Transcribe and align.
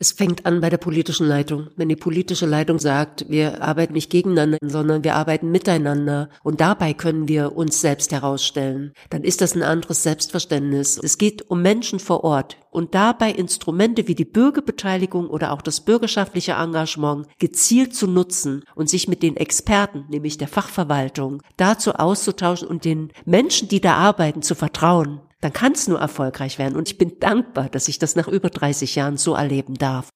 Es 0.00 0.12
fängt 0.12 0.46
an 0.46 0.60
bei 0.60 0.70
der 0.70 0.76
politischen 0.76 1.26
Leitung. 1.26 1.70
Wenn 1.74 1.88
die 1.88 1.96
politische 1.96 2.46
Leitung 2.46 2.78
sagt, 2.78 3.28
wir 3.28 3.62
arbeiten 3.62 3.94
nicht 3.94 4.10
gegeneinander, 4.10 4.58
sondern 4.62 5.02
wir 5.02 5.16
arbeiten 5.16 5.50
miteinander 5.50 6.28
und 6.44 6.60
dabei 6.60 6.94
können 6.94 7.26
wir 7.26 7.56
uns 7.56 7.80
selbst 7.80 8.12
herausstellen, 8.12 8.92
dann 9.10 9.24
ist 9.24 9.40
das 9.40 9.56
ein 9.56 9.64
anderes 9.64 10.04
Selbstverständnis. 10.04 11.00
Es 11.02 11.18
geht 11.18 11.50
um 11.50 11.62
Menschen 11.62 11.98
vor 11.98 12.22
Ort 12.22 12.58
und 12.70 12.94
dabei 12.94 13.32
Instrumente 13.32 14.06
wie 14.06 14.14
die 14.14 14.24
Bürgerbeteiligung 14.24 15.28
oder 15.28 15.50
auch 15.52 15.62
das 15.62 15.80
bürgerschaftliche 15.80 16.52
Engagement 16.52 17.26
gezielt 17.40 17.96
zu 17.96 18.06
nutzen 18.06 18.62
und 18.76 18.88
sich 18.88 19.08
mit 19.08 19.24
den 19.24 19.36
Experten, 19.36 20.04
nämlich 20.10 20.38
der 20.38 20.46
Fachverwaltung, 20.46 21.42
dazu 21.56 21.94
auszutauschen 21.94 22.68
und 22.68 22.84
den 22.84 23.10
Menschen, 23.24 23.66
die 23.66 23.80
da 23.80 23.94
arbeiten, 23.94 24.42
zu 24.42 24.54
vertrauen 24.54 25.22
dann 25.40 25.52
kann 25.52 25.72
es 25.72 25.88
nur 25.88 26.00
erfolgreich 26.00 26.58
werden. 26.58 26.76
Und 26.76 26.88
ich 26.88 26.98
bin 26.98 27.18
dankbar, 27.20 27.68
dass 27.68 27.88
ich 27.88 27.98
das 27.98 28.16
nach 28.16 28.28
über 28.28 28.50
30 28.50 28.94
Jahren 28.94 29.16
so 29.16 29.34
erleben 29.34 29.74
darf. 29.74 30.08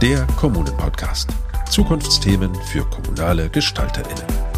Der 0.00 0.26
Kommunen-Podcast. 0.36 1.30
Zukunftsthemen 1.70 2.54
für 2.54 2.84
kommunale 2.84 3.48
GestalterInnen. 3.48 4.53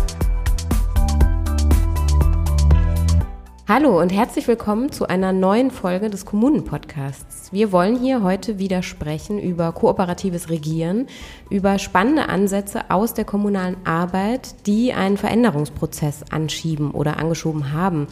Hallo 3.68 4.00
und 4.00 4.12
herzlich 4.12 4.46
willkommen 4.46 4.92
zu 4.92 5.08
einer 5.08 5.32
neuen 5.32 5.72
Folge 5.72 6.08
des 6.08 6.24
Kommunen-Podcasts. 6.24 7.52
Wir 7.52 7.72
wollen 7.72 7.98
hier 7.98 8.22
heute 8.22 8.60
wieder 8.60 8.84
sprechen 8.84 9.40
über 9.40 9.72
kooperatives 9.72 10.50
Regieren, 10.50 11.08
über 11.50 11.80
spannende 11.80 12.28
Ansätze 12.28 12.92
aus 12.92 13.12
der 13.12 13.24
kommunalen 13.24 13.76
Arbeit, 13.84 14.54
die 14.68 14.92
einen 14.92 15.16
Veränderungsprozess 15.16 16.22
anschieben 16.30 16.92
oder 16.92 17.18
angeschoben 17.18 17.72
haben. 17.72 18.06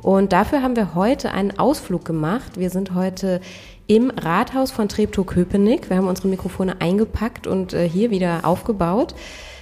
Und 0.00 0.32
dafür 0.32 0.62
haben 0.62 0.76
wir 0.76 0.94
heute 0.94 1.32
einen 1.32 1.58
Ausflug 1.58 2.04
gemacht. 2.04 2.56
Wir 2.56 2.70
sind 2.70 2.94
heute 2.94 3.40
im 3.88 4.10
Rathaus 4.10 4.70
von 4.70 4.88
Treptow-Köpenick. 4.88 5.90
Wir 5.90 5.96
haben 5.96 6.06
unsere 6.06 6.28
Mikrofone 6.28 6.80
eingepackt 6.80 7.48
und 7.48 7.72
äh, 7.72 7.88
hier 7.88 8.12
wieder 8.12 8.42
aufgebaut. 8.44 9.16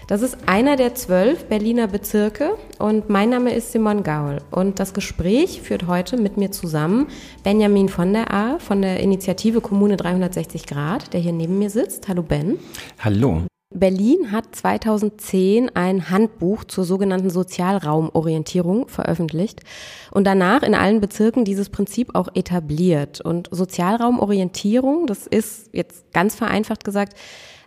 Das 0.08 0.22
ist 0.22 0.38
einer 0.46 0.76
der 0.76 0.94
zwölf 0.94 1.44
Berliner 1.50 1.86
Bezirke 1.86 2.56
und 2.78 3.10
mein 3.10 3.28
Name 3.28 3.54
ist 3.54 3.72
Simon 3.72 4.02
Gaul. 4.02 4.38
Und 4.50 4.80
das 4.80 4.94
Gespräch 4.94 5.60
führt 5.60 5.86
heute 5.86 6.16
mit 6.16 6.38
mir 6.38 6.50
zusammen 6.50 7.08
Benjamin 7.44 7.90
von 7.90 8.14
der 8.14 8.32
A 8.32 8.58
von 8.58 8.80
der 8.80 9.00
Initiative 9.00 9.60
Kommune 9.60 9.98
360 9.98 10.64
Grad, 10.64 11.12
der 11.12 11.20
hier 11.20 11.34
neben 11.34 11.58
mir 11.58 11.68
sitzt. 11.68 12.08
Hallo 12.08 12.22
Ben. 12.22 12.58
Hallo. 13.00 13.42
Berlin 13.74 14.32
hat 14.32 14.56
2010 14.56 15.76
ein 15.76 16.08
Handbuch 16.08 16.64
zur 16.64 16.84
sogenannten 16.84 17.28
Sozialraumorientierung 17.28 18.88
veröffentlicht 18.88 19.60
und 20.10 20.26
danach 20.26 20.62
in 20.62 20.74
allen 20.74 21.02
Bezirken 21.02 21.44
dieses 21.44 21.68
Prinzip 21.68 22.14
auch 22.14 22.28
etabliert. 22.32 23.20
Und 23.20 23.50
Sozialraumorientierung, 23.50 25.06
das 25.06 25.26
ist 25.26 25.68
jetzt 25.74 26.14
ganz 26.14 26.34
vereinfacht 26.34 26.82
gesagt, 26.82 27.14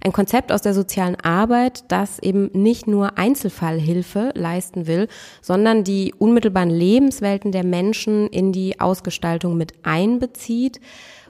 ein 0.03 0.11
Konzept 0.11 0.51
aus 0.51 0.61
der 0.61 0.73
sozialen 0.73 1.15
Arbeit, 1.21 1.83
das 1.89 2.19
eben 2.19 2.49
nicht 2.53 2.87
nur 2.87 3.17
Einzelfallhilfe 3.17 4.31
leisten 4.33 4.87
will, 4.87 5.07
sondern 5.41 5.83
die 5.83 6.13
unmittelbaren 6.17 6.69
Lebenswelten 6.69 7.51
der 7.51 7.63
Menschen 7.63 8.27
in 8.27 8.51
die 8.51 8.79
Ausgestaltung 8.79 9.57
mit 9.57 9.73
einbezieht. 9.83 10.79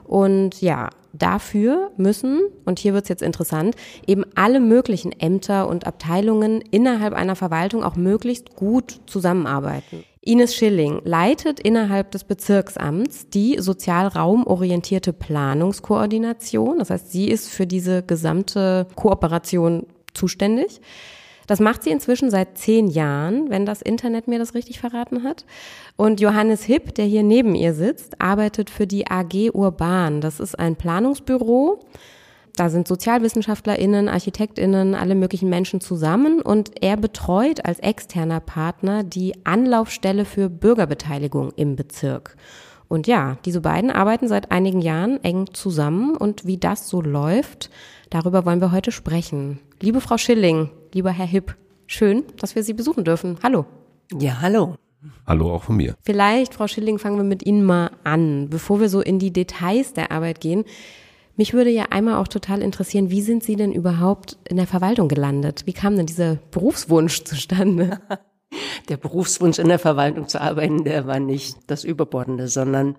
Und 0.04 0.62
ja, 0.62 0.90
dafür 1.14 1.92
müssen, 1.98 2.42
und 2.66 2.80
hier 2.80 2.94
wird's 2.94 3.10
jetzt 3.10 3.22
interessant, 3.22 3.76
eben 4.08 4.24
alle 4.36 4.60
möglichen 4.60 5.12
Ämter 5.12 5.68
und 5.68 5.86
Abteilungen 5.86 6.62
innerhalb 6.72 7.14
einer 7.14 7.36
Verwaltung 7.36 7.84
auch 7.84 7.96
möglichst 7.96 8.56
gut 8.56 9.02
zusammenarbeiten. 9.06 10.04
Ines 10.24 10.56
Schilling 10.56 11.02
leitet 11.04 11.60
innerhalb 11.60 12.12
des 12.12 12.26
Bezirksamts 12.26 13.28
die 13.30 13.58
sozialraumorientierte 13.60 15.14
Planungskoordination. 15.14 16.78
Das 16.78 16.92
heißt, 16.92 17.12
sie 17.12 17.28
ist 17.28 17.50
für 17.50 17.66
diese 17.66 18.04
gesamte 18.04 18.86
Kooperation 18.96 19.88
zuständig. 20.14 20.80
Das 21.48 21.60
macht 21.60 21.82
sie 21.82 21.90
inzwischen 21.90 22.30
seit 22.30 22.56
zehn 22.60 22.86
Jahren, 22.86 23.50
wenn 23.50 23.66
das 23.66 23.82
Internet 23.82 24.28
mir 24.28 24.38
das 24.38 24.54
richtig 24.54 24.80
verraten 24.80 25.24
hat. 25.24 25.44
Und 25.98 26.22
Johannes 26.22 26.64
Hipp, 26.64 26.94
der 26.94 27.06
hier 27.06 27.24
neben 27.24 27.56
ihr 27.56 27.74
sitzt, 27.74 28.22
arbeitet 28.22 28.70
für 28.70 28.86
die 28.86 29.08
AG 29.08 29.50
Urban. 29.54 30.22
Das 30.22 30.40
ist 30.40 30.58
ein 30.58 30.76
Planungsbüro, 30.76 31.80
da 32.62 32.70
sind 32.70 32.88
SozialwissenschaftlerInnen, 32.88 34.08
ArchitektInnen, 34.08 34.94
alle 34.94 35.16
möglichen 35.16 35.50
Menschen 35.50 35.82
zusammen 35.82 36.44
und 36.44 36.84
er 36.84 36.96
betreut 36.96 37.66
als 37.66 37.80
externer 37.80 38.40
Partner 38.40 39.04
die 39.04 39.34
Anlaufstelle 39.46 40.26
für 40.26 40.48
Bürgerbeteiligung 40.48 41.54
im 41.56 41.76
Bezirk. 41.76 42.38
Und 42.88 43.08
ja, 43.08 43.38
diese 43.46 43.62
beiden 43.62 43.90
arbeiten 43.90 44.28
seit 44.28 44.52
einigen 44.52 44.80
Jahren 44.80 45.24
eng 45.24 45.48
zusammen 45.54 46.16
und 46.16 46.46
wie 46.46 46.58
das 46.60 46.88
so 46.88 47.02
läuft, 47.02 47.72
darüber 48.12 48.46
wollen 48.46 48.62
wir 48.62 48.72
heute 48.72 48.92
sprechen. 48.92 49.58
Liebe 49.80 50.00
Frau 50.00 50.20
Schilling, 50.20 50.70
lieber 50.94 51.10
Herr 51.10 51.26
Hipp, 51.26 51.56
schön, 51.88 52.26
dass 52.38 52.54
wir 52.54 52.62
Sie 52.62 52.74
besuchen 52.74 53.04
dürfen. 53.04 53.40
Hallo. 53.42 53.66
Ja, 54.20 54.40
hallo. 54.40 54.76
Hallo 55.26 55.52
auch 55.56 55.64
von 55.64 55.78
mir. 55.78 55.96
Vielleicht, 56.04 56.54
Frau 56.54 56.68
Schilling, 56.68 57.00
fangen 57.00 57.18
wir 57.18 57.24
mit 57.24 57.44
Ihnen 57.44 57.64
mal 57.64 57.90
an. 58.04 58.52
Bevor 58.52 58.80
wir 58.80 58.90
so 58.90 59.02
in 59.02 59.18
die 59.18 59.34
Details 59.34 59.94
der 59.94 60.12
Arbeit 60.12 60.42
gehen, 60.42 60.64
mich 61.42 61.56
würde 61.56 61.72
ja 61.72 61.86
einmal 61.90 62.22
auch 62.22 62.28
total 62.28 62.62
interessieren, 62.62 63.10
wie 63.10 63.24
sind 63.24 63.44
Sie 63.44 63.56
denn 63.56 63.72
überhaupt 63.72 64.38
in 64.48 64.58
der 64.58 64.68
Verwaltung 64.68 65.08
gelandet? 65.08 65.64
Wie 65.66 65.74
kam 65.74 65.98
denn 65.98 66.06
dieser 66.06 66.36
Berufswunsch 66.52 67.24
zustande? 67.24 68.00
Der 68.90 68.98
Berufswunsch 68.98 69.58
in 69.58 69.70
der 69.70 69.80
Verwaltung 69.80 70.28
zu 70.28 70.42
arbeiten, 70.42 70.84
der 70.84 71.08
war 71.08 71.22
nicht 71.22 71.56
das 71.68 71.86
Überbordende, 71.86 72.50
sondern 72.50 72.98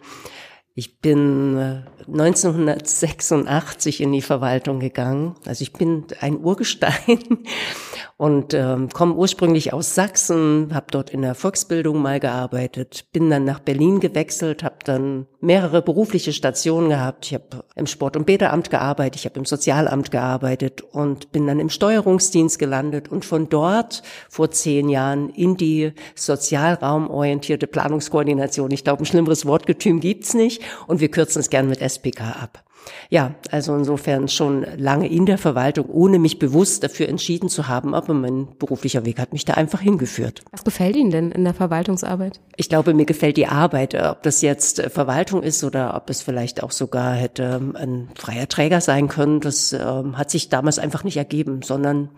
ich 0.74 1.00
bin 1.00 1.84
1986 2.08 4.00
äh, 4.00 4.04
in 4.04 4.12
die 4.12 4.22
Verwaltung 4.22 4.80
gegangen. 4.80 5.34
Also 5.44 5.60
ich 5.62 5.74
bin 5.74 6.04
ein 6.20 6.42
Urgestein 6.42 7.18
und 8.16 8.54
ähm, 8.54 8.88
komme 8.88 9.14
ursprünglich 9.14 9.74
aus 9.74 9.94
Sachsen, 9.94 10.70
habe 10.72 10.86
dort 10.90 11.10
in 11.10 11.20
der 11.20 11.34
Volksbildung 11.34 12.00
mal 12.00 12.18
gearbeitet, 12.18 13.04
bin 13.12 13.28
dann 13.28 13.44
nach 13.44 13.60
Berlin 13.60 14.00
gewechselt, 14.00 14.64
habe 14.64 14.78
dann 14.84 15.26
mehrere 15.42 15.82
berufliche 15.82 16.32
Stationen 16.32 16.88
gehabt. 16.88 17.26
Ich 17.26 17.34
habe 17.34 17.64
im 17.74 17.86
Sport- 17.86 18.16
und 18.16 18.24
Bäderamt 18.24 18.70
gearbeitet, 18.70 19.16
ich 19.16 19.26
habe 19.26 19.38
im 19.38 19.44
Sozialamt 19.44 20.10
gearbeitet 20.10 20.80
und 20.80 21.32
bin 21.32 21.46
dann 21.46 21.58
im 21.58 21.68
Steuerungsdienst 21.68 22.58
gelandet 22.58 23.10
und 23.10 23.24
von 23.24 23.48
dort 23.48 24.02
vor 24.30 24.50
zehn 24.52 24.88
Jahren 24.88 25.30
in 25.30 25.56
die 25.56 25.92
sozialraumorientierte 26.14 27.66
Planungskoordination. 27.66 28.70
Ich 28.70 28.84
glaube, 28.84 29.02
ein 29.02 29.06
schlimmeres 29.06 29.44
Wortgetüm 29.44 30.00
gibt's 30.00 30.32
nicht 30.32 30.62
und 30.86 31.00
wir 31.00 31.10
kürzen 31.10 31.40
es 31.40 31.50
gern 31.50 31.68
mit 31.68 31.80
SPK 31.80 32.24
ab. 32.40 32.64
Ja, 33.10 33.34
also 33.50 33.74
insofern 33.74 34.28
schon 34.28 34.66
lange 34.76 35.08
in 35.08 35.26
der 35.26 35.38
Verwaltung, 35.38 35.86
ohne 35.88 36.18
mich 36.18 36.38
bewusst 36.38 36.82
dafür 36.82 37.08
entschieden 37.08 37.48
zu 37.48 37.68
haben, 37.68 37.94
aber 37.94 38.14
mein 38.14 38.48
beruflicher 38.58 39.04
Weg 39.04 39.18
hat 39.18 39.32
mich 39.32 39.44
da 39.44 39.54
einfach 39.54 39.80
hingeführt. 39.80 40.42
Was 40.50 40.64
gefällt 40.64 40.96
Ihnen 40.96 41.10
denn 41.10 41.30
in 41.30 41.44
der 41.44 41.54
Verwaltungsarbeit? 41.54 42.40
Ich 42.56 42.68
glaube, 42.68 42.94
mir 42.94 43.06
gefällt 43.06 43.36
die 43.36 43.46
Arbeit, 43.46 43.94
ob 43.94 44.22
das 44.22 44.42
jetzt 44.42 44.78
äh, 44.78 44.90
Verwaltung 44.90 45.42
ist 45.42 45.64
oder 45.64 45.94
ob 45.96 46.10
es 46.10 46.22
vielleicht 46.22 46.62
auch 46.62 46.70
sogar 46.70 47.14
hätte 47.14 47.60
ähm, 47.60 47.76
ein 47.76 48.08
freier 48.14 48.48
Träger 48.48 48.80
sein 48.80 49.08
können. 49.08 49.40
Das 49.40 49.72
ähm, 49.72 50.18
hat 50.18 50.30
sich 50.30 50.48
damals 50.48 50.78
einfach 50.78 51.04
nicht 51.04 51.16
ergeben, 51.16 51.62
sondern 51.62 52.10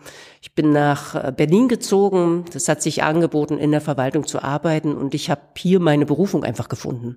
ich 0.43 0.55
bin 0.55 0.73
nach 0.73 1.15
äh, 1.15 1.33
Berlin 1.35 1.69
gezogen. 1.69 2.45
Das 2.53 2.69
hat 2.69 2.83
sich 2.83 3.03
angeboten, 3.03 3.59
in 3.59 3.71
der 3.71 3.81
Verwaltung 3.81 4.27
zu 4.27 4.43
arbeiten 4.43 4.95
und 4.95 5.15
ich 5.15 5.31
habe 5.31 5.43
hier 5.57 5.81
meine 5.81 6.07
Berufung 6.07 6.45
einfach 6.45 6.69
gefunden. 6.69 7.17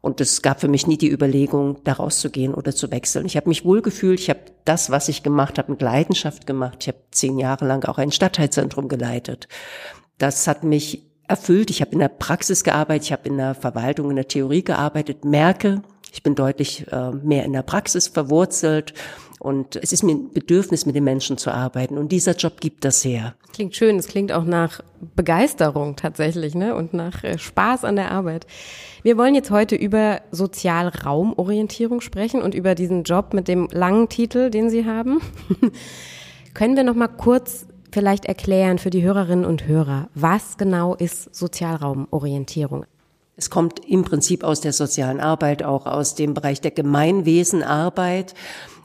Und 0.00 0.20
es 0.20 0.40
gab 0.40 0.60
für 0.60 0.68
mich 0.68 0.86
nie 0.86 0.96
die 0.96 1.10
Überlegung, 1.10 1.78
da 1.84 1.92
rauszugehen 1.92 2.54
oder 2.54 2.74
zu 2.74 2.90
wechseln. 2.90 3.26
Ich 3.26 3.36
habe 3.36 3.48
mich 3.48 3.64
wohlgefühlt. 3.64 4.18
Ich 4.18 4.30
habe 4.30 4.40
das, 4.64 4.90
was 4.90 5.08
ich 5.08 5.22
gemacht 5.22 5.58
habe, 5.58 5.72
mit 5.72 5.82
Leidenschaft 5.82 6.46
gemacht. 6.46 6.78
Ich 6.80 6.88
habe 6.88 6.98
zehn 7.10 7.38
Jahre 7.38 7.66
lang 7.66 7.84
auch 7.84 7.98
ein 7.98 8.10
Stadtteilzentrum 8.10 8.88
geleitet. 8.88 9.46
Das 10.16 10.46
hat 10.46 10.64
mich 10.64 11.06
erfüllt. 11.28 11.70
Ich 11.70 11.80
habe 11.82 11.92
in 11.92 11.98
der 11.98 12.08
Praxis 12.08 12.64
gearbeitet, 12.64 13.06
ich 13.06 13.12
habe 13.12 13.28
in 13.28 13.36
der 13.36 13.54
Verwaltung, 13.54 14.10
in 14.10 14.16
der 14.16 14.28
Theorie 14.28 14.64
gearbeitet, 14.64 15.24
merke, 15.24 15.82
ich 16.12 16.22
bin 16.22 16.34
deutlich 16.34 16.90
äh, 16.90 17.12
mehr 17.12 17.44
in 17.44 17.52
der 17.52 17.62
Praxis 17.62 18.08
verwurzelt 18.08 18.94
und 19.40 19.76
es 19.76 19.90
ist 19.94 20.02
mir 20.02 20.12
ein 20.12 20.32
Bedürfnis, 20.34 20.84
mit 20.84 20.94
den 20.94 21.04
Menschen 21.04 21.38
zu 21.38 21.50
arbeiten. 21.50 21.96
Und 21.96 22.12
dieser 22.12 22.36
Job 22.36 22.60
gibt 22.60 22.84
das 22.84 23.02
her. 23.06 23.34
Klingt 23.54 23.74
schön. 23.74 23.98
Es 23.98 24.06
klingt 24.06 24.32
auch 24.32 24.44
nach 24.44 24.82
Begeisterung 25.16 25.96
tatsächlich, 25.96 26.54
ne? 26.54 26.74
Und 26.74 26.92
nach 26.92 27.24
äh, 27.24 27.38
Spaß 27.38 27.86
an 27.86 27.96
der 27.96 28.10
Arbeit. 28.10 28.46
Wir 29.02 29.16
wollen 29.16 29.34
jetzt 29.34 29.50
heute 29.50 29.76
über 29.76 30.20
Sozialraumorientierung 30.30 32.02
sprechen 32.02 32.42
und 32.42 32.54
über 32.54 32.74
diesen 32.74 33.02
Job 33.02 33.32
mit 33.32 33.48
dem 33.48 33.68
langen 33.72 34.10
Titel, 34.10 34.50
den 34.50 34.68
Sie 34.68 34.84
haben. 34.84 35.22
Können 36.54 36.76
wir 36.76 36.84
noch 36.84 36.94
mal 36.94 37.08
kurz 37.08 37.64
vielleicht 37.90 38.26
erklären 38.26 38.76
für 38.76 38.90
die 38.90 39.02
Hörerinnen 39.02 39.46
und 39.46 39.66
Hörer, 39.66 40.10
was 40.14 40.58
genau 40.58 40.94
ist 40.94 41.34
Sozialraumorientierung? 41.34 42.84
Es 43.40 43.48
kommt 43.48 43.80
im 43.88 44.04
Prinzip 44.04 44.44
aus 44.44 44.60
der 44.60 44.74
sozialen 44.74 45.18
Arbeit, 45.18 45.62
auch 45.62 45.86
aus 45.86 46.14
dem 46.14 46.34
Bereich 46.34 46.60
der 46.60 46.72
Gemeinwesenarbeit. 46.72 48.34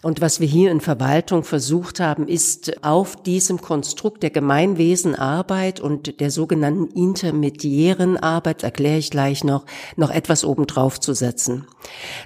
Und 0.05 0.21
was 0.21 0.39
wir 0.39 0.47
hier 0.47 0.69
in 0.69 0.81
Verwaltung 0.81 1.43
versucht 1.43 1.99
haben, 1.99 2.27
ist 2.27 2.83
auf 2.83 3.15
diesem 3.23 3.59
Konstrukt 3.59 4.21
der 4.21 4.29
Gemeinwesenarbeit 4.29 5.79
und 5.79 6.19
der 6.19 6.29
sogenannten 6.29 6.95
intermediären 6.95 8.15
Arbeit, 8.15 8.61
erkläre 8.61 8.99
ich 8.99 9.09
gleich 9.09 9.43
noch, 9.43 9.65
noch 9.95 10.11
etwas 10.11 10.45
obendrauf 10.45 10.99
zu 10.99 11.15
setzen. 11.15 11.65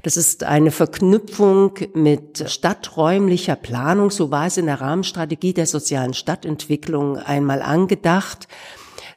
Das 0.03 0.17
ist 0.17 0.43
eine 0.43 0.71
Verknüpfung 0.71 1.71
mit 1.93 2.49
stadträumlicher 2.51 3.55
Planung, 3.55 4.11
so 4.11 4.29
war 4.29 4.47
es 4.47 4.57
in 4.57 4.65
der 4.65 4.81
Rahmenstrategie 4.81 5.53
der 5.53 5.65
sozialen 5.65 6.13
Stadtentwicklung 6.13 7.15
einmal 7.15 7.61
angedacht 7.61 8.49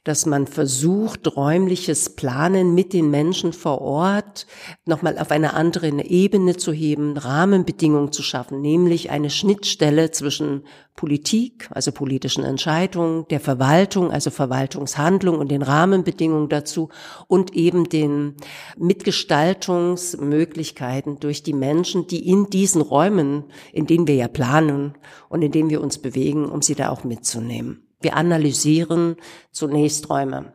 dass 0.05 0.27
man 0.27 0.47
versucht, 0.49 1.37
räumliches 1.37 2.17
Planen 2.17 2.75
mit 2.75 2.93
den 2.93 3.09
Menschen 3.11 3.53
vor 3.53 3.81
Ort 3.81 4.49
nochmal 4.85 5.17
auf 5.19 5.31
eine 5.31 5.55
andere 5.55 5.87
Ebene 6.05 6.57
zu 6.57 6.73
heben, 6.73 7.17
Rahmenbedingungen 7.17 8.11
zu 8.11 8.23
schaffen, 8.23 8.61
nämlich 8.61 9.11
eine 9.11 9.31
Schnittstelle 9.31 10.11
zwischen 10.11 10.65
Politik, 10.97 11.69
also 11.71 11.93
politischen 11.93 12.43
Entscheidungen, 12.45 13.27
der 13.31 13.39
Verwaltung, 13.41 14.11
also 14.11 14.31
Verwaltungshandlung 14.31 15.39
und 15.39 15.51
den 15.51 15.63
Rahmenbedingungen 15.63 16.49
dazu 16.49 16.89
und 17.29 17.55
eben 17.55 17.89
den 17.89 18.35
Mitgestaltungsmöglichkeiten 18.77 21.21
durch 21.21 21.45
die 21.45 21.55
Menschen, 21.55 22.09
die 22.09 22.29
in 22.29 22.51
diesen 22.51 22.83
Räumen, 22.83 23.45
in 23.73 23.87
denen 23.87 24.07
wir 24.07 24.17
ja 24.17 24.29
planen 24.29 24.99
und 25.29 25.41
in 25.43 25.53
denen 25.53 25.71
wir 25.71 25.81
uns 25.81 25.99
bewegen, 25.99 26.45
um 26.47 26.61
sie 26.61 26.75
da 26.75 26.91
auch 26.91 27.05
mitzunehmen. 27.05 27.87
Wir 28.03 28.17
analysieren 28.17 29.17
zunächst 29.51 30.11
Räume. 30.11 30.53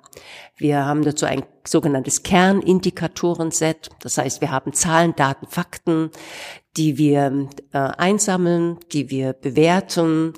Wir 0.58 0.86
haben 0.86 1.04
dazu 1.04 1.26
ein 1.26 1.44
sogenanntes 1.66 2.24
Kernindikatoren-Set. 2.24 3.90
Das 4.02 4.18
heißt, 4.18 4.42
wir 4.42 4.52
haben 4.52 4.74
Zahlen, 4.74 5.16
Daten, 5.16 5.48
Fakten, 5.48 6.10
die 6.76 6.98
wir 6.98 7.48
äh, 7.74 7.78
einsammeln, 7.78 8.78
die 8.92 9.10
wir 9.10 9.34
bewerten 9.34 10.34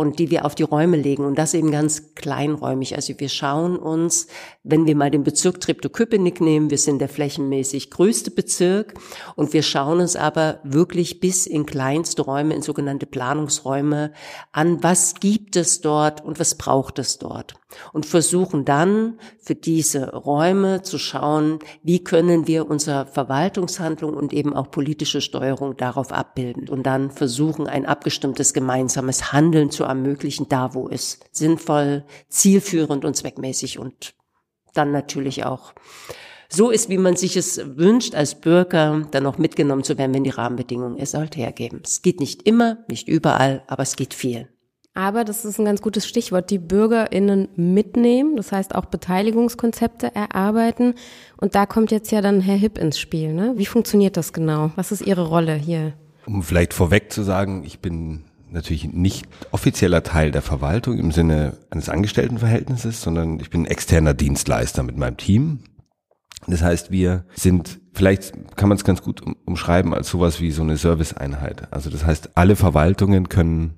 und 0.00 0.18
die 0.18 0.30
wir 0.30 0.46
auf 0.46 0.54
die 0.54 0.62
Räume 0.62 0.96
legen. 0.96 1.26
Und 1.26 1.38
das 1.38 1.52
eben 1.52 1.70
ganz 1.70 2.14
kleinräumig. 2.14 2.96
Also 2.96 3.12
wir 3.18 3.28
schauen 3.28 3.76
uns, 3.76 4.28
wenn 4.62 4.86
wir 4.86 4.96
mal 4.96 5.10
den 5.10 5.24
Bezirk 5.24 5.60
Treptow-Köpenick 5.60 6.40
nehmen, 6.40 6.70
wir 6.70 6.78
sind 6.78 7.00
der 7.00 7.10
flächenmäßig 7.10 7.90
größte 7.90 8.30
Bezirk. 8.30 8.94
Und 9.36 9.52
wir 9.52 9.62
schauen 9.62 10.00
uns 10.00 10.16
aber 10.16 10.60
wirklich 10.64 11.20
bis 11.20 11.46
in 11.46 11.66
kleinste 11.66 12.22
Räume, 12.22 12.54
in 12.54 12.62
sogenannte 12.62 13.04
Planungsräume 13.04 14.12
an, 14.52 14.82
was 14.82 15.16
gibt 15.16 15.56
es 15.56 15.82
dort 15.82 16.24
und 16.24 16.40
was 16.40 16.54
braucht 16.54 16.98
es 16.98 17.18
dort 17.18 17.59
und 17.92 18.06
versuchen 18.06 18.64
dann 18.64 19.18
für 19.38 19.54
diese 19.54 20.12
Räume 20.12 20.82
zu 20.82 20.98
schauen, 20.98 21.58
wie 21.82 22.02
können 22.02 22.46
wir 22.46 22.68
unsere 22.68 23.06
Verwaltungshandlung 23.06 24.14
und 24.14 24.32
eben 24.32 24.54
auch 24.54 24.70
politische 24.70 25.20
Steuerung 25.20 25.76
darauf 25.76 26.12
abbilden 26.12 26.68
und 26.68 26.84
dann 26.84 27.10
versuchen, 27.10 27.66
ein 27.66 27.86
abgestimmtes 27.86 28.52
gemeinsames 28.52 29.32
Handeln 29.32 29.70
zu 29.70 29.84
ermöglichen, 29.84 30.48
da 30.48 30.74
wo 30.74 30.88
es 30.88 31.20
sinnvoll, 31.32 32.04
zielführend 32.28 33.04
und 33.04 33.16
zweckmäßig 33.16 33.78
und 33.78 34.14
dann 34.74 34.92
natürlich 34.92 35.44
auch 35.44 35.72
so 36.52 36.70
ist, 36.70 36.88
wie 36.88 36.98
man 36.98 37.14
sich 37.14 37.36
es 37.36 37.60
wünscht, 37.76 38.14
als 38.16 38.34
Bürger 38.34 39.06
dann 39.12 39.26
auch 39.26 39.38
mitgenommen 39.38 39.84
zu 39.84 39.96
werden, 39.98 40.12
wenn 40.12 40.24
die 40.24 40.30
Rahmenbedingungen 40.30 40.98
es 40.98 41.14
halt 41.14 41.36
hergeben. 41.36 41.80
Es 41.84 42.02
geht 42.02 42.18
nicht 42.18 42.42
immer, 42.42 42.78
nicht 42.88 43.06
überall, 43.06 43.62
aber 43.68 43.84
es 43.84 43.94
geht 43.94 44.14
viel. 44.14 44.48
Aber 44.94 45.24
das 45.24 45.44
ist 45.44 45.58
ein 45.58 45.64
ganz 45.64 45.82
gutes 45.82 46.06
Stichwort, 46.06 46.50
die 46.50 46.58
BürgerInnen 46.58 47.48
mitnehmen, 47.54 48.36
das 48.36 48.50
heißt 48.50 48.74
auch 48.74 48.86
Beteiligungskonzepte 48.86 50.14
erarbeiten. 50.14 50.94
Und 51.36 51.54
da 51.54 51.64
kommt 51.64 51.92
jetzt 51.92 52.10
ja 52.10 52.20
dann 52.20 52.40
Herr 52.40 52.56
Hipp 52.56 52.76
ins 52.76 52.98
Spiel. 52.98 53.32
Ne? 53.32 53.54
Wie 53.56 53.66
funktioniert 53.66 54.16
das 54.16 54.32
genau? 54.32 54.72
Was 54.74 54.90
ist 54.90 55.02
Ihre 55.02 55.28
Rolle 55.28 55.54
hier? 55.54 55.92
Um 56.26 56.42
vielleicht 56.42 56.74
vorweg 56.74 57.12
zu 57.12 57.22
sagen, 57.22 57.62
ich 57.64 57.78
bin 57.78 58.24
natürlich 58.50 58.92
nicht 58.92 59.26
offizieller 59.52 60.02
Teil 60.02 60.32
der 60.32 60.42
Verwaltung 60.42 60.98
im 60.98 61.12
Sinne 61.12 61.56
eines 61.70 61.88
Angestelltenverhältnisses, 61.88 63.00
sondern 63.00 63.38
ich 63.38 63.50
bin 63.50 63.66
externer 63.66 64.12
Dienstleister 64.12 64.82
mit 64.82 64.96
meinem 64.96 65.16
Team. 65.16 65.60
Das 66.46 66.62
heißt, 66.62 66.90
wir 66.90 67.24
sind, 67.34 67.80
vielleicht 67.92 68.56
kann 68.56 68.68
man 68.68 68.76
es 68.76 68.84
ganz 68.84 69.02
gut 69.02 69.22
umschreiben 69.44 69.94
als 69.94 70.08
sowas 70.08 70.40
wie 70.40 70.50
so 70.50 70.62
eine 70.62 70.76
Serviceeinheit. 70.76 71.72
Also 71.72 71.90
das 71.90 72.04
heißt, 72.04 72.30
alle 72.36 72.56
Verwaltungen 72.56 73.28
können 73.28 73.74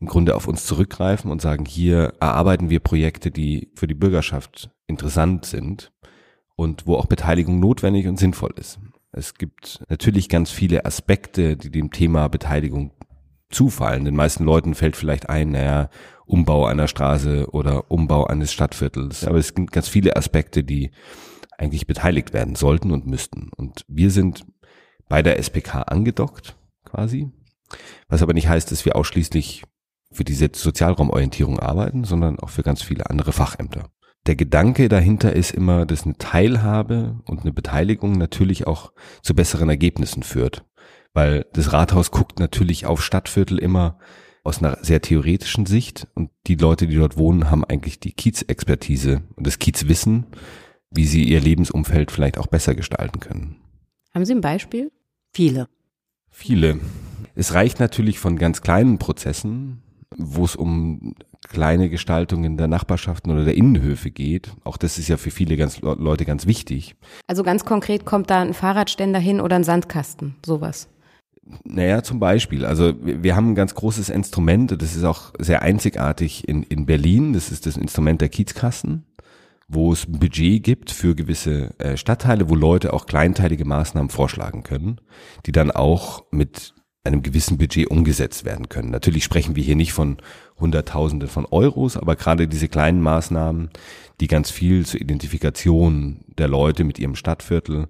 im 0.00 0.06
Grunde 0.06 0.34
auf 0.34 0.46
uns 0.46 0.66
zurückgreifen 0.66 1.30
und 1.30 1.40
sagen, 1.40 1.64
hier 1.64 2.14
erarbeiten 2.20 2.70
wir 2.70 2.80
Projekte, 2.80 3.30
die 3.30 3.70
für 3.74 3.86
die 3.86 3.94
Bürgerschaft 3.94 4.70
interessant 4.86 5.46
sind 5.46 5.92
und 6.54 6.86
wo 6.86 6.96
auch 6.96 7.06
Beteiligung 7.06 7.60
notwendig 7.60 8.06
und 8.06 8.18
sinnvoll 8.18 8.52
ist. 8.56 8.78
Es 9.12 9.34
gibt 9.34 9.82
natürlich 9.88 10.28
ganz 10.28 10.50
viele 10.50 10.84
Aspekte, 10.84 11.56
die 11.56 11.70
dem 11.70 11.90
Thema 11.90 12.28
Beteiligung 12.28 12.92
zufallen. 13.50 14.04
Den 14.04 14.16
meisten 14.16 14.44
Leuten 14.44 14.74
fällt 14.74 14.96
vielleicht 14.96 15.28
ein, 15.30 15.52
naja, 15.52 15.88
Umbau 16.26 16.66
einer 16.66 16.88
Straße 16.88 17.48
oder 17.52 17.90
Umbau 17.90 18.26
eines 18.26 18.52
Stadtviertels. 18.52 19.26
Aber 19.26 19.38
es 19.38 19.54
gibt 19.54 19.72
ganz 19.72 19.88
viele 19.88 20.16
Aspekte, 20.16 20.64
die 20.64 20.90
eigentlich 21.56 21.86
beteiligt 21.86 22.32
werden 22.32 22.56
sollten 22.56 22.90
und 22.90 23.06
müssten. 23.06 23.50
Und 23.56 23.84
wir 23.88 24.10
sind 24.10 24.44
bei 25.08 25.22
der 25.22 25.38
SPK 25.38 25.82
angedockt, 25.82 26.56
quasi. 26.84 27.30
Was 28.08 28.22
aber 28.22 28.34
nicht 28.34 28.48
heißt, 28.48 28.70
dass 28.70 28.84
wir 28.84 28.96
ausschließlich 28.96 29.62
für 30.16 30.24
diese 30.24 30.50
Sozialraumorientierung 30.52 31.60
arbeiten, 31.60 32.04
sondern 32.04 32.38
auch 32.40 32.50
für 32.50 32.62
ganz 32.62 32.82
viele 32.82 33.08
andere 33.10 33.32
Fachämter. 33.32 33.90
Der 34.26 34.34
Gedanke 34.34 34.88
dahinter 34.88 35.32
ist 35.34 35.52
immer, 35.52 35.86
dass 35.86 36.04
eine 36.04 36.16
Teilhabe 36.18 37.20
und 37.26 37.42
eine 37.42 37.52
Beteiligung 37.52 38.12
natürlich 38.12 38.66
auch 38.66 38.92
zu 39.22 39.34
besseren 39.34 39.68
Ergebnissen 39.68 40.24
führt. 40.24 40.64
Weil 41.14 41.46
das 41.52 41.72
Rathaus 41.72 42.10
guckt 42.10 42.40
natürlich 42.40 42.86
auf 42.86 43.02
Stadtviertel 43.02 43.58
immer 43.58 43.98
aus 44.42 44.58
einer 44.58 44.78
sehr 44.82 45.00
theoretischen 45.00 45.66
Sicht 45.66 46.08
und 46.14 46.30
die 46.46 46.56
Leute, 46.56 46.86
die 46.86 46.96
dort 46.96 47.16
wohnen, 47.16 47.50
haben 47.50 47.64
eigentlich 47.64 48.00
die 48.00 48.12
Kiezexpertise 48.12 49.22
und 49.34 49.46
das 49.46 49.58
Kiezwissen, 49.58 50.26
wie 50.90 51.06
sie 51.06 51.24
ihr 51.24 51.40
Lebensumfeld 51.40 52.10
vielleicht 52.10 52.38
auch 52.38 52.46
besser 52.46 52.74
gestalten 52.74 53.20
können. 53.20 53.56
Haben 54.14 54.24
Sie 54.24 54.34
ein 54.34 54.40
Beispiel? 54.40 54.92
Viele. 55.32 55.68
Viele. 56.30 56.78
Es 57.34 57.54
reicht 57.54 57.80
natürlich 57.80 58.18
von 58.18 58.38
ganz 58.38 58.62
kleinen 58.62 58.98
Prozessen, 58.98 59.82
wo 60.16 60.44
es 60.44 60.56
um 60.56 61.14
kleine 61.48 61.90
Gestaltungen 61.90 62.56
der 62.56 62.68
Nachbarschaften 62.68 63.32
oder 63.32 63.44
der 63.44 63.56
Innenhöfe 63.56 64.10
geht. 64.10 64.52
Auch 64.64 64.76
das 64.76 64.98
ist 64.98 65.08
ja 65.08 65.16
für 65.16 65.30
viele 65.30 65.56
ganz, 65.56 65.80
Leute 65.80 66.24
ganz 66.24 66.46
wichtig. 66.46 66.96
Also 67.26 67.42
ganz 67.42 67.64
konkret 67.64 68.04
kommt 68.04 68.30
da 68.30 68.40
ein 68.40 68.54
Fahrradständer 68.54 69.18
hin 69.18 69.40
oder 69.40 69.56
ein 69.56 69.64
Sandkasten, 69.64 70.36
sowas. 70.44 70.88
Naja, 71.64 72.02
zum 72.02 72.18
Beispiel. 72.18 72.64
Also 72.64 72.94
wir 73.00 73.36
haben 73.36 73.50
ein 73.50 73.54
ganz 73.54 73.74
großes 73.74 74.08
Instrument, 74.08 74.80
das 74.82 74.96
ist 74.96 75.04
auch 75.04 75.32
sehr 75.38 75.62
einzigartig 75.62 76.48
in, 76.48 76.62
in 76.64 76.86
Berlin. 76.86 77.32
Das 77.32 77.52
ist 77.52 77.66
das 77.66 77.76
Instrument 77.76 78.20
der 78.20 78.28
Kiezkassen, 78.28 79.04
wo 79.68 79.92
es 79.92 80.08
ein 80.08 80.18
Budget 80.18 80.62
gibt 80.64 80.90
für 80.90 81.14
gewisse 81.14 81.78
äh, 81.78 81.96
Stadtteile, 81.96 82.48
wo 82.48 82.56
Leute 82.56 82.92
auch 82.92 83.06
kleinteilige 83.06 83.64
Maßnahmen 83.64 84.10
vorschlagen 84.10 84.64
können, 84.64 85.00
die 85.46 85.52
dann 85.52 85.70
auch 85.70 86.24
mit 86.32 86.74
einem 87.06 87.22
gewissen 87.22 87.58
Budget 87.58 87.88
umgesetzt 87.88 88.44
werden 88.44 88.68
können. 88.68 88.90
Natürlich 88.90 89.24
sprechen 89.24 89.56
wir 89.56 89.62
hier 89.62 89.76
nicht 89.76 89.92
von 89.92 90.18
Hunderttausende 90.58 91.28
von 91.28 91.46
Euros, 91.46 91.96
aber 91.96 92.16
gerade 92.16 92.48
diese 92.48 92.68
kleinen 92.68 93.00
Maßnahmen, 93.00 93.70
die 94.20 94.26
ganz 94.26 94.50
viel 94.50 94.84
zur 94.86 95.00
Identifikation 95.00 96.24
der 96.38 96.48
Leute 96.48 96.84
mit 96.84 96.98
ihrem 96.98 97.14
Stadtviertel 97.14 97.88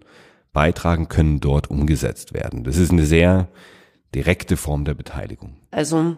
beitragen, 0.53 1.09
können 1.09 1.41
dort 1.41 1.71
umgesetzt 1.71 2.35
werden. 2.35 2.65
Das 2.65 2.77
ist 2.77 2.91
eine 2.91 3.07
sehr 3.07 3.49
direkte 4.15 4.57
Form 4.57 4.85
der 4.85 4.95
Beteiligung. 4.95 5.55
Also 5.71 6.17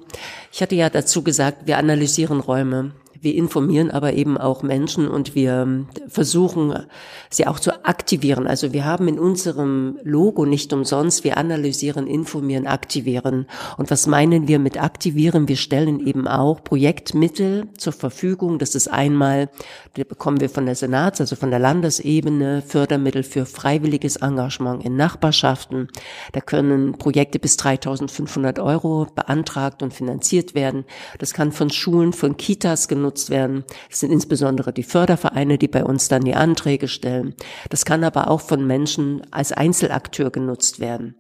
ich 0.53 0.63
hatte 0.63 0.77
ja 0.77 0.89
dazu 0.89 1.23
gesagt, 1.23 1.67
wir 1.67 1.79
analysieren 1.79 2.41
Räume. 2.41 2.93
Wir 3.21 3.35
informieren 3.35 3.91
aber 3.91 4.13
eben 4.13 4.39
auch 4.39 4.63
Menschen 4.63 5.09
und 5.09 5.35
wir 5.35 5.87
versuchen, 6.07 6.87
sie 7.31 7.49
auch 7.49 7.59
zu 7.59 7.85
aktivieren. 7.85 8.47
Also 8.47 8.73
wir 8.73 8.85
haben 8.85 9.09
in 9.09 9.19
unserem 9.19 9.99
Logo 10.05 10.47
nicht 10.47 10.73
umsonst, 10.73 11.25
wir 11.25 11.37
analysieren, 11.37 12.07
informieren, 12.07 12.69
aktivieren. 12.69 13.47
Und 13.77 13.91
was 13.91 14.07
meinen 14.07 14.47
wir 14.47 14.61
mit 14.61 14.81
aktivieren? 14.81 15.49
Wir 15.49 15.57
stellen 15.57 16.07
eben 16.07 16.29
auch 16.29 16.63
Projektmittel 16.63 17.67
zur 17.77 17.93
Verfügung. 17.93 18.61
Das 18.61 18.77
ist 18.77 18.87
einmal, 18.87 19.51
da 19.95 20.05
bekommen 20.05 20.41
wir 20.41 20.49
von 20.49 20.67
der 20.67 20.77
Senats, 20.77 21.21
also 21.21 21.35
von 21.35 21.51
der 21.51 21.59
Landesebene, 21.59 22.63
Fördermittel 22.63 23.25
für 23.25 23.47
freiwilliges 23.47 24.17
Engagement 24.17 24.85
in 24.85 24.95
Nachbarschaften. 24.95 25.89
Da 26.33 26.41
können 26.41 26.93
Projekte 26.99 27.41
bis 27.41 27.57
3500 27.57 28.61
Euro 28.61 29.09
beantragt 29.13 29.83
und 29.83 29.93
finanziert 29.93 30.55
werden. 30.55 30.85
Das 31.19 31.33
kann 31.33 31.51
von 31.51 31.71
Schulen, 31.71 32.13
von 32.13 32.37
Kitas 32.37 32.87
genutzt 32.87 33.08
genutzt 33.09 33.31
werden. 33.31 33.65
Das 33.89 34.01
sind 34.01 34.13
insbesondere 34.13 34.73
die 34.73 34.83
Fördervereine, 34.83 35.57
die 35.57 35.69
bei 35.69 35.83
uns 35.83 36.09
dann 36.09 36.25
die 36.25 36.35
Anträge 36.35 36.89
stellen. 36.89 37.35
Das 37.71 37.85
kann 37.85 38.05
aber 38.05 38.31
auch 38.31 38.43
von 38.43 38.67
Menschen 38.67 39.23
als 39.31 39.53
Einzelakteur 39.53 40.31
genutzt 40.31 40.79
werden. 40.79 41.15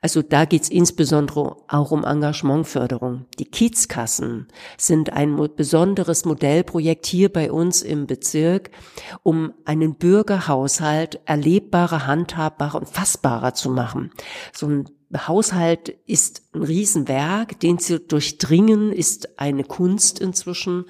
Also 0.00 0.22
da 0.22 0.44
geht 0.44 0.62
es 0.62 0.68
insbesondere 0.70 1.56
auch 1.68 1.90
um 1.90 2.04
Engagementförderung. 2.04 3.26
Die 3.40 3.44
Kiezkassen 3.44 4.46
sind 4.78 5.12
ein 5.12 5.36
besonderes 5.56 6.24
Modellprojekt 6.24 7.06
hier 7.06 7.32
bei 7.32 7.50
uns 7.50 7.82
im 7.82 8.06
Bezirk, 8.06 8.70
um 9.24 9.52
einen 9.64 9.96
Bürgerhaushalt 9.96 11.20
erlebbarer, 11.24 12.06
handhabbarer 12.06 12.78
und 12.78 12.88
fassbarer 12.88 13.54
zu 13.54 13.70
machen. 13.70 14.12
So 14.52 14.68
ein 14.68 14.88
Haushalt 15.14 15.90
ist 16.06 16.42
ein 16.54 16.62
Riesenwerk, 16.62 17.60
den 17.60 17.78
zu 17.78 18.00
durchdringen 18.00 18.92
ist 18.92 19.38
eine 19.38 19.64
Kunst 19.64 20.18
inzwischen 20.18 20.86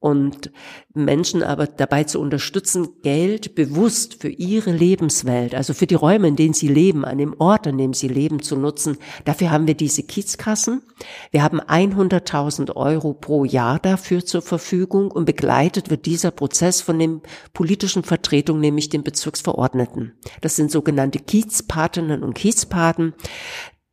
und 0.00 0.50
Menschen 0.94 1.42
aber 1.42 1.66
dabei 1.66 2.04
zu 2.04 2.20
unterstützen, 2.20 2.88
Geld 3.02 3.54
bewusst 3.54 4.20
für 4.20 4.30
ihre 4.30 4.72
Lebenswelt, 4.72 5.54
also 5.54 5.74
für 5.74 5.86
die 5.86 5.94
Räume, 5.94 6.28
in 6.28 6.36
denen 6.36 6.54
sie 6.54 6.68
leben, 6.68 7.04
an 7.04 7.18
dem 7.18 7.34
Ort, 7.38 7.66
an 7.66 7.76
dem 7.76 7.92
sie 7.92 8.08
leben, 8.08 8.42
zu 8.42 8.56
nutzen. 8.56 8.96
Dafür 9.26 9.50
haben 9.50 9.66
wir 9.66 9.74
diese 9.74 10.02
Kiezkassen. 10.02 10.82
Wir 11.30 11.42
haben 11.42 11.60
100.000 11.60 12.74
Euro 12.76 13.12
pro 13.12 13.44
Jahr 13.44 13.78
dafür 13.78 14.24
zur 14.24 14.40
Verfügung 14.40 15.10
und 15.10 15.26
begleitet 15.26 15.90
wird 15.90 16.06
dieser 16.06 16.30
Prozess 16.30 16.80
von 16.80 16.98
den 16.98 17.20
politischen 17.52 18.02
Vertretungen, 18.02 18.62
nämlich 18.62 18.88
den 18.88 19.04
Bezirksverordneten. 19.04 20.14
Das 20.40 20.56
sind 20.56 20.70
sogenannte 20.70 21.18
Kiezpatinnen 21.18 22.22
und 22.22 22.34
Kiezpaten 22.34 23.12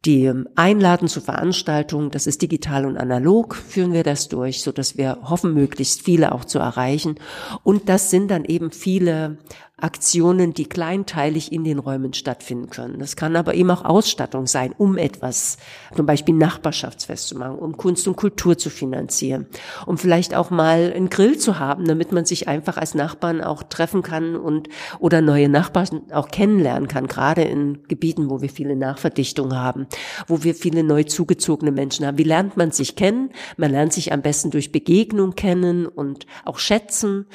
die 0.05 0.31
einladen 0.55 1.07
zu 1.07 1.21
Veranstaltungen, 1.21 2.11
das 2.11 2.27
ist 2.27 2.41
digital 2.41 2.85
und 2.85 2.97
analog, 2.97 3.55
führen 3.55 3.93
wir 3.93 4.03
das 4.03 4.29
durch, 4.29 4.61
so 4.61 4.71
dass 4.71 4.97
wir 4.97 5.17
hoffen, 5.23 5.53
möglichst 5.53 6.01
viele 6.01 6.31
auch 6.31 6.45
zu 6.45 6.59
erreichen. 6.59 7.15
Und 7.63 7.89
das 7.89 8.09
sind 8.09 8.29
dann 8.29 8.45
eben 8.45 8.71
viele 8.71 9.37
Aktionen, 9.79 10.55
die 10.55 10.65
kleinteilig 10.65 11.51
in 11.51 11.63
den 11.63 11.77
Räumen 11.77 12.13
stattfinden 12.13 12.71
können. 12.71 12.97
Das 12.97 13.15
kann 13.15 13.35
aber 13.35 13.53
eben 13.53 13.69
auch 13.69 13.85
Ausstattung 13.85 14.47
sein, 14.47 14.73
um 14.75 14.97
etwas, 14.97 15.57
zum 15.95 16.07
Beispiel 16.07 16.33
Nachbarschaftsfest 16.33 17.27
zu 17.27 17.37
machen, 17.37 17.59
um 17.59 17.77
Kunst 17.77 18.07
und 18.07 18.15
Kultur 18.15 18.57
zu 18.57 18.71
finanzieren, 18.71 19.45
um 19.85 19.99
vielleicht 19.99 20.33
auch 20.33 20.49
mal 20.49 20.91
einen 20.95 21.11
Grill 21.11 21.37
zu 21.37 21.59
haben, 21.59 21.85
damit 21.85 22.11
man 22.11 22.25
sich 22.25 22.47
einfach 22.47 22.77
als 22.77 22.95
Nachbarn 22.95 23.39
auch 23.39 23.61
treffen 23.61 24.01
kann 24.01 24.35
und 24.35 24.67
oder 24.97 25.21
neue 25.21 25.47
Nachbarn 25.47 26.11
auch 26.11 26.29
kennenlernen 26.29 26.87
kann, 26.87 27.05
gerade 27.05 27.43
in 27.43 27.83
Gebieten, 27.87 28.31
wo 28.31 28.41
wir 28.41 28.49
viele 28.49 28.75
Nachverdichtungen 28.75 29.55
haben, 29.55 29.85
wo 30.25 30.43
wir 30.43 30.55
viele 30.55 30.83
neu 30.83 31.03
zugezogene 31.03 31.71
Menschen 31.71 32.03
haben. 32.03 32.17
Wie 32.17 32.23
lernt 32.23 32.57
man 32.57 32.71
sich 32.71 32.95
kennen? 32.95 33.29
Man 33.57 33.69
lernt 33.69 33.93
sich 33.93 34.11
am 34.11 34.23
besten 34.23 34.49
durch 34.49 34.71
Begegnung 34.71 35.35
kennen 35.35 35.85
und 35.85 36.25
auch 36.45 36.57
schätzen 36.57 37.27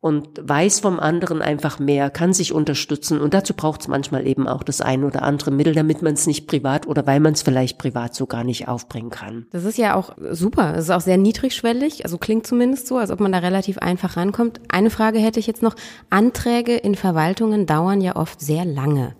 und 0.00 0.28
weiß 0.40 0.80
vom 0.80 1.00
anderen 1.00 1.42
einfach 1.42 1.80
mehr, 1.80 2.10
kann 2.10 2.32
sich 2.32 2.52
unterstützen 2.52 3.20
und 3.20 3.34
dazu 3.34 3.54
braucht 3.54 3.80
es 3.80 3.88
manchmal 3.88 4.26
eben 4.26 4.46
auch 4.46 4.62
das 4.62 4.80
ein 4.80 5.02
oder 5.02 5.22
andere 5.22 5.50
Mittel, 5.50 5.74
damit 5.74 6.02
man 6.02 6.14
es 6.14 6.26
nicht 6.26 6.46
privat 6.46 6.86
oder 6.86 7.06
weil 7.06 7.18
man 7.18 7.32
es 7.32 7.42
vielleicht 7.42 7.78
privat 7.78 8.14
so 8.14 8.26
gar 8.26 8.44
nicht 8.44 8.68
aufbringen 8.68 9.10
kann. 9.10 9.46
Das 9.50 9.64
ist 9.64 9.76
ja 9.76 9.96
auch 9.96 10.10
super, 10.30 10.74
es 10.76 10.84
ist 10.84 10.90
auch 10.90 11.00
sehr 11.00 11.18
niedrigschwellig, 11.18 12.04
also 12.04 12.16
klingt 12.16 12.46
zumindest 12.46 12.86
so, 12.86 12.96
als 12.96 13.10
ob 13.10 13.18
man 13.18 13.32
da 13.32 13.38
relativ 13.38 13.78
einfach 13.78 14.16
rankommt. 14.16 14.60
Eine 14.68 14.90
Frage 14.90 15.18
hätte 15.18 15.40
ich 15.40 15.48
jetzt 15.48 15.62
noch, 15.62 15.74
Anträge 16.10 16.76
in 16.76 16.94
Verwaltungen 16.94 17.66
dauern 17.66 18.00
ja 18.00 18.14
oft 18.14 18.40
sehr 18.40 18.64
lange. 18.64 19.16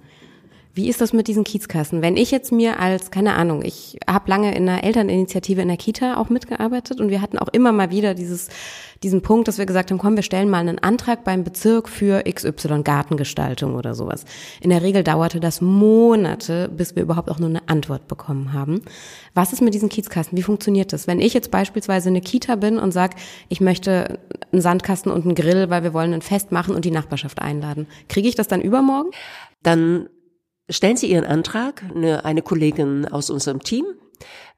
Wie 0.78 0.88
ist 0.88 1.00
das 1.00 1.12
mit 1.12 1.26
diesen 1.26 1.42
Kiezkassen? 1.42 2.02
Wenn 2.02 2.16
ich 2.16 2.30
jetzt 2.30 2.52
mir 2.52 2.78
als, 2.78 3.10
keine 3.10 3.34
Ahnung, 3.34 3.62
ich 3.64 3.98
habe 4.08 4.30
lange 4.30 4.54
in 4.54 4.68
einer 4.68 4.84
Elterninitiative 4.84 5.60
in 5.60 5.66
der 5.66 5.76
Kita 5.76 6.16
auch 6.18 6.28
mitgearbeitet 6.28 7.00
und 7.00 7.10
wir 7.10 7.20
hatten 7.20 7.36
auch 7.36 7.48
immer 7.48 7.72
mal 7.72 7.90
wieder 7.90 8.14
dieses, 8.14 8.48
diesen 9.02 9.20
Punkt, 9.20 9.48
dass 9.48 9.58
wir 9.58 9.66
gesagt 9.66 9.90
haben, 9.90 9.98
komm, 9.98 10.14
wir 10.14 10.22
stellen 10.22 10.48
mal 10.48 10.60
einen 10.60 10.78
Antrag 10.78 11.24
beim 11.24 11.42
Bezirk 11.42 11.88
für 11.88 12.22
XY 12.22 12.82
Gartengestaltung 12.84 13.74
oder 13.74 13.96
sowas. 13.96 14.24
In 14.60 14.70
der 14.70 14.82
Regel 14.82 15.02
dauerte 15.02 15.40
das 15.40 15.60
Monate, 15.60 16.68
bis 16.68 16.94
wir 16.94 17.02
überhaupt 17.02 17.28
auch 17.28 17.40
nur 17.40 17.48
eine 17.48 17.68
Antwort 17.68 18.06
bekommen 18.06 18.52
haben. 18.52 18.82
Was 19.34 19.52
ist 19.52 19.60
mit 19.60 19.74
diesen 19.74 19.88
Kiezkassen? 19.88 20.38
Wie 20.38 20.42
funktioniert 20.42 20.92
das? 20.92 21.08
Wenn 21.08 21.18
ich 21.18 21.34
jetzt 21.34 21.50
beispielsweise 21.50 22.08
eine 22.08 22.20
Kita 22.20 22.54
bin 22.54 22.78
und 22.78 22.92
sage, 22.92 23.16
ich 23.48 23.60
möchte 23.60 24.20
einen 24.52 24.62
Sandkasten 24.62 25.10
und 25.10 25.24
einen 25.24 25.34
Grill, 25.34 25.70
weil 25.70 25.82
wir 25.82 25.92
wollen 25.92 26.14
ein 26.14 26.22
Fest 26.22 26.52
machen 26.52 26.76
und 26.76 26.84
die 26.84 26.92
Nachbarschaft 26.92 27.42
einladen, 27.42 27.88
kriege 28.08 28.28
ich 28.28 28.36
das 28.36 28.46
dann 28.46 28.60
übermorgen? 28.60 29.10
Dann 29.64 30.08
Stellen 30.70 30.96
Sie 30.96 31.10
Ihren 31.10 31.24
Antrag, 31.24 31.82
eine, 31.94 32.24
eine 32.24 32.42
Kollegin 32.42 33.06
aus 33.06 33.30
unserem 33.30 33.62
Team 33.62 33.86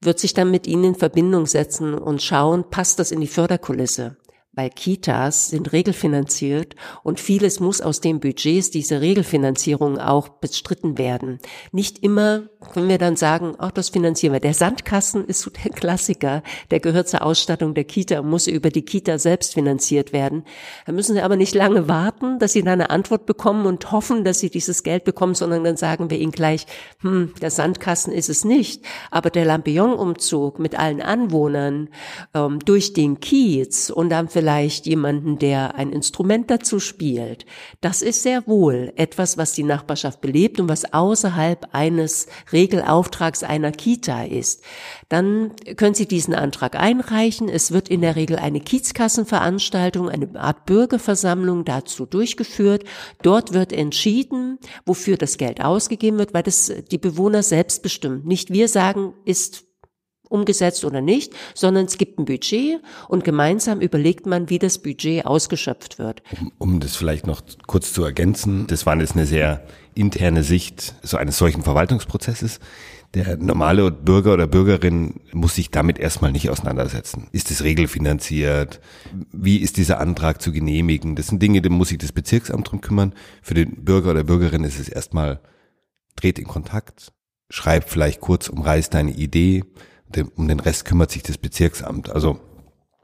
wird 0.00 0.18
sich 0.18 0.32
dann 0.34 0.50
mit 0.50 0.66
Ihnen 0.66 0.84
in 0.84 0.94
Verbindung 0.94 1.46
setzen 1.46 1.94
und 1.94 2.22
schauen, 2.22 2.64
passt 2.70 2.98
das 2.98 3.12
in 3.12 3.20
die 3.20 3.26
Förderkulisse? 3.26 4.16
Weil 4.52 4.70
Kitas 4.70 5.48
sind 5.48 5.72
regelfinanziert 5.72 6.74
und 7.04 7.20
vieles 7.20 7.60
muss 7.60 7.80
aus 7.80 8.00
den 8.00 8.18
Budgets 8.18 8.70
dieser 8.70 9.00
Regelfinanzierung 9.00 9.98
auch 9.98 10.28
bestritten 10.28 10.98
werden. 10.98 11.38
Nicht 11.70 12.02
immer 12.02 12.42
können 12.72 12.88
wir 12.88 12.98
dann 12.98 13.16
sagen, 13.16 13.54
ach, 13.58 13.70
das 13.70 13.88
finanzieren 13.88 14.32
wir. 14.32 14.40
Der 14.40 14.54
Sandkasten 14.54 15.24
ist 15.24 15.40
so 15.40 15.50
der 15.50 15.70
Klassiker, 15.70 16.42
der 16.70 16.80
gehört 16.80 17.08
zur 17.08 17.22
Ausstattung 17.22 17.74
der 17.74 17.84
Kita, 17.84 18.22
muss 18.22 18.48
über 18.48 18.70
die 18.70 18.82
Kita 18.82 19.18
selbst 19.18 19.54
finanziert 19.54 20.12
werden. 20.12 20.44
Da 20.84 20.92
müssen 20.92 21.14
Sie 21.14 21.22
aber 21.22 21.36
nicht 21.36 21.54
lange 21.54 21.88
warten, 21.88 22.38
dass 22.38 22.52
Sie 22.52 22.62
dann 22.62 22.80
eine 22.80 22.90
Antwort 22.90 23.26
bekommen 23.26 23.66
und 23.66 23.92
hoffen, 23.92 24.24
dass 24.24 24.40
Sie 24.40 24.50
dieses 24.50 24.82
Geld 24.82 25.04
bekommen, 25.04 25.34
sondern 25.34 25.64
dann 25.64 25.76
sagen 25.76 26.10
wir 26.10 26.18
Ihnen 26.18 26.32
gleich, 26.32 26.66
hm, 27.00 27.34
der 27.40 27.50
Sandkasten 27.50 28.12
ist 28.12 28.28
es 28.28 28.44
nicht, 28.44 28.84
aber 29.10 29.30
der 29.30 29.44
Lampion-Umzug 29.44 30.58
mit 30.58 30.78
allen 30.78 31.00
Anwohnern 31.00 31.88
ähm, 32.34 32.58
durch 32.64 32.92
den 32.92 33.20
Kiez 33.20 33.90
und 33.90 34.10
dann 34.10 34.28
vielleicht 34.40 34.86
jemanden, 34.86 35.38
der 35.38 35.74
ein 35.74 35.92
Instrument 35.92 36.50
dazu 36.50 36.80
spielt. 36.80 37.44
Das 37.82 38.00
ist 38.00 38.22
sehr 38.22 38.46
wohl 38.46 38.90
etwas, 38.96 39.36
was 39.36 39.52
die 39.52 39.64
Nachbarschaft 39.64 40.22
belebt 40.22 40.58
und 40.58 40.66
was 40.66 40.94
außerhalb 40.94 41.68
eines 41.72 42.26
Regelauftrags 42.50 43.42
einer 43.42 43.70
Kita 43.70 44.22
ist. 44.22 44.62
Dann 45.10 45.52
können 45.76 45.94
Sie 45.94 46.08
diesen 46.08 46.32
Antrag 46.32 46.74
einreichen. 46.74 47.50
Es 47.50 47.70
wird 47.70 47.90
in 47.90 48.00
der 48.00 48.16
Regel 48.16 48.38
eine 48.38 48.60
Kiezkassenveranstaltung, 48.60 50.08
eine 50.08 50.40
Art 50.40 50.64
Bürgerversammlung 50.64 51.66
dazu 51.66 52.06
durchgeführt. 52.06 52.84
Dort 53.20 53.52
wird 53.52 53.74
entschieden, 53.74 54.58
wofür 54.86 55.18
das 55.18 55.36
Geld 55.36 55.62
ausgegeben 55.62 56.16
wird, 56.16 56.32
weil 56.32 56.44
das 56.44 56.72
die 56.90 56.96
Bewohner 56.96 57.42
selbst 57.42 57.82
bestimmen. 57.82 58.22
Nicht 58.24 58.50
wir 58.50 58.68
sagen, 58.68 59.12
ist 59.26 59.69
umgesetzt 60.30 60.84
oder 60.84 61.00
nicht, 61.00 61.34
sondern 61.54 61.84
es 61.84 61.98
gibt 61.98 62.18
ein 62.18 62.24
Budget 62.24 62.80
und 63.08 63.24
gemeinsam 63.24 63.80
überlegt 63.80 64.26
man, 64.26 64.48
wie 64.48 64.58
das 64.58 64.78
Budget 64.78 65.26
ausgeschöpft 65.26 65.98
wird. 65.98 66.22
Um, 66.40 66.52
um 66.58 66.80
das 66.80 66.96
vielleicht 66.96 67.26
noch 67.26 67.42
kurz 67.66 67.92
zu 67.92 68.02
ergänzen, 68.04 68.66
das 68.66 68.86
war 68.86 68.98
jetzt 68.98 69.12
eine 69.12 69.26
sehr 69.26 69.64
interne 69.94 70.42
Sicht 70.42 70.94
so 71.02 71.16
eines 71.16 71.36
solchen 71.36 71.62
Verwaltungsprozesses. 71.62 72.60
Der 73.12 73.36
normale 73.36 73.90
Bürger 73.90 74.34
oder 74.34 74.46
Bürgerin 74.46 75.20
muss 75.32 75.56
sich 75.56 75.72
damit 75.72 75.98
erstmal 75.98 76.30
nicht 76.30 76.48
auseinandersetzen. 76.48 77.26
Ist 77.32 77.50
es 77.50 77.64
regelfinanziert? 77.64 78.80
Wie 79.32 79.56
ist 79.56 79.78
dieser 79.78 79.98
Antrag 79.98 80.40
zu 80.40 80.52
genehmigen? 80.52 81.16
Das 81.16 81.26
sind 81.26 81.42
Dinge, 81.42 81.60
da 81.60 81.70
muss 81.70 81.88
sich 81.88 81.98
das 81.98 82.12
Bezirksamt 82.12 82.70
drum 82.70 82.80
kümmern. 82.80 83.14
Für 83.42 83.54
den 83.54 83.84
Bürger 83.84 84.12
oder 84.12 84.22
Bürgerin 84.22 84.62
ist 84.62 84.78
es 84.78 84.88
erstmal, 84.88 85.40
dreht 86.14 86.38
in 86.38 86.46
Kontakt, 86.46 87.12
schreibt 87.48 87.90
vielleicht 87.90 88.20
kurz, 88.20 88.48
umreißt 88.48 88.94
deine 88.94 89.10
Idee, 89.10 89.64
um 90.36 90.48
den 90.48 90.60
Rest 90.60 90.84
kümmert 90.84 91.10
sich 91.10 91.22
das 91.22 91.38
Bezirksamt. 91.38 92.10
Also 92.10 92.40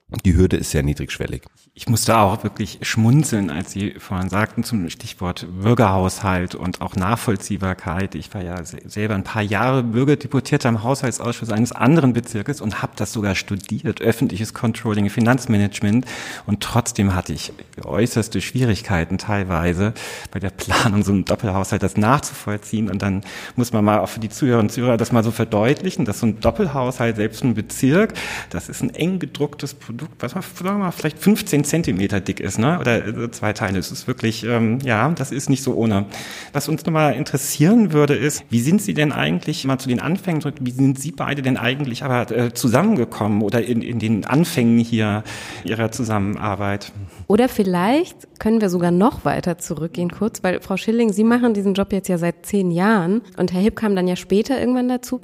die 0.08 0.36
Hürde 0.36 0.56
ist 0.56 0.70
sehr 0.70 0.84
niedrigschwellig. 0.84 1.42
Ich 1.74 1.88
musste 1.88 2.16
auch 2.16 2.44
wirklich 2.44 2.78
schmunzeln, 2.82 3.50
als 3.50 3.72
Sie 3.72 3.96
vorhin 3.98 4.30
sagten 4.30 4.62
zum 4.62 4.88
Stichwort 4.88 5.46
Bürgerhaushalt 5.60 6.54
und 6.54 6.80
auch 6.80 6.94
Nachvollziehbarkeit. 6.94 8.14
Ich 8.14 8.32
war 8.32 8.40
ja 8.40 8.64
selber 8.64 9.14
ein 9.14 9.24
paar 9.24 9.42
Jahre 9.42 9.82
Bürgerdeputierter 9.82 10.68
im 10.68 10.84
Haushaltsausschuss 10.84 11.50
eines 11.50 11.72
anderen 11.72 12.12
Bezirkes 12.12 12.60
und 12.60 12.82
habe 12.82 12.92
das 12.96 13.12
sogar 13.12 13.34
studiert, 13.34 14.00
öffentliches 14.00 14.54
Controlling, 14.54 15.10
Finanzmanagement. 15.10 16.06
Und 16.46 16.62
trotzdem 16.62 17.14
hatte 17.14 17.32
ich 17.32 17.52
äußerste 17.84 18.40
Schwierigkeiten 18.40 19.18
teilweise 19.18 19.92
bei 20.30 20.38
der 20.38 20.50
Planung 20.50 21.02
so 21.02 21.12
einem 21.12 21.24
Doppelhaushalt 21.24 21.82
das 21.82 21.96
nachzuvollziehen. 21.96 22.88
Und 22.90 23.02
dann 23.02 23.22
muss 23.56 23.72
man 23.72 23.84
mal 23.84 23.98
auch 23.98 24.08
für 24.08 24.20
die 24.20 24.30
Zuhörerinnen 24.30 24.68
und 24.68 24.72
Zuhörer 24.72 24.96
das 24.96 25.10
mal 25.10 25.24
so 25.24 25.32
verdeutlichen, 25.32 26.04
dass 26.04 26.20
so 26.20 26.26
ein 26.26 26.40
Doppelhaushalt, 26.40 27.16
selbst 27.16 27.42
ein 27.42 27.54
Bezirk, 27.54 28.14
das 28.50 28.68
ist 28.68 28.82
ein 28.82 28.94
eng 28.94 29.18
gedrucktes 29.18 29.74
Produkt, 29.74 29.95
was 30.18 30.34
man, 30.34 30.44
sagen 30.62 30.78
mal, 30.78 30.90
vielleicht 30.90 31.18
15 31.18 31.64
Zentimeter 31.64 32.20
dick 32.20 32.40
ist, 32.40 32.58
ne? 32.58 32.78
oder 32.80 33.06
äh, 33.06 33.30
zwei 33.30 33.52
Teile. 33.52 33.78
Es 33.78 33.90
ist 33.90 34.06
wirklich, 34.06 34.44
ähm, 34.44 34.78
ja, 34.80 35.08
das 35.10 35.32
ist 35.32 35.50
nicht 35.50 35.62
so 35.62 35.74
ohne. 35.74 36.06
Was 36.52 36.68
uns 36.68 36.84
nochmal 36.84 37.14
interessieren 37.14 37.92
würde, 37.92 38.14
ist, 38.14 38.44
wie 38.50 38.60
sind 38.60 38.82
Sie 38.82 38.94
denn 38.94 39.12
eigentlich, 39.12 39.64
mal 39.64 39.78
zu 39.78 39.88
den 39.88 40.00
Anfängen 40.00 40.40
zurück, 40.40 40.56
wie 40.60 40.70
sind 40.70 40.98
Sie 40.98 41.12
beide 41.12 41.42
denn 41.42 41.56
eigentlich 41.56 42.02
aber 42.02 42.30
äh, 42.30 42.52
zusammengekommen 42.54 43.42
oder 43.42 43.64
in, 43.64 43.82
in 43.82 43.98
den 43.98 44.24
Anfängen 44.24 44.78
hier 44.78 45.24
Ihrer 45.64 45.90
Zusammenarbeit? 45.90 46.92
Oder 47.28 47.48
vielleicht 47.48 48.38
können 48.38 48.60
wir 48.60 48.70
sogar 48.70 48.92
noch 48.92 49.24
weiter 49.24 49.58
zurückgehen 49.58 50.10
kurz, 50.10 50.42
weil 50.42 50.60
Frau 50.60 50.76
Schilling, 50.76 51.12
Sie 51.12 51.24
machen 51.24 51.54
diesen 51.54 51.74
Job 51.74 51.92
jetzt 51.92 52.08
ja 52.08 52.18
seit 52.18 52.46
zehn 52.46 52.70
Jahren 52.70 53.22
und 53.36 53.52
Herr 53.52 53.60
Hipp 53.60 53.76
kam 53.76 53.96
dann 53.96 54.06
ja 54.06 54.14
später 54.14 54.60
irgendwann 54.60 54.88
dazu. 54.88 55.20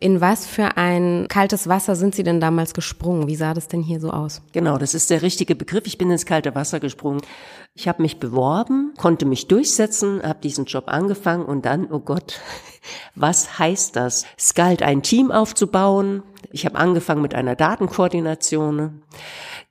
In 0.00 0.20
was 0.20 0.46
für 0.46 0.76
ein 0.76 1.26
kaltes 1.28 1.68
Wasser 1.68 1.96
sind 1.96 2.14
Sie 2.14 2.22
denn 2.22 2.40
damals 2.40 2.74
gesprungen? 2.74 3.26
Wie 3.26 3.36
sah 3.36 3.54
das 3.54 3.68
denn 3.68 3.82
hier 3.82 4.00
so 4.00 4.10
aus? 4.10 4.42
Genau, 4.52 4.76
das 4.76 4.92
ist 4.92 5.08
der 5.08 5.22
richtige 5.22 5.54
Begriff. 5.54 5.86
Ich 5.86 5.96
bin 5.96 6.10
ins 6.10 6.26
kalte 6.26 6.54
Wasser 6.54 6.80
gesprungen. 6.80 7.22
Ich 7.74 7.88
habe 7.88 8.02
mich 8.02 8.18
beworben, 8.18 8.92
konnte 8.98 9.24
mich 9.24 9.48
durchsetzen, 9.48 10.22
habe 10.22 10.40
diesen 10.42 10.66
Job 10.66 10.84
angefangen 10.88 11.44
und 11.44 11.64
dann, 11.64 11.90
oh 11.90 12.00
Gott, 12.00 12.40
was 13.14 13.58
heißt 13.58 13.96
das? 13.96 14.26
Es 14.36 14.54
galt, 14.54 14.82
ein 14.82 15.02
Team 15.02 15.30
aufzubauen. 15.30 16.22
Ich 16.52 16.66
habe 16.66 16.76
angefangen 16.76 17.22
mit 17.22 17.34
einer 17.34 17.56
Datenkoordination 17.56 19.02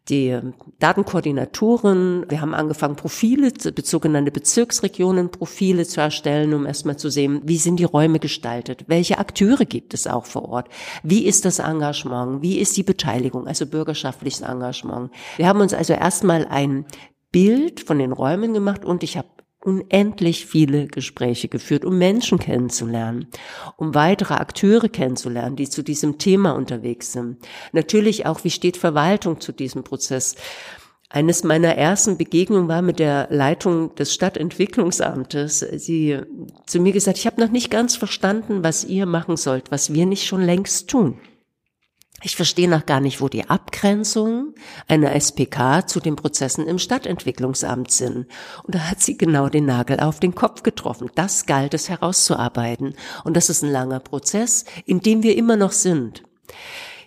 die 0.09 0.39
Datenkoordinatoren. 0.79 2.25
Wir 2.29 2.41
haben 2.41 2.53
angefangen, 2.53 2.95
Profile, 2.95 3.51
sogenannte 3.83 4.31
Bezirksregionenprofile 4.31 5.85
zu 5.85 6.01
erstellen, 6.01 6.53
um 6.53 6.65
erstmal 6.65 6.97
zu 6.97 7.09
sehen, 7.09 7.41
wie 7.43 7.57
sind 7.57 7.77
die 7.77 7.85
Räume 7.85 8.19
gestaltet? 8.19 8.85
Welche 8.87 9.17
Akteure 9.17 9.65
gibt 9.65 9.93
es 9.93 10.07
auch 10.07 10.25
vor 10.25 10.49
Ort? 10.49 10.69
Wie 11.03 11.25
ist 11.25 11.45
das 11.45 11.59
Engagement? 11.59 12.41
Wie 12.41 12.59
ist 12.59 12.77
die 12.77 12.83
Beteiligung? 12.83 13.47
Also 13.47 13.65
bürgerschaftliches 13.65 14.41
Engagement. 14.41 15.11
Wir 15.37 15.47
haben 15.47 15.61
uns 15.61 15.73
also 15.73 15.93
erstmal 15.93 16.45
ein 16.45 16.85
Bild 17.31 17.81
von 17.81 17.99
den 17.99 18.11
Räumen 18.11 18.53
gemacht 18.53 18.85
und 18.85 19.03
ich 19.03 19.17
habe 19.17 19.27
unendlich 19.65 20.45
viele 20.45 20.87
Gespräche 20.87 21.47
geführt, 21.47 21.85
um 21.85 21.97
Menschen 21.97 22.39
kennenzulernen, 22.39 23.27
um 23.77 23.95
weitere 23.95 24.35
Akteure 24.35 24.89
kennenzulernen, 24.89 25.55
die 25.55 25.69
zu 25.69 25.83
diesem 25.83 26.17
Thema 26.17 26.51
unterwegs 26.51 27.11
sind. 27.11 27.37
Natürlich 27.71 28.25
auch, 28.25 28.43
wie 28.43 28.51
steht 28.51 28.77
Verwaltung 28.77 29.41
zu 29.41 29.51
diesem 29.51 29.83
Prozess? 29.83 30.35
Eines 31.09 31.43
meiner 31.43 31.75
ersten 31.75 32.17
Begegnungen 32.17 32.67
war 32.67 32.81
mit 32.81 32.99
der 32.99 33.27
Leitung 33.29 33.95
des 33.95 34.13
Stadtentwicklungsamtes. 34.13 35.59
Sie 35.59 36.19
zu 36.65 36.79
mir 36.79 36.91
gesagt, 36.91 37.17
ich 37.17 37.25
habe 37.25 37.41
noch 37.41 37.51
nicht 37.51 37.71
ganz 37.71 37.95
verstanden, 37.95 38.63
was 38.63 38.83
ihr 38.83 39.05
machen 39.05 39.37
sollt, 39.37 39.71
was 39.71 39.93
wir 39.93 40.05
nicht 40.05 40.25
schon 40.25 40.41
längst 40.41 40.89
tun. 40.89 41.19
Ich 42.23 42.35
verstehe 42.35 42.69
noch 42.69 42.85
gar 42.85 43.01
nicht, 43.01 43.21
wo 43.21 43.29
die 43.29 43.49
Abgrenzungen 43.49 44.55
einer 44.87 45.13
SPK 45.13 45.85
zu 45.85 45.99
den 45.99 46.15
Prozessen 46.15 46.65
im 46.65 46.79
Stadtentwicklungsamt 46.79 47.91
sind. 47.91 48.27
Und 48.63 48.75
da 48.75 48.79
hat 48.89 49.01
sie 49.01 49.17
genau 49.17 49.49
den 49.49 49.65
Nagel 49.65 49.99
auf 49.99 50.19
den 50.19 50.33
Kopf 50.33 50.63
getroffen. 50.63 51.11
Das 51.15 51.45
galt 51.45 51.73
es 51.73 51.89
herauszuarbeiten. 51.89 52.95
Und 53.23 53.35
das 53.35 53.49
ist 53.49 53.63
ein 53.63 53.71
langer 53.71 53.99
Prozess, 53.99 54.65
in 54.85 55.01
dem 55.01 55.23
wir 55.23 55.35
immer 55.37 55.57
noch 55.57 55.71
sind. 55.71 56.23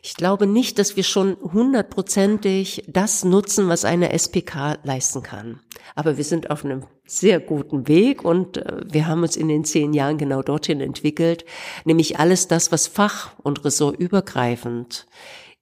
Ich 0.02 0.14
glaube 0.14 0.46
nicht, 0.46 0.78
dass 0.78 0.96
wir 0.96 1.02
schon 1.02 1.36
hundertprozentig 1.40 2.84
das 2.86 3.24
nutzen, 3.24 3.68
was 3.68 3.84
eine 3.84 4.12
SPK 4.12 4.78
leisten 4.84 5.22
kann. 5.22 5.60
Aber 5.94 6.16
wir 6.16 6.24
sind 6.24 6.50
auf 6.50 6.64
einem 6.64 6.84
sehr 7.04 7.40
guten 7.40 7.88
Weg 7.88 8.24
und 8.24 8.58
äh, 8.58 8.80
wir 8.90 9.06
haben 9.06 9.22
uns 9.22 9.36
in 9.36 9.48
den 9.48 9.64
zehn 9.64 9.92
Jahren 9.92 10.18
genau 10.18 10.42
dorthin 10.42 10.80
entwickelt, 10.80 11.44
nämlich 11.84 12.18
alles 12.18 12.48
das, 12.48 12.72
was 12.72 12.86
fach- 12.86 13.38
und 13.42 13.64
ressortübergreifend 13.64 15.06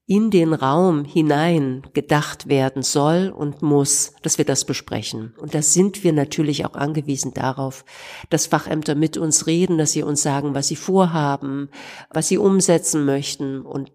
in 0.08 0.30
den 0.30 0.54
Raum 0.54 1.04
hinein 1.04 1.82
gedacht 1.92 2.48
werden 2.48 2.82
soll 2.82 3.32
und 3.36 3.60
muss, 3.62 4.12
dass 4.22 4.38
wir 4.38 4.44
das 4.44 4.64
besprechen. 4.64 5.34
Und 5.38 5.52
da 5.54 5.62
sind 5.62 6.04
wir 6.04 6.12
natürlich 6.12 6.64
auch 6.64 6.74
angewiesen 6.74 7.34
darauf, 7.34 7.84
dass 8.30 8.46
Fachämter 8.46 8.94
mit 8.94 9.16
uns 9.16 9.48
reden, 9.48 9.78
dass 9.78 9.92
sie 9.92 10.04
uns 10.04 10.22
sagen, 10.22 10.54
was 10.54 10.68
sie 10.68 10.76
vorhaben, 10.76 11.70
was 12.10 12.28
sie 12.28 12.38
umsetzen 12.38 13.04
möchten. 13.04 13.62
Und 13.62 13.90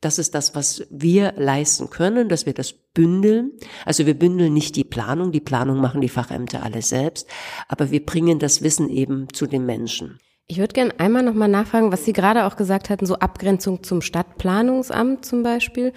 das 0.00 0.18
ist 0.18 0.34
das, 0.34 0.54
was 0.54 0.86
wir 0.90 1.34
leisten 1.36 1.90
können, 1.90 2.28
dass 2.28 2.46
wir 2.46 2.54
das 2.54 2.72
bündeln. 2.72 3.52
Also 3.84 4.06
wir 4.06 4.18
bündeln 4.18 4.54
nicht 4.54 4.76
die 4.76 4.84
Planung, 4.84 5.30
die 5.30 5.40
Planung 5.40 5.78
machen 5.78 6.00
die 6.00 6.08
Fachämter 6.08 6.62
alle 6.62 6.82
selbst, 6.82 7.28
aber 7.68 7.90
wir 7.90 8.04
bringen 8.04 8.38
das 8.38 8.62
Wissen 8.62 8.88
eben 8.88 9.28
zu 9.32 9.46
den 9.46 9.66
Menschen. 9.66 10.18
Ich 10.46 10.58
würde 10.58 10.72
gerne 10.72 10.98
einmal 10.98 11.22
nochmal 11.22 11.48
nachfragen, 11.48 11.92
was 11.92 12.04
Sie 12.04 12.12
gerade 12.12 12.46
auch 12.46 12.56
gesagt 12.56 12.90
hatten, 12.90 13.06
so 13.06 13.16
Abgrenzung 13.16 13.82
zum 13.84 14.02
Stadtplanungsamt 14.02 15.24
zum 15.24 15.42
Beispiel. 15.42 15.92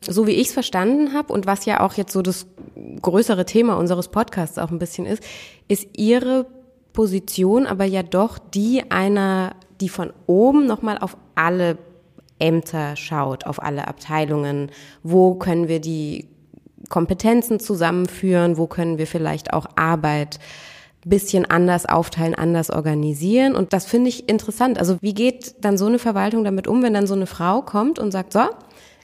So 0.00 0.26
wie 0.26 0.32
ich 0.32 0.48
es 0.48 0.54
verstanden 0.54 1.12
habe 1.12 1.30
und 1.32 1.44
was 1.44 1.66
ja 1.66 1.80
auch 1.80 1.92
jetzt 1.94 2.12
so 2.12 2.22
das 2.22 2.46
größere 3.02 3.44
Thema 3.44 3.76
unseres 3.76 4.08
Podcasts 4.08 4.56
auch 4.56 4.70
ein 4.70 4.78
bisschen 4.78 5.04
ist, 5.04 5.22
ist 5.68 5.86
Ihre 5.98 6.46
Position 6.94 7.66
aber 7.66 7.84
ja 7.84 8.02
doch 8.02 8.38
die 8.38 8.90
einer, 8.90 9.54
die 9.80 9.90
von 9.90 10.12
oben 10.26 10.66
nochmal 10.66 10.96
auf 10.96 11.18
alle 11.34 11.76
Ämter 12.40 12.96
schaut, 12.96 13.46
auf 13.46 13.62
alle 13.62 13.88
Abteilungen. 13.88 14.70
Wo 15.02 15.34
können 15.34 15.68
wir 15.68 15.80
die 15.80 16.28
Kompetenzen 16.88 17.60
zusammenführen? 17.60 18.56
Wo 18.56 18.66
können 18.66 18.98
wir 18.98 19.06
vielleicht 19.06 19.52
auch 19.52 19.66
Arbeit 19.76 20.38
bisschen 21.04 21.46
anders 21.46 21.86
aufteilen, 21.86 22.34
anders 22.34 22.70
organisieren. 22.70 23.54
Und 23.54 23.72
das 23.72 23.86
finde 23.86 24.10
ich 24.10 24.28
interessant. 24.28 24.78
Also 24.78 24.98
wie 25.00 25.14
geht 25.14 25.64
dann 25.64 25.78
so 25.78 25.86
eine 25.86 25.98
Verwaltung 25.98 26.44
damit 26.44 26.68
um, 26.68 26.82
wenn 26.82 26.94
dann 26.94 27.06
so 27.06 27.14
eine 27.14 27.26
Frau 27.26 27.62
kommt 27.62 27.98
und 27.98 28.10
sagt, 28.10 28.32
so, 28.32 28.42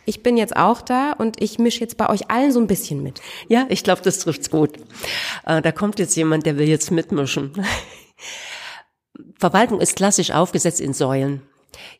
ich 0.04 0.22
bin 0.22 0.36
jetzt 0.36 0.56
auch 0.56 0.82
da 0.82 1.12
und 1.12 1.42
ich 1.42 1.58
mische 1.58 1.80
jetzt 1.80 1.96
bei 1.96 2.08
euch 2.08 2.30
allen 2.30 2.52
so 2.52 2.60
ein 2.60 2.66
bisschen 2.66 3.02
mit. 3.02 3.20
Ja, 3.48 3.66
ich 3.68 3.82
glaube, 3.82 4.02
das 4.02 4.18
trifft's 4.20 4.50
gut. 4.50 4.76
Äh, 5.44 5.62
da 5.62 5.72
kommt 5.72 5.98
jetzt 5.98 6.14
jemand, 6.16 6.46
der 6.46 6.58
will 6.58 6.68
jetzt 6.68 6.90
mitmischen. 6.90 7.52
Verwaltung 9.38 9.80
ist 9.80 9.96
klassisch 9.96 10.30
aufgesetzt 10.30 10.80
in 10.80 10.92
Säulen. 10.92 11.42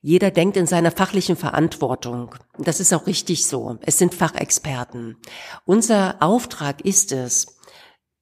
Jeder 0.00 0.30
denkt 0.30 0.56
in 0.56 0.66
seiner 0.66 0.90
fachlichen 0.90 1.36
Verantwortung. 1.36 2.34
Das 2.58 2.80
ist 2.80 2.92
auch 2.92 3.06
richtig 3.06 3.46
so. 3.46 3.78
Es 3.82 3.98
sind 3.98 4.14
Fachexperten. 4.14 5.16
Unser 5.64 6.16
Auftrag 6.20 6.84
ist 6.84 7.12
es, 7.12 7.56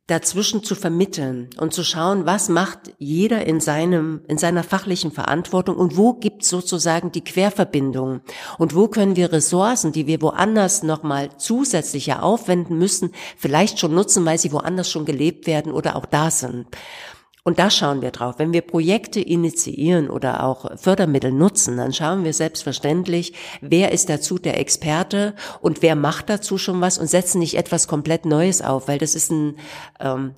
dazwischen 0.07 0.63
zu 0.63 0.75
vermitteln 0.75 1.49
und 1.59 1.73
zu 1.73 1.83
schauen, 1.83 2.27
was 2.27 2.51
macht 2.51 2.93
jeder 2.99 3.47
in 3.47 3.61
seinem, 3.61 4.21
in 4.29 4.37
seiner 4.37 4.63
fachlichen 4.63 5.13
Verantwortung 5.13 5.77
und 5.77 5.97
wo 5.97 6.13
gibt 6.13 6.45
sozusagen 6.45 7.11
die 7.11 7.25
Querverbindung 7.25 8.21
und 8.59 8.75
wo 8.75 8.89
können 8.89 9.17
wir 9.17 9.33
Ressourcen, 9.33 9.93
die 9.93 10.07
wir 10.07 10.21
woanders 10.21 10.83
nochmal 10.83 11.31
zusätzlicher 11.39 12.23
aufwenden 12.23 12.77
müssen, 12.77 13.13
vielleicht 13.39 13.79
schon 13.79 13.95
nutzen, 13.95 14.27
weil 14.27 14.39
sie 14.39 14.53
woanders 14.53 14.91
schon 14.91 15.07
gelebt 15.07 15.47
werden 15.47 15.73
oder 15.73 15.97
auch 15.97 16.07
da 16.07 16.31
sind. 16.31 16.67
Und 17.47 17.59
da 17.59 17.69
schauen 17.69 18.01
wir 18.01 18.11
drauf. 18.11 18.37
Wenn 18.39 18.55
wir 18.55 18.63
Projekte 18.63 19.21
initiieren 19.21 20.09
oder 20.09 20.45
auch 20.45 20.79
Fördermittel 20.79 21.31
nutzen, 21.31 21.77
dann 21.77 21.93
schauen 21.93 22.25
wir 22.25 22.33
selbstverständlich, 22.33 23.35
wer 23.61 23.93
ist 23.93 24.09
dazu 24.09 24.39
der 24.39 24.59
Experte 24.59 25.35
und 25.61 25.83
wer 25.83 25.95
macht 25.95 26.31
dazu 26.31 26.57
schon 26.57 26.81
was 26.81 26.97
und 26.97 27.07
setzen 27.07 27.41
nicht 27.41 27.59
etwas 27.59 27.87
komplett 27.87 28.25
Neues 28.25 28.63
auf, 28.63 28.89
weil 28.89 28.99
das 28.99 29.15
ist 29.15 29.31
ein 29.31 29.59
ähm, 30.01 30.35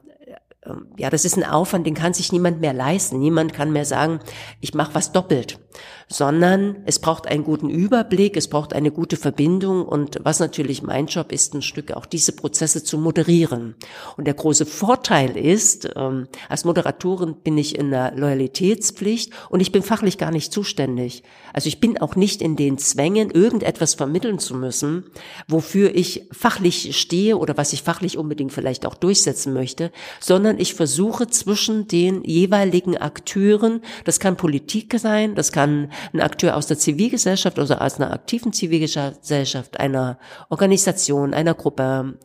ähm 0.64 0.88
ja, 0.98 1.08
das 1.08 1.24
ist 1.24 1.36
ein 1.36 1.44
Aufwand, 1.44 1.86
den 1.86 1.94
kann 1.94 2.12
sich 2.12 2.32
niemand 2.32 2.60
mehr 2.60 2.72
leisten. 2.72 3.20
Niemand 3.20 3.52
kann 3.52 3.72
mehr 3.72 3.84
sagen, 3.84 4.18
ich 4.60 4.74
mache 4.74 4.96
was 4.96 5.12
doppelt 5.12 5.60
sondern 6.08 6.76
es 6.84 7.00
braucht 7.00 7.26
einen 7.26 7.42
guten 7.42 7.68
Überblick, 7.68 8.36
es 8.36 8.48
braucht 8.48 8.72
eine 8.72 8.92
gute 8.92 9.16
Verbindung 9.16 9.84
und 9.84 10.20
was 10.22 10.38
natürlich 10.38 10.82
mein 10.82 11.06
Job 11.06 11.32
ist, 11.32 11.52
ein 11.54 11.62
Stück 11.62 11.92
auch 11.92 12.06
diese 12.06 12.32
Prozesse 12.32 12.84
zu 12.84 12.96
moderieren. 12.96 13.74
Und 14.16 14.26
der 14.26 14.34
große 14.34 14.66
Vorteil 14.66 15.36
ist, 15.36 15.88
ähm, 15.96 16.28
als 16.48 16.64
Moderatorin 16.64 17.34
bin 17.42 17.58
ich 17.58 17.76
in 17.76 17.90
der 17.90 18.14
Loyalitätspflicht 18.14 19.32
und 19.50 19.58
ich 19.60 19.72
bin 19.72 19.82
fachlich 19.82 20.16
gar 20.16 20.30
nicht 20.30 20.52
zuständig. 20.52 21.24
Also 21.52 21.66
ich 21.66 21.80
bin 21.80 21.98
auch 21.98 22.14
nicht 22.14 22.40
in 22.40 22.54
den 22.54 22.78
Zwängen, 22.78 23.30
irgendetwas 23.30 23.94
vermitteln 23.94 24.38
zu 24.38 24.54
müssen, 24.54 25.06
wofür 25.48 25.92
ich 25.94 26.28
fachlich 26.30 26.96
stehe 26.96 27.36
oder 27.36 27.56
was 27.56 27.72
ich 27.72 27.82
fachlich 27.82 28.16
unbedingt 28.16 28.52
vielleicht 28.52 28.86
auch 28.86 28.94
durchsetzen 28.94 29.52
möchte, 29.52 29.90
sondern 30.20 30.60
ich 30.60 30.74
versuche 30.74 31.26
zwischen 31.26 31.88
den 31.88 32.22
jeweiligen 32.22 32.96
Akteuren, 32.96 33.80
das 34.04 34.20
kann 34.20 34.36
Politik 34.36 34.94
sein, 35.00 35.34
das 35.34 35.50
kann 35.50 35.90
ein 36.12 36.20
Akteur 36.20 36.56
aus 36.56 36.66
der 36.66 36.78
Zivilgesellschaft, 36.78 37.58
also 37.58 37.74
aus 37.74 38.00
einer 38.00 38.12
aktiven 38.12 38.52
Zivilgesellschaft, 38.52 39.80
einer 39.80 40.18
Organisation, 40.48 41.34
einer 41.34 41.54
Gruppe, 41.54 42.18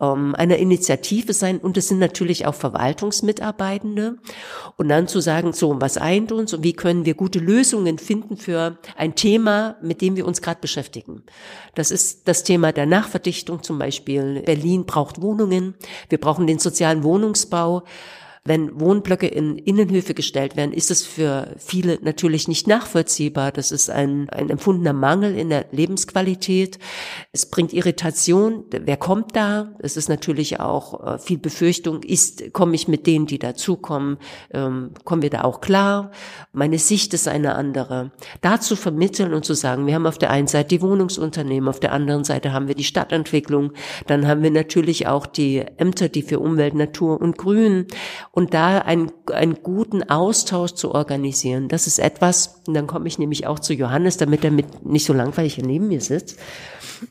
ähm, 0.00 0.34
einer 0.34 0.56
Initiative 0.56 1.32
sein. 1.32 1.58
Und 1.58 1.76
es 1.76 1.88
sind 1.88 1.98
natürlich 1.98 2.46
auch 2.46 2.54
Verwaltungsmitarbeitende. 2.54 4.16
Und 4.76 4.88
dann 4.88 5.08
zu 5.08 5.20
sagen, 5.20 5.52
so, 5.52 5.80
was 5.80 5.96
eint 5.96 6.32
uns 6.32 6.54
und 6.54 6.62
wie 6.62 6.72
können 6.72 7.04
wir 7.04 7.14
gute 7.14 7.38
Lösungen 7.38 7.98
finden 7.98 8.36
für 8.36 8.78
ein 8.96 9.14
Thema, 9.14 9.76
mit 9.82 10.00
dem 10.00 10.16
wir 10.16 10.26
uns 10.26 10.42
gerade 10.42 10.60
beschäftigen. 10.60 11.22
Das 11.74 11.90
ist 11.90 12.28
das 12.28 12.44
Thema 12.44 12.72
der 12.72 12.86
Nachverdichtung 12.86 13.62
zum 13.62 13.78
Beispiel. 13.78 14.42
Berlin 14.42 14.84
braucht 14.86 15.20
Wohnungen. 15.20 15.74
Wir 16.08 16.18
brauchen 16.18 16.46
den 16.46 16.58
sozialen 16.58 17.02
Wohnungsbau. 17.02 17.84
Wenn 18.44 18.80
Wohnblöcke 18.80 19.26
in 19.26 19.58
Innenhöfe 19.58 20.14
gestellt 20.14 20.56
werden, 20.56 20.72
ist 20.72 20.90
es 20.90 21.04
für 21.04 21.54
viele 21.58 21.98
natürlich 22.02 22.48
nicht 22.48 22.66
nachvollziehbar. 22.66 23.52
Das 23.52 23.72
ist 23.72 23.90
ein, 23.90 24.28
ein 24.30 24.50
empfundener 24.50 24.92
Mangel 24.92 25.36
in 25.36 25.50
der 25.50 25.66
Lebensqualität. 25.70 26.78
Es 27.32 27.46
bringt 27.46 27.72
Irritation. 27.72 28.64
Wer 28.70 28.96
kommt 28.96 29.36
da? 29.36 29.74
Es 29.80 29.96
ist 29.96 30.08
natürlich 30.08 30.60
auch 30.60 31.04
äh, 31.04 31.18
viel 31.18 31.38
Befürchtung. 31.38 32.02
Ist, 32.02 32.52
komme 32.52 32.74
ich 32.74 32.88
mit 32.88 33.06
denen, 33.06 33.26
die 33.26 33.38
dazukommen, 33.38 34.18
ähm, 34.52 34.92
kommen 35.04 35.22
wir 35.22 35.30
da 35.30 35.42
auch 35.42 35.60
klar? 35.60 36.10
Meine 36.52 36.78
Sicht 36.78 37.14
ist 37.14 37.28
eine 37.28 37.54
andere. 37.54 38.12
Da 38.40 38.60
zu 38.60 38.76
vermitteln 38.76 39.34
und 39.34 39.44
zu 39.44 39.54
sagen, 39.54 39.86
wir 39.86 39.94
haben 39.94 40.06
auf 40.06 40.18
der 40.18 40.30
einen 40.30 40.46
Seite 40.46 40.68
die 40.68 40.82
Wohnungsunternehmen, 40.82 41.68
auf 41.68 41.80
der 41.80 41.92
anderen 41.92 42.24
Seite 42.24 42.52
haben 42.52 42.68
wir 42.68 42.74
die 42.74 42.84
Stadtentwicklung, 42.84 43.72
dann 44.06 44.26
haben 44.26 44.42
wir 44.42 44.50
natürlich 44.50 45.06
auch 45.06 45.26
die 45.26 45.64
Ämter, 45.76 46.08
die 46.08 46.22
für 46.22 46.40
Umwelt, 46.40 46.74
Natur 46.74 47.20
und 47.20 47.38
Grün 47.38 47.86
und 48.38 48.54
da 48.54 48.78
einen, 48.78 49.10
einen 49.32 49.64
guten 49.64 50.08
Austausch 50.08 50.74
zu 50.74 50.94
organisieren. 50.94 51.66
Das 51.66 51.88
ist 51.88 51.98
etwas, 51.98 52.62
und 52.68 52.74
dann 52.74 52.86
komme 52.86 53.08
ich 53.08 53.18
nämlich 53.18 53.48
auch 53.48 53.58
zu 53.58 53.74
Johannes, 53.74 54.16
damit 54.16 54.44
er 54.44 54.52
mit 54.52 54.86
nicht 54.86 55.06
so 55.06 55.12
langweilig 55.12 55.58
neben 55.58 55.88
mir 55.88 56.00
sitzt, 56.00 56.38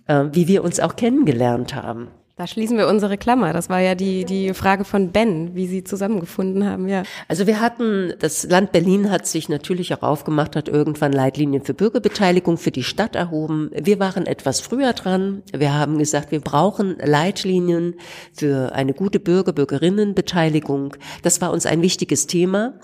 äh, 0.06 0.24
wie 0.32 0.48
wir 0.48 0.64
uns 0.64 0.80
auch 0.80 0.96
kennengelernt 0.96 1.76
haben. 1.76 2.08
Da 2.38 2.46
schließen 2.46 2.78
wir 2.78 2.88
unsere 2.88 3.18
Klammer. 3.18 3.52
Das 3.52 3.68
war 3.68 3.80
ja 3.80 3.96
die, 3.96 4.24
die 4.24 4.54
Frage 4.54 4.84
von 4.86 5.12
Ben, 5.12 5.56
wie 5.56 5.66
Sie 5.66 5.84
zusammengefunden 5.84 6.70
haben, 6.70 6.88
ja. 6.88 7.02
Also 7.28 7.48
wir 7.48 7.60
hatten, 7.60 8.14
das 8.20 8.44
Land 8.44 8.72
Berlin 8.72 9.10
hat 9.10 9.26
sich 9.26 9.50
natürlich 9.50 9.92
auch 9.96 10.04
aufgemacht, 10.04 10.56
hat 10.56 10.68
irgendwann 10.68 11.12
Leitlinien 11.12 11.64
für 11.64 11.74
Bürgerbeteiligung 11.74 12.60
für 12.60 12.70
die 12.70 12.84
Stadt 12.84 13.16
erhoben. 13.16 13.72
Wir 13.74 14.00
waren 14.00 14.28
etwas 14.28 14.62
früher 14.62 14.94
dran. 14.94 15.42
Wir 15.52 15.74
haben 15.74 15.98
gesagt, 15.98 16.30
wir 16.30 16.40
brauchen 16.40 16.98
Leitlinien 17.04 17.96
für 18.34 18.72
eine 18.72 18.94
gute 18.94 19.20
Bürger, 19.20 19.52
Bürgerinnenbeteiligung. 19.52 20.96
Das 21.24 21.42
war 21.42 21.52
uns 21.52 21.66
ein 21.66 21.82
wichtiges 21.82 22.28
Thema 22.28 22.76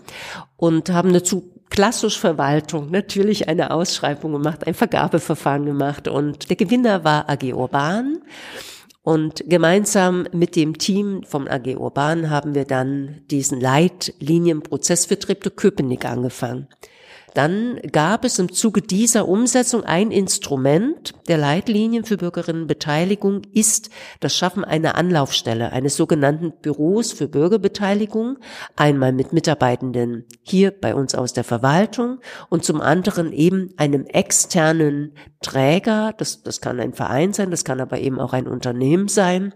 und 0.58 0.90
haben 0.90 1.14
dazu 1.14 1.52
klassisch 1.70 2.20
Verwaltung 2.20 2.90
natürlich 2.90 3.48
eine 3.48 3.70
Ausschreibung 3.70 4.34
gemacht, 4.34 4.66
ein 4.66 4.74
Vergabeverfahren 4.74 5.68
gemacht 5.68 6.08
und 6.08 6.50
der 6.50 6.56
Gewinner 6.56 7.04
war 7.04 7.30
AG 7.30 7.54
Urban. 7.54 8.18
Und 9.04 9.44
gemeinsam 9.48 10.28
mit 10.32 10.56
dem 10.56 10.78
Team 10.78 11.24
vom 11.24 11.46
AG 11.48 11.76
Urban 11.78 12.30
haben 12.30 12.56
wir 12.56 12.64
dann 12.64 13.22
diesen 13.30 13.60
Leitlinienprozess 13.60 15.06
für 15.06 15.20
Treptow-Köpenick 15.20 16.06
angefangen. 16.06 16.70
Dann 17.34 17.80
gab 17.92 18.26
es 18.26 18.38
im 18.38 18.52
Zuge 18.52 18.82
dieser 18.82 19.28
Umsetzung 19.28 19.84
ein 19.84 20.12
Instrument 20.12 21.14
der 21.28 21.38
Leitlinien 21.38 22.04
für 22.04 22.18
Bürgerinnenbeteiligung 22.18 23.42
ist 23.52 23.90
das 24.20 24.36
Schaffen 24.36 24.64
einer 24.64 24.96
Anlaufstelle, 24.96 25.72
eines 25.72 25.96
sogenannten 25.96 26.54
Büros 26.62 27.12
für 27.12 27.28
Bürgerbeteiligung, 27.28 28.38
einmal 28.76 29.14
mit 29.14 29.34
Mitarbeitenden 29.34 30.26
hier 30.42 30.72
bei 30.72 30.94
uns 30.94 31.16
aus 31.16 31.34
der 31.34 31.44
Verwaltung 31.44 32.20
und 32.50 32.64
zum 32.64 32.82
anderen 32.82 33.34
eben 33.34 33.74
einem 33.78 34.06
externen 34.06 35.14
Träger, 35.42 36.14
das, 36.18 36.44
das 36.44 36.62
kann 36.62 36.80
ein 36.80 36.94
Verein 36.94 37.34
sein, 37.34 37.52
das 37.52 37.64
kann 37.64 37.82
aber 37.82 38.00
eben 38.00 38.20
auch 38.20 38.34
ein 38.34 38.48
Unternehmen 38.48 39.08
sein, 39.08 39.54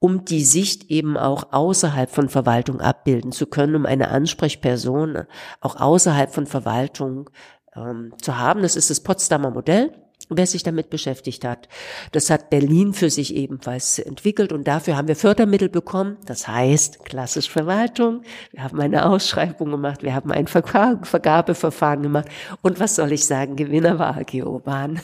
um 0.00 0.24
die 0.24 0.42
Sicht 0.42 0.90
eben 0.90 1.16
auch 1.16 1.52
außerhalb 1.52 2.10
von 2.10 2.28
Verwaltung 2.28 2.80
abbilden 2.80 3.30
zu 3.30 3.46
können, 3.46 3.76
um 3.76 3.86
eine 3.86 4.08
Ansprechperson 4.08 5.26
auch 5.60 5.76
außerhalb 5.76 6.34
von 6.34 6.46
Verwaltung 6.46 7.30
ähm, 7.76 8.12
zu 8.20 8.38
haben. 8.38 8.62
Das 8.62 8.74
ist 8.74 8.90
das 8.90 9.00
Potsdamer 9.00 9.50
Modell 9.50 9.92
wer 10.30 10.46
sich 10.46 10.62
damit 10.62 10.90
beschäftigt 10.90 11.44
hat. 11.44 11.68
Das 12.12 12.30
hat 12.30 12.50
Berlin 12.50 12.94
für 12.94 13.10
sich 13.10 13.34
ebenfalls 13.34 13.98
entwickelt 13.98 14.52
und 14.52 14.66
dafür 14.66 14.96
haben 14.96 15.08
wir 15.08 15.16
Fördermittel 15.16 15.68
bekommen. 15.68 16.18
Das 16.24 16.46
heißt, 16.46 17.04
klassisch 17.04 17.50
Verwaltung. 17.50 18.22
Wir 18.52 18.62
haben 18.62 18.80
eine 18.80 19.06
Ausschreibung 19.06 19.70
gemacht, 19.70 20.02
wir 20.02 20.14
haben 20.14 20.30
ein 20.30 20.46
Vergabeverfahren 20.46 22.02
gemacht 22.02 22.28
und 22.62 22.80
was 22.80 22.96
soll 22.96 23.12
ich 23.12 23.26
sagen, 23.26 23.56
Gewinner 23.56 23.98
war 23.98 24.20
Urban. 24.46 25.00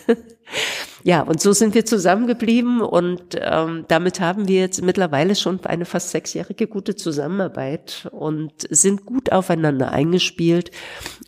Ja, 1.07 1.23
und 1.23 1.41
so 1.41 1.53
sind 1.53 1.77
wir 1.77 1.87
zusammengeblieben 1.87 2.81
und 2.81 3.39
ähm, 3.41 3.85
damit 3.87 4.19
haben 4.19 4.49
wir 4.49 4.59
jetzt 4.59 4.83
mittlerweile 4.83 5.37
schon 5.37 5.65
eine 5.65 5.85
fast 5.85 6.11
sechsjährige 6.11 6.67
gute 6.67 6.97
Zusammenarbeit 6.97 8.09
und 8.11 8.67
sind 8.71 9.07
gut 9.07 9.31
aufeinander 9.31 9.93
eingespielt 9.93 10.73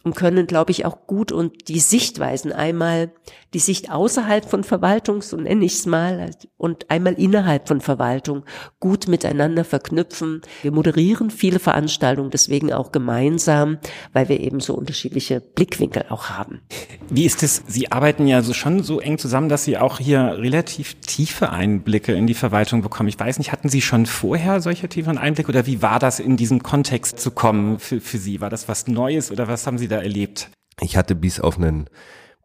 und 0.02 0.16
können, 0.16 0.48
glaube 0.48 0.72
ich, 0.72 0.84
auch 0.84 1.06
gut 1.06 1.30
und 1.30 1.68
die 1.68 1.78
Sichtweisen 1.78 2.50
einmal, 2.50 3.12
die 3.54 3.60
Sicht 3.60 3.90
außerhalb 3.90 4.44
von 4.44 4.64
Verwaltung, 4.64 5.22
so 5.22 5.36
nenne 5.36 5.64
ich 5.64 5.74
es 5.74 5.86
mal, 5.86 6.32
und 6.56 6.90
einmal 6.90 7.14
innerhalb 7.14 7.68
von 7.68 7.80
Verwaltung 7.80 8.44
gut 8.80 9.06
miteinander 9.06 9.64
verknüpfen. 9.64 10.42
Wir 10.62 10.72
moderieren 10.72 11.30
viele 11.30 11.60
Veranstaltungen 11.60 12.30
deswegen 12.30 12.72
auch 12.72 12.90
gemeinsam, 12.90 13.78
weil 14.12 14.28
wir 14.28 14.40
eben 14.40 14.58
so 14.58 14.74
unterschiedliche 14.74 15.40
Blickwinkel 15.40 16.06
auch 16.08 16.30
haben. 16.30 16.62
Wie 17.08 17.24
ist 17.24 17.44
es? 17.44 17.62
Sie 17.68 17.92
arbeiten 17.92 18.26
ja 18.26 18.42
so 18.42 18.52
schon 18.52 18.82
so 18.82 18.98
eng 18.98 19.18
zusammen, 19.18 19.48
dass 19.48 19.67
Sie 19.68 19.76
auch 19.76 19.98
hier 19.98 20.38
relativ 20.38 20.94
tiefe 20.94 21.50
Einblicke 21.50 22.14
in 22.14 22.26
die 22.26 22.32
Verwaltung 22.32 22.80
bekommen. 22.80 23.10
Ich 23.10 23.20
weiß 23.20 23.36
nicht, 23.36 23.52
hatten 23.52 23.68
Sie 23.68 23.82
schon 23.82 24.06
vorher 24.06 24.62
solche 24.62 24.88
tiefen 24.88 25.18
Einblicke 25.18 25.50
oder 25.50 25.66
wie 25.66 25.82
war 25.82 25.98
das 25.98 26.20
in 26.20 26.38
diesen 26.38 26.62
Kontext 26.62 27.20
zu 27.20 27.32
kommen 27.32 27.78
für, 27.78 28.00
für 28.00 28.16
Sie? 28.16 28.40
War 28.40 28.48
das 28.48 28.66
was 28.66 28.86
Neues 28.86 29.30
oder 29.30 29.46
was 29.46 29.66
haben 29.66 29.76
Sie 29.76 29.86
da 29.86 30.00
erlebt? 30.00 30.48
Ich 30.80 30.96
hatte 30.96 31.14
bis 31.14 31.38
auf 31.38 31.58
ein 31.58 31.90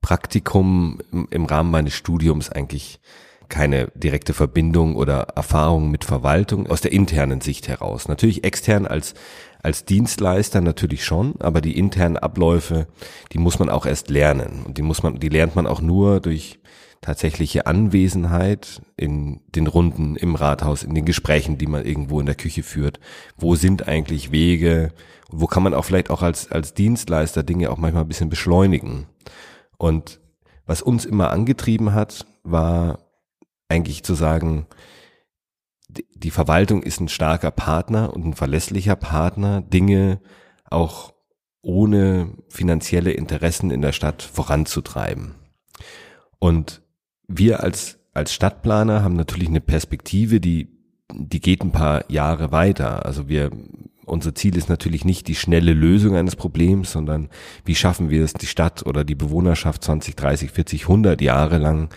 Praktikum 0.01 0.99
im, 1.13 1.29
im 1.31 1.45
Rahmen 1.45 1.71
meines 1.71 1.93
Studiums 1.93 2.49
eigentlich 2.49 2.99
keine 3.47 3.88
direkte 3.95 4.33
Verbindung 4.33 4.97
oder 4.97 5.27
Erfahrung 5.38 5.91
mit 5.91 6.03
Verwaltung 6.03 6.67
aus 6.67 6.81
der 6.81 6.91
internen 6.91 7.39
Sicht 7.39 7.69
heraus. 7.69 8.09
Natürlich 8.09 8.43
extern 8.43 8.86
als 8.86 9.13
als 9.62 9.86
Dienstleister 9.86 10.59
natürlich 10.59 11.05
schon, 11.05 11.36
aber 11.39 11.62
die 11.62 11.77
internen 11.77 12.17
Abläufe, 12.17 12.86
die 13.31 13.38
muss 13.38 13.59
man 13.59 13.69
auch 13.69 13.86
erst 13.86 14.09
lernen 14.09 14.63
und 14.65 14.77
die 14.77 14.81
muss 14.81 15.03
man, 15.03 15.21
die 15.21 15.29
lernt 15.29 15.55
man 15.55 15.67
auch 15.67 15.79
nur 15.79 16.19
durch 16.19 16.59
tatsächliche 17.03 17.67
Anwesenheit 17.67 18.81
in 18.97 19.41
den 19.55 19.67
Runden 19.67 20.15
im 20.15 20.35
Rathaus, 20.35 20.83
in 20.83 20.95
den 20.95 21.05
Gesprächen, 21.05 21.57
die 21.57 21.67
man 21.67 21.85
irgendwo 21.85 22.19
in 22.19 22.25
der 22.25 22.35
Küche 22.35 22.63
führt. 22.63 22.99
Wo 23.37 23.55
sind 23.55 23.87
eigentlich 23.87 24.31
Wege? 24.31 24.91
Wo 25.29 25.45
kann 25.45 25.63
man 25.63 25.73
auch 25.73 25.85
vielleicht 25.85 26.09
auch 26.09 26.21
als, 26.21 26.51
als 26.51 26.73
Dienstleister 26.73 27.43
Dinge 27.43 27.69
auch 27.69 27.77
manchmal 27.77 28.03
ein 28.03 28.07
bisschen 28.07 28.29
beschleunigen? 28.29 29.07
Und 29.77 30.19
was 30.65 30.81
uns 30.81 31.05
immer 31.05 31.31
angetrieben 31.31 31.93
hat, 31.93 32.25
war 32.43 32.99
eigentlich 33.67 34.03
zu 34.03 34.13
sagen, 34.13 34.65
die 36.15 36.31
Verwaltung 36.31 36.83
ist 36.83 36.99
ein 37.01 37.09
starker 37.09 37.51
Partner 37.51 38.13
und 38.13 38.25
ein 38.25 38.33
verlässlicher 38.33 38.95
Partner, 38.95 39.61
Dinge 39.61 40.21
auch 40.69 41.13
ohne 41.61 42.35
finanzielle 42.49 43.11
Interessen 43.11 43.71
in 43.71 43.81
der 43.81 43.91
Stadt 43.91 44.21
voranzutreiben. 44.21 45.35
Und 46.39 46.82
wir 47.27 47.63
als, 47.63 47.99
als 48.13 48.33
Stadtplaner 48.33 49.03
haben 49.03 49.15
natürlich 49.15 49.49
eine 49.49 49.62
Perspektive, 49.62 50.39
die, 50.39 50.69
die 51.13 51.39
geht 51.39 51.62
ein 51.63 51.71
paar 51.71 52.09
Jahre 52.12 52.51
weiter. 52.51 53.05
Also 53.05 53.27
wir, 53.27 53.51
unser 54.05 54.36
Ziel 54.36 54.57
ist 54.57 54.69
natürlich 54.69 55.05
nicht 55.05 55.27
die 55.27 55.36
schnelle 55.36 55.73
Lösung 55.73 56.15
eines 56.15 56.36
Problems, 56.36 56.91
sondern 56.91 57.29
wie 57.65 57.75
schaffen 57.75 58.09
wir 58.09 58.23
es, 58.23 58.33
die 58.33 58.47
Stadt 58.47 58.86
oder 58.86 59.03
die 59.03 59.15
Bewohnerschaft 59.15 59.83
20, 59.83 60.15
30, 60.15 60.51
40, 60.51 60.83
100 60.83 61.21
Jahre 61.21 61.57
lang 61.57 61.89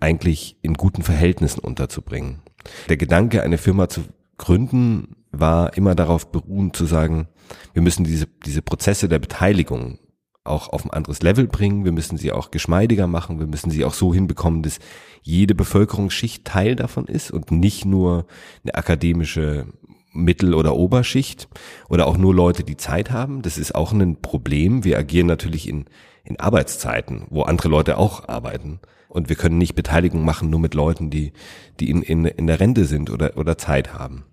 eigentlich 0.00 0.56
in 0.62 0.74
guten 0.74 1.02
Verhältnissen 1.02 1.60
unterzubringen. 1.60 2.42
Der 2.88 2.96
Gedanke, 2.96 3.42
eine 3.42 3.58
Firma 3.58 3.88
zu 3.88 4.02
gründen, 4.38 5.16
war 5.32 5.76
immer 5.76 5.94
darauf 5.94 6.30
beruhen 6.30 6.72
zu 6.72 6.86
sagen, 6.86 7.28
wir 7.72 7.82
müssen 7.82 8.04
diese, 8.04 8.26
diese 8.44 8.62
Prozesse 8.62 9.08
der 9.08 9.18
Beteiligung 9.18 9.98
auch 10.44 10.68
auf 10.68 10.84
ein 10.84 10.90
anderes 10.90 11.22
Level 11.22 11.46
bringen, 11.46 11.84
wir 11.84 11.92
müssen 11.92 12.18
sie 12.18 12.30
auch 12.30 12.50
geschmeidiger 12.50 13.06
machen, 13.06 13.40
wir 13.40 13.46
müssen 13.46 13.70
sie 13.70 13.84
auch 13.84 13.94
so 13.94 14.12
hinbekommen, 14.12 14.62
dass 14.62 14.78
jede 15.22 15.54
Bevölkerungsschicht 15.54 16.44
Teil 16.44 16.76
davon 16.76 17.06
ist 17.06 17.30
und 17.30 17.50
nicht 17.50 17.86
nur 17.86 18.26
eine 18.62 18.74
akademische 18.74 19.66
Mittel- 20.12 20.54
oder 20.54 20.76
Oberschicht 20.76 21.48
oder 21.88 22.06
auch 22.06 22.18
nur 22.18 22.34
Leute, 22.34 22.62
die 22.62 22.76
Zeit 22.76 23.10
haben. 23.10 23.42
Das 23.42 23.58
ist 23.58 23.74
auch 23.74 23.92
ein 23.92 24.20
Problem. 24.20 24.84
Wir 24.84 24.98
agieren 24.98 25.26
natürlich 25.26 25.68
in, 25.68 25.86
in 26.24 26.38
Arbeitszeiten, 26.38 27.24
wo 27.30 27.42
andere 27.42 27.68
Leute 27.68 27.96
auch 27.96 28.28
arbeiten. 28.28 28.80
Und 29.08 29.28
wir 29.28 29.36
können 29.36 29.58
nicht 29.58 29.74
Beteiligung 29.74 30.24
machen 30.24 30.50
nur 30.50 30.60
mit 30.60 30.74
Leuten, 30.74 31.08
die, 31.08 31.32
die 31.80 31.90
in, 31.90 32.02
in, 32.02 32.24
in 32.24 32.46
der 32.46 32.60
Rente 32.60 32.84
sind 32.84 33.10
oder, 33.10 33.36
oder 33.36 33.56
Zeit 33.56 33.94
haben. 33.94 34.24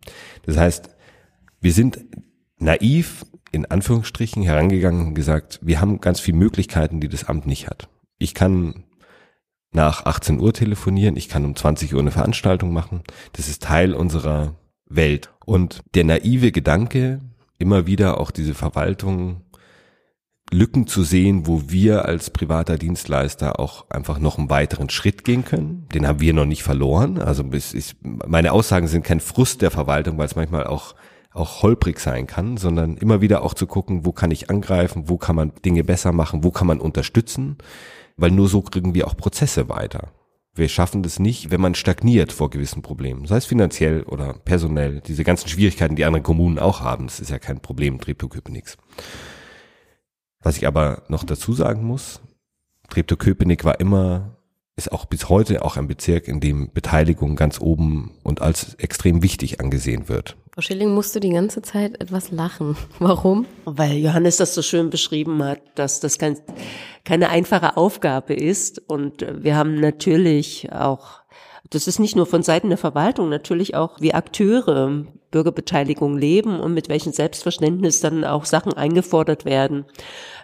Das 0.45 0.58
heißt, 0.58 0.89
wir 1.62 1.71
sind 1.71 2.04
naiv 2.58 3.26
in 3.52 3.66
Anführungsstrichen 3.66 4.44
herangegangen 4.44 5.08
und 5.08 5.14
gesagt, 5.14 5.60
wir 5.62 5.82
haben 5.82 6.02
ganz 6.02 6.20
viele 6.20 6.38
Möglichkeiten, 6.38 7.02
die 7.02 7.10
das 7.10 7.26
Amt 7.26 7.46
nicht 7.48 7.68
hat. 7.68 7.90
Ich 8.18 8.34
kann 8.34 8.84
nach 9.74 10.06
18 10.06 10.40
Uhr 10.40 10.54
telefonieren, 10.54 11.16
ich 11.16 11.30
kann 11.30 11.46
um 11.46 11.56
20 11.56 11.94
Uhr 11.94 12.00
eine 12.00 12.12
Veranstaltung 12.12 12.74
machen. 12.74 13.04
Das 13.34 13.48
ist 13.48 13.64
Teil 13.64 13.94
unserer 13.94 14.56
Welt. 14.86 15.34
Und 15.46 15.82
der 15.96 16.04
naive 16.04 16.52
Gedanke, 16.52 17.22
immer 17.58 17.88
wieder 17.88 18.20
auch 18.20 18.32
diese 18.32 18.54
Verwaltung 18.54 19.42
Lücken 20.54 20.86
zu 20.86 21.04
sehen, 21.04 21.48
wo 21.48 21.70
wir 21.70 22.04
als 22.06 22.30
privater 22.30 22.78
Dienstleister 22.78 23.58
auch 23.60 23.90
einfach 23.90 24.20
noch 24.20 24.38
einen 24.38 24.50
weiteren 24.50 24.90
Schritt 24.90 25.24
gehen 25.24 25.46
können. 25.46 25.88
Den 25.94 26.06
haben 26.06 26.20
wir 26.20 26.34
noch 26.34 26.46
nicht 26.46 26.64
verloren. 26.64 27.20
Also 27.20 27.44
ist, 27.44 27.96
meine 28.04 28.52
Aussagen 28.52 28.88
sind 28.88 29.06
kein 29.06 29.22
Frust 29.22 29.62
der 29.62 29.72
Verwaltung, 29.72 30.18
weil 30.18 30.26
es 30.26 30.36
manchmal 30.36 30.68
auch 30.68 30.96
auch 31.34 31.62
holprig 31.62 32.00
sein 32.00 32.28
kann, 32.28 32.58
sondern 32.58 32.98
immer 32.98 33.22
wieder 33.22 33.44
auch 33.44 33.54
zu 33.54 33.67
gucken, 33.67 34.06
wo 34.06 34.12
kann 34.12 34.32
ich 34.32 34.50
angreifen, 34.50 35.08
wo 35.08 35.17
kann 35.17 35.36
man 35.36 35.54
Dinge 35.63 35.84
besser 35.84 36.12
machen, 36.12 36.44
wo 36.44 36.52
kann 36.52 36.67
man 36.67 36.80
unterstützen, 36.80 37.58
weil 38.17 38.32
nur 38.32 38.50
so 38.50 38.62
kriegen 38.62 38.94
wir 38.94 39.08
auch 39.08 39.15
Prozesse 39.15 39.70
weiter. 39.70 40.12
Wir 40.54 40.67
schaffen 40.67 41.02
das 41.02 41.20
nicht, 41.20 41.50
wenn 41.50 41.62
man 41.62 41.76
stagniert 41.76 42.34
vor 42.34 42.50
gewissen 42.50 42.82
Problemen, 42.82 43.26
sei 43.26 43.38
es 43.38 43.46
finanziell 43.46 44.04
oder 44.04 44.34
personell, 44.34 45.00
diese 45.00 45.24
ganzen 45.24 45.48
Schwierigkeiten, 45.48 45.96
die 45.96 46.04
andere 46.04 46.22
Kommunen 46.22 46.60
auch 46.60 46.82
haben, 46.82 47.08
das 47.08 47.22
ist 47.22 47.30
ja 47.30 47.39
kein 47.39 47.62
Problem, 47.62 48.02
Treptow-Köpenick. 48.02 48.76
Was 50.41 50.58
ich 50.58 50.67
aber 50.67 51.04
noch 51.08 51.24
dazu 51.24 51.54
sagen 51.54 51.84
muss, 51.84 52.22
Treptow-Köpenick 52.89 53.63
war 53.63 53.80
immer 53.80 54.38
ist 54.76 54.91
auch 54.91 55.06
bis 55.06 55.30
heute 55.30 55.63
auch 55.63 55.78
ein 55.78 55.88
Bezirk, 55.88 56.28
in 56.28 56.39
dem 56.39 56.72
Beteiligung 56.72 57.36
ganz 57.36 57.60
oben 57.60 58.12
und 58.24 58.41
als 58.41 58.76
extrem 58.76 59.22
wichtig 59.22 59.60
angesehen 59.60 60.10
wird. 60.10 60.38
Frau 60.54 60.62
Schilling 60.62 60.94
musste 60.94 61.22
die 61.22 61.30
ganze 61.30 61.62
Zeit 61.62 62.02
etwas 62.02 62.30
lachen. 62.30 62.76
Warum? 63.00 63.46
Weil 63.64 63.98
Johannes 63.98 64.38
das 64.38 64.54
so 64.54 64.62
schön 64.62 64.90
beschrieben 64.90 65.42
hat, 65.44 65.62
dass 65.76 66.02
das 66.02 66.18
kein, 66.18 66.38
keine 67.06 67.30
einfache 67.30 67.78
Aufgabe 67.78 68.34
ist. 68.34 68.80
Und 68.90 69.26
wir 69.44 69.56
haben 69.56 69.76
natürlich 69.76 70.72
auch 70.74 71.22
das 71.70 71.88
ist 71.88 72.00
nicht 72.00 72.18
nur 72.18 72.26
von 72.26 72.44
Seiten 72.44 72.68
der 72.68 72.78
Verwaltung, 72.78 73.30
natürlich 73.30 73.76
auch 73.76 74.02
wie 74.02 74.14
Akteure 74.14 75.06
Bürgerbeteiligung 75.32 76.18
leben 76.18 76.60
und 76.60 76.74
mit 76.74 76.90
welchem 76.90 77.14
Selbstverständnis 77.14 78.02
dann 78.02 78.26
auch 78.26 78.44
Sachen 78.44 78.74
eingefordert 78.74 79.46
werden 79.46 79.86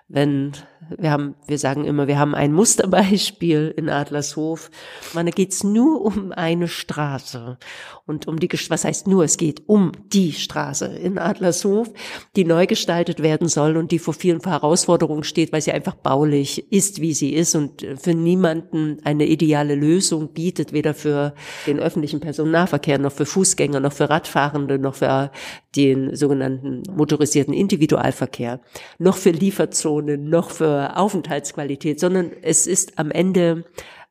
wenn 0.08 0.54
wir 0.98 1.12
haben, 1.12 1.36
wir 1.48 1.58
sagen 1.58 1.86
immer, 1.86 2.08
wir 2.08 2.18
haben 2.18 2.36
ein 2.36 2.54
Musterbeispiel 2.54 3.74
in 3.76 3.90
Adlershof. 3.90 4.72
Man, 5.14 5.26
da 5.26 5.32
geht's 5.32 5.64
nur 5.64 6.02
um 6.02 6.32
eine 6.32 6.68
Straße 6.68 7.58
und 8.06 8.28
um 8.28 8.40
die, 8.40 8.50
was 8.70 8.86
heißt 8.86 9.08
nur, 9.08 9.26
es 9.26 9.38
geht 9.38 9.64
um 9.68 9.92
die 10.14 10.32
Straße 10.32 10.86
in 10.86 11.18
Adlershof, 11.18 11.90
die 12.36 12.46
neu 12.46 12.68
gestaltet 12.68 13.22
werden 13.22 13.50
soll 13.50 13.76
und 13.76 13.92
die 13.92 14.00
vor 14.00 14.14
vielen 14.14 14.42
Herausforderungen 14.42 15.24
steht, 15.24 15.52
weil 15.52 15.62
sie 15.62 15.72
einfach 15.72 15.96
baulich 15.96 16.72
ist, 16.72 17.02
wie 17.02 17.14
sie 17.14 17.34
ist 17.34 17.56
und 17.56 17.86
für 18.00 18.14
niemanden 18.14 19.00
eine 19.04 19.26
ideale 19.26 19.76
Lösung 19.76 20.34
bietet, 20.34 20.72
weder 20.72 20.94
für 20.94 21.34
den 21.66 21.80
öffentlichen 21.80 22.22
Personennahverkehr 22.22 22.98
noch 22.98 23.12
für 23.12 23.26
Fußgänger 23.26 23.80
noch 23.82 23.94
für 23.94 24.10
Radfahrende 24.10 24.80
noch 24.80 24.96
für 24.96 25.32
den 25.78 26.16
sogenannten 26.16 26.84
motorisierten 26.92 27.54
Individualverkehr, 27.54 28.60
noch 28.98 29.16
für 29.16 29.30
Lieferzonen, 29.30 30.30
noch 30.30 30.50
für 30.50 30.98
Aufenthaltsqualität, 30.98 32.00
sondern 32.00 32.32
es 32.42 32.66
ist 32.66 32.98
am 32.98 33.12
Ende 33.12 33.64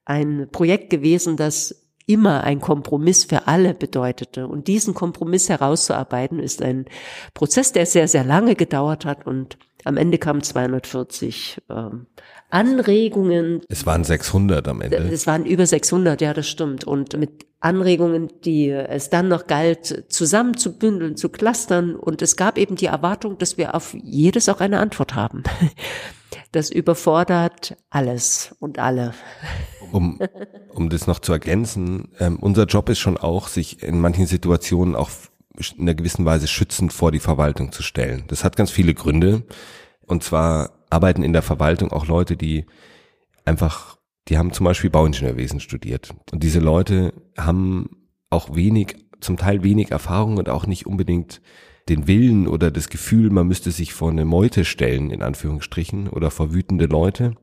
ein 0.04 0.48
Projekt 0.52 0.90
gewesen, 0.90 1.36
das 1.36 1.82
immer 2.06 2.44
ein 2.44 2.60
Kompromiss 2.60 3.24
für 3.24 3.48
alle 3.48 3.74
bedeutete. 3.74 4.46
Und 4.46 4.68
diesen 4.68 4.94
Kompromiss 4.94 5.48
herauszuarbeiten, 5.48 6.38
ist 6.38 6.62
ein 6.62 6.86
Prozess, 7.34 7.72
der 7.72 7.84
sehr, 7.84 8.06
sehr 8.06 8.22
lange 8.22 8.54
gedauert 8.54 9.04
hat 9.04 9.26
und 9.26 9.58
am 9.84 9.96
Ende 9.96 10.18
kamen 10.18 10.42
240 10.42 11.62
ähm, 11.70 12.06
Anregungen. 12.50 13.62
Es 13.68 13.86
waren 13.86 14.04
600 14.04 14.66
am 14.68 14.80
Ende. 14.80 14.96
Es 14.96 15.26
waren 15.26 15.44
über 15.44 15.66
600, 15.66 16.20
ja, 16.20 16.34
das 16.34 16.48
stimmt. 16.48 16.84
Und 16.84 17.18
mit 17.18 17.46
Anregungen, 17.60 18.28
die 18.44 18.70
es 18.70 19.10
dann 19.10 19.28
noch 19.28 19.46
galt, 19.46 20.04
zusammenzubündeln, 20.08 21.16
zu 21.16 21.28
clustern. 21.28 21.96
Und 21.96 22.22
es 22.22 22.36
gab 22.36 22.58
eben 22.58 22.76
die 22.76 22.86
Erwartung, 22.86 23.38
dass 23.38 23.58
wir 23.58 23.74
auf 23.74 23.94
jedes 23.94 24.48
auch 24.48 24.60
eine 24.60 24.80
Antwort 24.80 25.14
haben. 25.14 25.42
Das 26.52 26.70
überfordert 26.70 27.76
alles 27.90 28.54
und 28.60 28.78
alle. 28.78 29.12
Um, 29.92 30.18
um 30.70 30.88
das 30.88 31.06
noch 31.06 31.18
zu 31.18 31.32
ergänzen, 31.32 32.08
ähm, 32.18 32.38
unser 32.38 32.64
Job 32.64 32.88
ist 32.88 32.98
schon 32.98 33.18
auch, 33.18 33.48
sich 33.48 33.82
in 33.82 34.00
manchen 34.00 34.26
Situationen 34.26 34.96
auch 34.96 35.10
in 35.76 35.82
einer 35.82 35.94
gewissen 35.94 36.24
Weise 36.24 36.46
schützend 36.46 36.92
vor 36.92 37.12
die 37.12 37.20
Verwaltung 37.20 37.72
zu 37.72 37.82
stellen. 37.82 38.24
Das 38.28 38.42
hat 38.42 38.56
ganz 38.56 38.70
viele 38.70 38.94
Gründe. 38.94 39.42
Und 40.06 40.22
zwar 40.22 40.75
arbeiten 40.90 41.22
in 41.22 41.32
der 41.32 41.42
Verwaltung 41.42 41.92
auch 41.92 42.06
Leute, 42.06 42.36
die 42.36 42.66
einfach, 43.44 43.96
die 44.28 44.38
haben 44.38 44.52
zum 44.52 44.64
Beispiel 44.64 44.90
Bauingenieurwesen 44.90 45.60
studiert. 45.60 46.14
Und 46.32 46.42
diese 46.42 46.60
Leute 46.60 47.12
haben 47.36 47.90
auch 48.30 48.54
wenig, 48.54 48.96
zum 49.20 49.36
Teil 49.36 49.62
wenig 49.62 49.90
Erfahrung 49.90 50.36
und 50.36 50.48
auch 50.48 50.66
nicht 50.66 50.86
unbedingt 50.86 51.40
den 51.88 52.08
Willen 52.08 52.48
oder 52.48 52.70
das 52.70 52.88
Gefühl, 52.88 53.30
man 53.30 53.46
müsste 53.46 53.70
sich 53.70 53.94
vor 53.94 54.10
eine 54.10 54.24
Meute 54.24 54.64
stellen, 54.64 55.10
in 55.10 55.22
Anführungsstrichen, 55.22 56.08
oder 56.08 56.30
vor 56.30 56.52
wütende 56.52 56.86
Leute, 56.86 57.34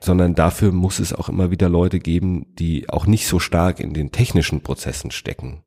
sondern 0.00 0.34
dafür 0.34 0.72
muss 0.72 0.98
es 0.98 1.12
auch 1.12 1.28
immer 1.28 1.50
wieder 1.50 1.68
Leute 1.68 1.98
geben, 1.98 2.46
die 2.54 2.88
auch 2.88 3.06
nicht 3.06 3.26
so 3.26 3.38
stark 3.38 3.80
in 3.80 3.94
den 3.94 4.12
technischen 4.12 4.62
Prozessen 4.62 5.10
stecken, 5.10 5.64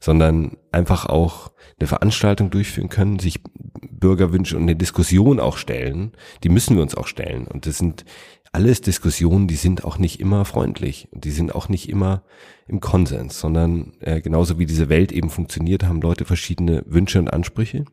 sondern 0.00 0.56
einfach 0.72 1.06
auch 1.06 1.52
eine 1.78 1.86
Veranstaltung 1.86 2.50
durchführen 2.50 2.88
können, 2.88 3.18
sich 3.18 3.40
Bürgerwünsche 3.90 4.56
und 4.56 4.62
eine 4.62 4.76
Diskussion 4.76 5.40
auch 5.40 5.56
stellen, 5.56 6.12
die 6.42 6.48
müssen 6.48 6.76
wir 6.76 6.82
uns 6.82 6.94
auch 6.94 7.06
stellen. 7.06 7.46
Und 7.46 7.66
das 7.66 7.78
sind 7.78 8.04
alles 8.52 8.80
Diskussionen, 8.80 9.48
die 9.48 9.56
sind 9.56 9.84
auch 9.84 9.98
nicht 9.98 10.20
immer 10.20 10.44
freundlich 10.44 11.08
und 11.10 11.24
die 11.24 11.32
sind 11.32 11.54
auch 11.54 11.68
nicht 11.68 11.88
immer 11.88 12.22
im 12.68 12.80
Konsens, 12.80 13.40
sondern 13.40 13.94
äh, 14.00 14.20
genauso 14.20 14.58
wie 14.58 14.66
diese 14.66 14.88
Welt 14.88 15.10
eben 15.10 15.28
funktioniert, 15.28 15.84
haben 15.84 16.00
Leute 16.00 16.24
verschiedene 16.24 16.84
Wünsche 16.86 17.18
und 17.18 17.32
Ansprüche. 17.32 17.84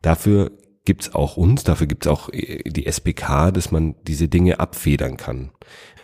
Dafür 0.00 0.52
gibt's 0.84 1.14
auch 1.14 1.36
uns, 1.36 1.64
dafür 1.64 1.86
gibt's 1.86 2.06
auch 2.06 2.28
äh, 2.30 2.62
die 2.64 2.86
SPK, 2.86 3.50
dass 3.50 3.70
man 3.70 3.94
diese 4.02 4.28
Dinge 4.28 4.60
abfedern 4.60 5.16
kann. 5.16 5.50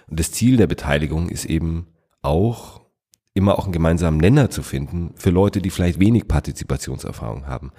Und 0.08 0.18
das 0.18 0.32
Ziel 0.32 0.56
der 0.56 0.66
Beteiligung 0.66 1.28
ist 1.28 1.44
eben 1.44 1.86
auch, 2.22 2.80
immer 3.34 3.58
auch 3.58 3.64
einen 3.64 3.72
gemeinsamen 3.72 4.18
Nenner 4.18 4.50
zu 4.50 4.62
finden 4.62 5.14
für 5.16 5.30
Leute, 5.30 5.62
die 5.62 5.70
vielleicht 5.70 6.00
wenig 6.00 6.26
Partizipationserfahrung 6.26 7.46
haben. 7.46 7.70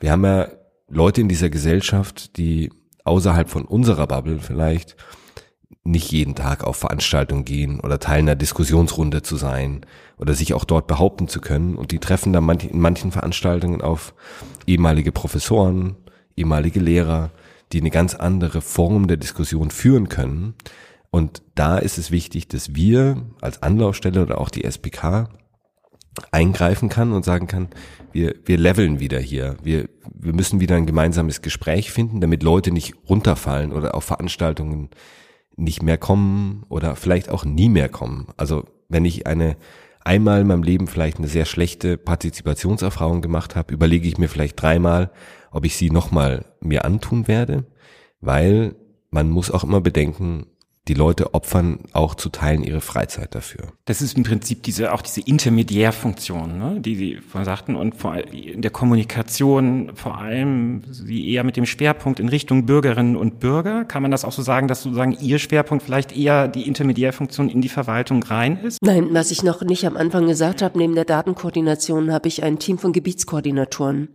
Wir 0.00 0.12
haben 0.12 0.24
ja 0.24 0.48
Leute 0.88 1.20
in 1.22 1.28
dieser 1.28 1.48
Gesellschaft, 1.48 2.36
die 2.36 2.70
außerhalb 3.04 3.48
von 3.48 3.64
unserer 3.64 4.06
Bubble 4.06 4.38
vielleicht 4.38 4.96
nicht 5.84 6.12
jeden 6.12 6.34
Tag 6.34 6.62
auf 6.64 6.76
Veranstaltungen 6.76 7.44
gehen 7.44 7.80
oder 7.80 7.98
Teil 7.98 8.20
einer 8.20 8.36
Diskussionsrunde 8.36 9.22
zu 9.22 9.36
sein 9.36 9.84
oder 10.18 10.34
sich 10.34 10.54
auch 10.54 10.64
dort 10.64 10.86
behaupten 10.86 11.26
zu 11.26 11.40
können. 11.40 11.74
Und 11.74 11.90
die 11.90 11.98
treffen 11.98 12.32
dann 12.32 12.48
in 12.48 12.80
manchen 12.80 13.10
Veranstaltungen 13.10 13.80
auf 13.80 14.14
ehemalige 14.66 15.10
Professoren, 15.10 15.96
ehemalige 16.36 16.80
Lehrer, 16.80 17.30
die 17.72 17.80
eine 17.80 17.90
ganz 17.90 18.14
andere 18.14 18.60
Form 18.60 19.08
der 19.08 19.16
Diskussion 19.16 19.70
führen 19.70 20.08
können. 20.08 20.54
Und 21.10 21.42
da 21.54 21.78
ist 21.78 21.98
es 21.98 22.10
wichtig, 22.10 22.48
dass 22.48 22.74
wir 22.74 23.22
als 23.40 23.62
Anlaufstelle 23.62 24.22
oder 24.22 24.40
auch 24.40 24.50
die 24.50 24.64
SPK 24.64 25.28
eingreifen 26.30 26.88
kann 26.88 27.12
und 27.12 27.24
sagen 27.24 27.46
kann, 27.46 27.68
wir, 28.12 28.34
wir 28.44 28.58
leveln 28.58 29.00
wieder 29.00 29.18
hier. 29.18 29.56
Wir, 29.62 29.88
wir 30.14 30.34
müssen 30.34 30.60
wieder 30.60 30.76
ein 30.76 30.86
gemeinsames 30.86 31.40
Gespräch 31.40 31.90
finden, 31.90 32.20
damit 32.20 32.42
Leute 32.42 32.70
nicht 32.70 32.94
runterfallen 33.08 33.72
oder 33.72 33.94
auf 33.94 34.04
Veranstaltungen 34.04 34.90
nicht 35.56 35.82
mehr 35.82 35.98
kommen 35.98 36.64
oder 36.68 36.96
vielleicht 36.96 37.28
auch 37.30 37.44
nie 37.44 37.68
mehr 37.68 37.88
kommen. 37.88 38.28
Also 38.36 38.64
wenn 38.88 39.04
ich 39.04 39.26
eine 39.26 39.56
einmal 40.04 40.40
in 40.40 40.46
meinem 40.46 40.62
Leben 40.62 40.86
vielleicht 40.88 41.18
eine 41.18 41.28
sehr 41.28 41.44
schlechte 41.44 41.96
Partizipationserfahrung 41.96 43.22
gemacht 43.22 43.54
habe, 43.56 43.72
überlege 43.72 44.08
ich 44.08 44.18
mir 44.18 44.28
vielleicht 44.28 44.60
dreimal, 44.60 45.10
ob 45.52 45.64
ich 45.64 45.76
sie 45.76 45.90
nochmal 45.90 46.44
mir 46.60 46.84
antun 46.84 47.28
werde, 47.28 47.66
weil 48.20 48.74
man 49.10 49.30
muss 49.30 49.50
auch 49.50 49.64
immer 49.64 49.80
bedenken, 49.80 50.46
die 50.88 50.94
Leute 50.94 51.34
opfern 51.34 51.84
auch 51.92 52.14
zu 52.14 52.28
Teilen 52.28 52.64
ihre 52.64 52.80
Freizeit 52.80 53.34
dafür. 53.34 53.72
Das 53.84 54.00
ist 54.00 54.16
im 54.16 54.22
Prinzip 54.22 54.62
diese, 54.62 54.92
auch 54.92 55.02
diese 55.02 55.22
Intermediärfunktion, 55.22 56.56
ne, 56.56 56.80
die 56.80 56.94
Sie 56.94 57.16
vorhin 57.16 57.44
sagten, 57.44 57.74
und 57.74 57.96
vor, 57.96 58.16
in 58.16 58.62
der 58.62 58.70
Kommunikation 58.70 59.90
vor 59.96 60.18
allem 60.18 60.82
Sie 60.88 61.28
eher 61.32 61.42
mit 61.42 61.56
dem 61.56 61.66
Schwerpunkt 61.66 62.20
in 62.20 62.28
Richtung 62.28 62.64
Bürgerinnen 62.64 63.16
und 63.16 63.40
Bürger. 63.40 63.84
Kann 63.84 64.02
man 64.02 64.12
das 64.12 64.24
auch 64.24 64.30
so 64.30 64.40
sagen, 64.40 64.68
dass 64.68 64.84
sozusagen 64.84 65.16
Ihr 65.20 65.40
Schwerpunkt 65.40 65.82
vielleicht 65.82 66.16
eher 66.16 66.46
die 66.46 66.68
Intermediärfunktion 66.68 67.48
in 67.48 67.60
die 67.60 67.68
Verwaltung 67.68 68.22
rein 68.22 68.56
ist? 68.58 68.78
Nein, 68.82 69.08
was 69.10 69.32
ich 69.32 69.42
noch 69.42 69.62
nicht 69.62 69.84
am 69.84 69.96
Anfang 69.96 70.28
gesagt 70.28 70.62
habe, 70.62 70.78
neben 70.78 70.94
der 70.94 71.04
Datenkoordination 71.04 72.12
habe 72.12 72.28
ich 72.28 72.44
ein 72.44 72.60
Team 72.60 72.78
von 72.78 72.92
Gebietskoordinatoren. 72.92 74.10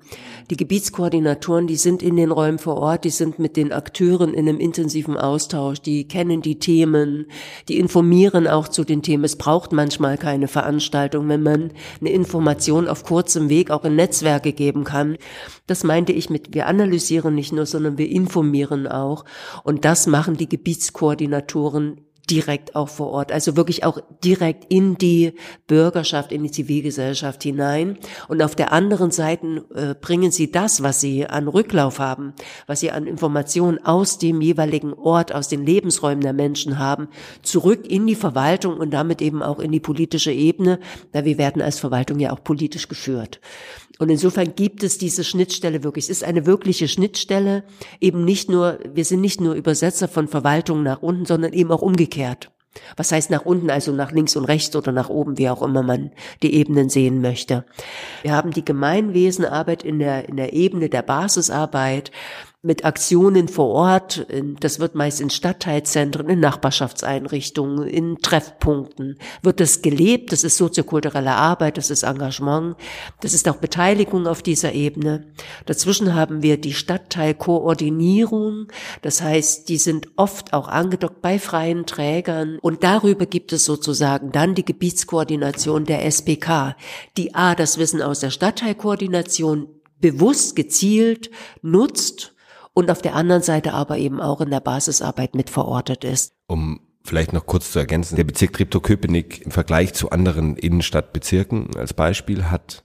Die 0.50 0.56
Gebietskoordinatoren, 0.56 1.68
die 1.68 1.76
sind 1.76 2.02
in 2.02 2.16
den 2.16 2.32
Räumen 2.32 2.60
vor 2.60 2.78
Ort, 2.78 3.04
die 3.04 3.10
sind 3.10 3.38
mit 3.38 3.58
den 3.58 3.74
Akteuren 3.74 4.34
in 4.34 4.48
einem 4.48 4.62
intensiven 4.62 5.18
Austausch, 5.18 5.82
die 5.82 6.08
kennen 6.08 6.42
die 6.42 6.58
Themen, 6.58 7.26
die 7.68 7.80
informieren 7.80 8.48
auch 8.48 8.70
zu 8.70 8.86
den 8.86 9.02
Themen. 9.02 9.26
Es 9.26 9.36
braucht 9.58 9.72
manchmal 9.72 10.20
keine 10.20 10.48
Veranstaltung, 10.48 11.28
wenn 11.30 11.42
man 11.42 11.72
eine 12.00 12.12
Information 12.12 12.88
auf 12.88 13.04
kurzem 13.04 13.50
Weg 13.50 13.72
auch 13.72 13.86
in 13.86 13.96
Netzwerke 13.96 14.54
geben 14.54 14.84
kann. 14.84 15.18
Das 15.66 15.84
meinte 15.84 16.12
ich 16.12 16.30
mit, 16.30 16.54
wir 16.54 16.68
analysieren 16.68 17.34
nicht 17.34 17.54
nur, 17.54 17.66
sondern 17.66 17.98
wir 17.98 18.08
informieren 18.08 18.86
auch. 18.86 19.26
Und 19.64 19.84
das 19.84 20.06
machen 20.06 20.38
die 20.38 20.48
Gebietskoordinatoren 20.48 22.02
direkt 22.30 22.76
auch 22.76 22.90
vor 22.90 23.08
Ort, 23.08 23.32
also 23.32 23.56
wirklich 23.56 23.84
auch 23.84 24.00
direkt 24.24 24.66
in 24.70 24.98
die 24.98 25.34
Bürgerschaft, 25.68 26.32
in 26.32 26.44
die 26.44 26.52
Zivilgesellschaft 26.52 27.44
hinein. 27.44 27.98
Und 28.28 28.42
auf 28.42 28.56
der 28.56 28.72
anderen 28.74 29.12
Seite 29.12 29.66
äh, 29.74 29.96
bringen 30.00 30.32
sie 30.32 30.52
das, 30.52 30.84
was 30.84 31.00
sie 31.00 31.26
an 31.26 31.48
Rücklauf 31.48 32.00
haben, 32.00 32.34
was 32.66 32.82
sie 32.82 32.92
an 32.92 33.08
Informationen 33.08 33.84
aus 33.84 34.18
dem 34.18 34.42
jeweiligen 34.42 34.94
Ort, 34.94 35.34
aus 35.34 35.48
den 35.48 35.66
Lebensräumen 35.66 36.22
der 36.22 36.34
Menschen 36.34 36.80
haben, 36.80 37.08
zurück 37.44 37.90
in 37.90 38.06
die 38.08 38.16
Verwaltung 38.16 38.78
und 38.78 38.92
damit 38.92 39.22
eben 39.22 39.42
auch 39.42 39.60
in 39.60 39.72
die 39.72 39.80
politische 39.80 40.32
Ebene, 40.32 40.80
da 41.14 41.24
wir 41.24 41.38
werden 41.38 41.62
als 41.62 41.80
Verwaltung 41.80 42.20
ja 42.20 42.32
auch 42.34 42.44
politisch 42.44 42.88
geführt. 42.90 43.40
Und 44.00 44.10
insofern 44.10 44.56
gibt 44.56 44.84
es 44.84 44.98
diese 44.98 45.24
Schnittstelle 45.24 45.84
wirklich. 45.84 46.06
Es 46.06 46.10
ist 46.10 46.24
eine 46.24 46.46
wirkliche 46.46 46.88
Schnittstelle, 46.88 47.64
eben 48.00 48.26
nicht 48.26 48.50
nur, 48.50 48.80
wir 48.94 49.06
sind 49.06 49.22
nicht 49.22 49.42
nur 49.42 49.56
Übersetzer 49.56 50.08
von 50.08 50.28
Verwaltung 50.28 50.84
nach 50.84 51.02
unten, 51.02 51.26
sondern 51.26 51.54
eben 51.54 51.72
auch 51.72 51.82
umgekehrt. 51.82 52.52
Was 52.96 53.12
heißt 53.12 53.32
nach 53.32 53.46
unten, 53.46 53.70
also 53.70 53.92
nach 53.92 54.12
links 54.12 54.36
und 54.36 54.46
rechts 54.46 54.76
oder 54.76 54.92
nach 54.92 55.10
oben, 55.10 55.38
wie 55.38 55.50
auch 55.50 55.62
immer 55.62 55.84
man 55.84 56.12
die 56.44 56.54
Ebenen 56.54 56.90
sehen 56.90 57.22
möchte. 57.22 57.66
Wir 58.22 58.34
haben 58.34 58.52
die 58.52 58.66
Gemeinwesenarbeit 58.66 59.84
in 59.84 60.00
der, 60.00 60.30
in 60.30 60.38
der 60.38 60.54
Ebene 60.54 60.90
der 60.90 61.02
Basisarbeit 61.02 62.12
mit 62.68 62.84
Aktionen 62.84 63.48
vor 63.48 63.70
Ort. 63.70 64.28
Das 64.60 64.80
wird 64.80 64.94
meist 64.94 65.22
in 65.22 65.30
Stadtteilzentren, 65.30 66.28
in 66.28 66.42
Nachbarschaftseinrichtungen, 66.42 67.88
in 67.88 68.18
Treffpunkten. 68.18 69.18
Wird 69.42 69.62
das 69.62 69.82
gelebt? 69.82 70.34
Das 70.34 70.44
ist 70.44 70.58
soziokulturelle 70.58 71.32
Arbeit, 71.32 71.78
das 71.78 71.90
ist 71.90 72.04
Engagement, 72.04 72.76
das 73.22 73.34
ist 73.34 73.48
auch 73.48 73.56
Beteiligung 73.56 74.28
auf 74.28 74.44
dieser 74.44 74.74
Ebene. 74.74 75.28
Dazwischen 75.66 76.14
haben 76.14 76.44
wir 76.44 76.58
die 76.58 76.74
Stadtteilkoordinierung. 76.74 78.68
Das 79.02 79.22
heißt, 79.22 79.70
die 79.70 79.78
sind 79.78 80.10
oft 80.18 80.52
auch 80.52 80.68
angedockt 80.68 81.22
bei 81.22 81.40
freien 81.40 81.86
Trägern. 81.86 82.60
Und 82.62 82.84
darüber 82.84 83.26
gibt 83.26 83.54
es 83.54 83.64
sozusagen 83.64 84.34
dann 84.34 84.56
die 84.56 84.66
Gebietskoordination 84.66 85.86
der 85.86 86.06
SPK, 86.06 86.76
die 87.16 87.34
A, 87.34 87.56
das 87.56 87.78
Wissen 87.78 88.02
aus 88.02 88.20
der 88.20 88.30
Stadtteilkoordination 88.30 89.70
bewusst 90.02 90.58
gezielt 90.58 91.32
nutzt 91.62 92.34
und 92.78 92.92
auf 92.92 93.02
der 93.02 93.16
anderen 93.16 93.42
Seite 93.42 93.74
aber 93.74 93.98
eben 93.98 94.22
auch 94.22 94.40
in 94.40 94.52
der 94.52 94.60
Basisarbeit 94.60 95.34
mit 95.34 95.50
verortet 95.50 96.04
ist. 96.04 96.34
Um 96.46 96.80
vielleicht 97.04 97.34
noch 97.34 97.48
kurz 97.48 97.72
zu 97.72 97.80
ergänzen, 97.80 98.18
der 98.18 98.24
Bezirk 98.24 98.54
Treptow-Köpenick 98.54 99.42
im 99.42 99.50
Vergleich 99.50 99.96
zu 99.96 100.12
anderen 100.12 100.56
Innenstadtbezirken 100.56 101.76
als 101.76 101.96
Beispiel 101.96 102.52
hat 102.52 102.84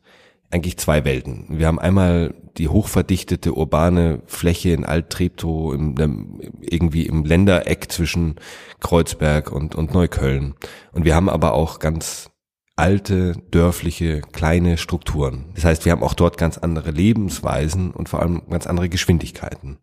eigentlich 0.50 0.78
zwei 0.78 1.04
Welten. 1.04 1.44
Wir 1.50 1.66
haben 1.66 1.78
einmal 1.78 2.34
die 2.56 2.68
hochverdichtete 2.68 3.52
urbane 3.52 4.22
Fläche 4.24 4.70
in 4.70 4.86
Alt-Treptow, 4.86 5.74
irgendwie 5.74 7.04
im 7.04 7.26
Ländereck 7.26 7.92
zwischen 7.92 8.36
Kreuzberg 8.80 9.52
und, 9.52 9.74
und 9.74 9.92
Neukölln. 9.92 10.54
Und 10.92 11.04
wir 11.04 11.14
haben 11.14 11.28
aber 11.28 11.52
auch 11.52 11.80
ganz 11.80 12.31
alte, 12.76 13.34
dörfliche, 13.50 14.20
kleine 14.32 14.76
Strukturen. 14.76 15.46
Das 15.54 15.64
heißt, 15.64 15.84
wir 15.84 15.92
haben 15.92 16.02
auch 16.02 16.14
dort 16.14 16.38
ganz 16.38 16.58
andere 16.58 16.90
Lebensweisen 16.90 17.90
und 17.90 18.08
vor 18.08 18.20
allem 18.20 18.42
ganz 18.48 18.66
andere 18.66 18.88
Geschwindigkeiten. 18.88 19.78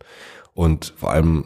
Und 0.54 0.93
vor 0.97 1.12
allem 1.12 1.45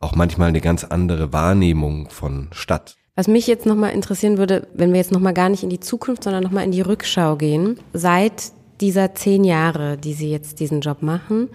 auch 0.00 0.14
manchmal 0.14 0.48
eine 0.48 0.60
ganz 0.60 0.84
andere 0.84 1.32
Wahrnehmung 1.32 2.10
von 2.10 2.48
Stadt. 2.52 2.96
Was 3.16 3.28
mich 3.28 3.46
jetzt 3.46 3.66
nochmal 3.66 3.92
interessieren 3.92 4.38
würde, 4.38 4.66
wenn 4.74 4.92
wir 4.92 4.98
jetzt 4.98 5.12
nochmal 5.12 5.34
gar 5.34 5.48
nicht 5.48 5.62
in 5.62 5.70
die 5.70 5.80
Zukunft, 5.80 6.24
sondern 6.24 6.42
nochmal 6.42 6.64
in 6.64 6.72
die 6.72 6.80
Rückschau 6.80 7.36
gehen. 7.36 7.78
Seit 7.92 8.52
dieser 8.80 9.14
zehn 9.14 9.44
Jahre, 9.44 9.96
die 9.96 10.14
Sie 10.14 10.30
jetzt 10.30 10.58
diesen 10.60 10.80
Job 10.80 11.02
machen, 11.02 11.48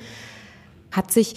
hat 0.92 1.12
sich 1.12 1.36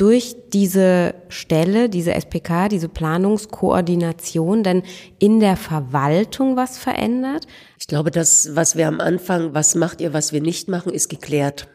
durch 0.00 0.34
diese 0.50 1.14
Stelle, 1.28 1.90
diese 1.90 2.14
SPK, 2.14 2.68
diese 2.68 2.88
Planungskoordination 2.88 4.62
denn 4.62 4.82
in 5.18 5.40
der 5.40 5.58
Verwaltung 5.58 6.56
was 6.56 6.78
verändert? 6.78 7.46
Ich 7.78 7.86
glaube, 7.86 8.10
das, 8.10 8.56
was 8.56 8.76
wir 8.76 8.88
am 8.88 8.98
Anfang, 8.98 9.52
was 9.52 9.74
macht 9.74 10.00
ihr, 10.00 10.14
was 10.14 10.32
wir 10.32 10.40
nicht 10.40 10.68
machen, 10.68 10.90
ist 10.90 11.10
geklärt. 11.10 11.68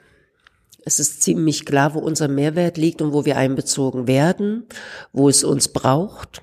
Es 0.86 1.00
ist 1.00 1.22
ziemlich 1.22 1.66
klar, 1.66 1.94
wo 1.94 2.00
unser 2.00 2.28
Mehrwert 2.28 2.78
liegt 2.78 3.04
und 3.04 3.14
wo 3.14 3.26
wir 3.26 3.38
einbezogen 3.38 4.08
werden, 4.08 4.66
wo 5.14 5.30
es 5.30 5.44
uns 5.44 5.68
braucht 5.68 6.42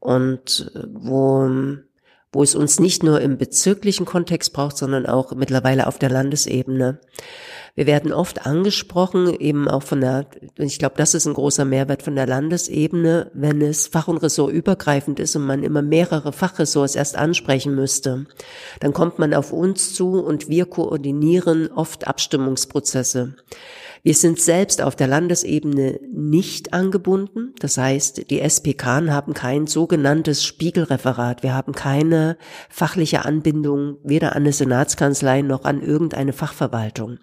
und 0.00 0.72
äh, 0.74 0.82
wo, 0.92 1.48
wo 2.32 2.42
es 2.42 2.54
uns 2.54 2.80
nicht 2.80 3.02
nur 3.02 3.20
im 3.20 3.36
bezirklichen 3.36 4.06
Kontext 4.06 4.52
braucht, 4.52 4.78
sondern 4.78 5.06
auch 5.06 5.34
mittlerweile 5.34 5.86
auf 5.86 5.98
der 5.98 6.10
Landesebene. 6.10 6.98
Wir 7.74 7.86
werden 7.86 8.12
oft 8.12 8.46
angesprochen, 8.46 9.34
eben 9.38 9.66
auch 9.66 9.82
von 9.82 10.02
der, 10.02 10.26
ich 10.58 10.78
glaube, 10.78 10.96
das 10.98 11.14
ist 11.14 11.26
ein 11.26 11.32
großer 11.32 11.64
Mehrwert 11.64 12.02
von 12.02 12.14
der 12.14 12.26
Landesebene, 12.26 13.30
wenn 13.32 13.62
es 13.62 13.86
fach- 13.86 14.08
und 14.08 14.18
ressortübergreifend 14.18 15.18
ist 15.20 15.36
und 15.36 15.46
man 15.46 15.62
immer 15.62 15.80
mehrere 15.80 16.32
Fachressorts 16.32 16.96
erst 16.96 17.16
ansprechen 17.16 17.74
müsste. 17.74 18.26
Dann 18.80 18.92
kommt 18.92 19.18
man 19.18 19.32
auf 19.32 19.52
uns 19.52 19.94
zu 19.94 20.22
und 20.22 20.48
wir 20.48 20.66
koordinieren 20.66 21.70
oft 21.72 22.06
Abstimmungsprozesse. 22.06 23.36
Wir 24.04 24.14
sind 24.14 24.40
selbst 24.40 24.82
auf 24.82 24.96
der 24.96 25.06
Landesebene 25.06 26.00
nicht 26.12 26.74
angebunden. 26.74 27.54
Das 27.60 27.78
heißt, 27.78 28.30
die 28.30 28.40
SPK 28.40 29.06
haben 29.06 29.32
kein 29.32 29.68
sogenanntes 29.68 30.44
Spiegelreferat. 30.44 31.44
Wir 31.44 31.54
haben 31.54 31.72
keine 31.72 32.36
fachliche 32.68 33.24
Anbindung 33.24 33.98
weder 34.02 34.34
an 34.34 34.42
eine 34.42 34.52
Senatskanzlei 34.52 35.42
noch 35.42 35.64
an 35.64 35.80
irgendeine 35.80 36.32
Fachverwaltung. 36.32 37.20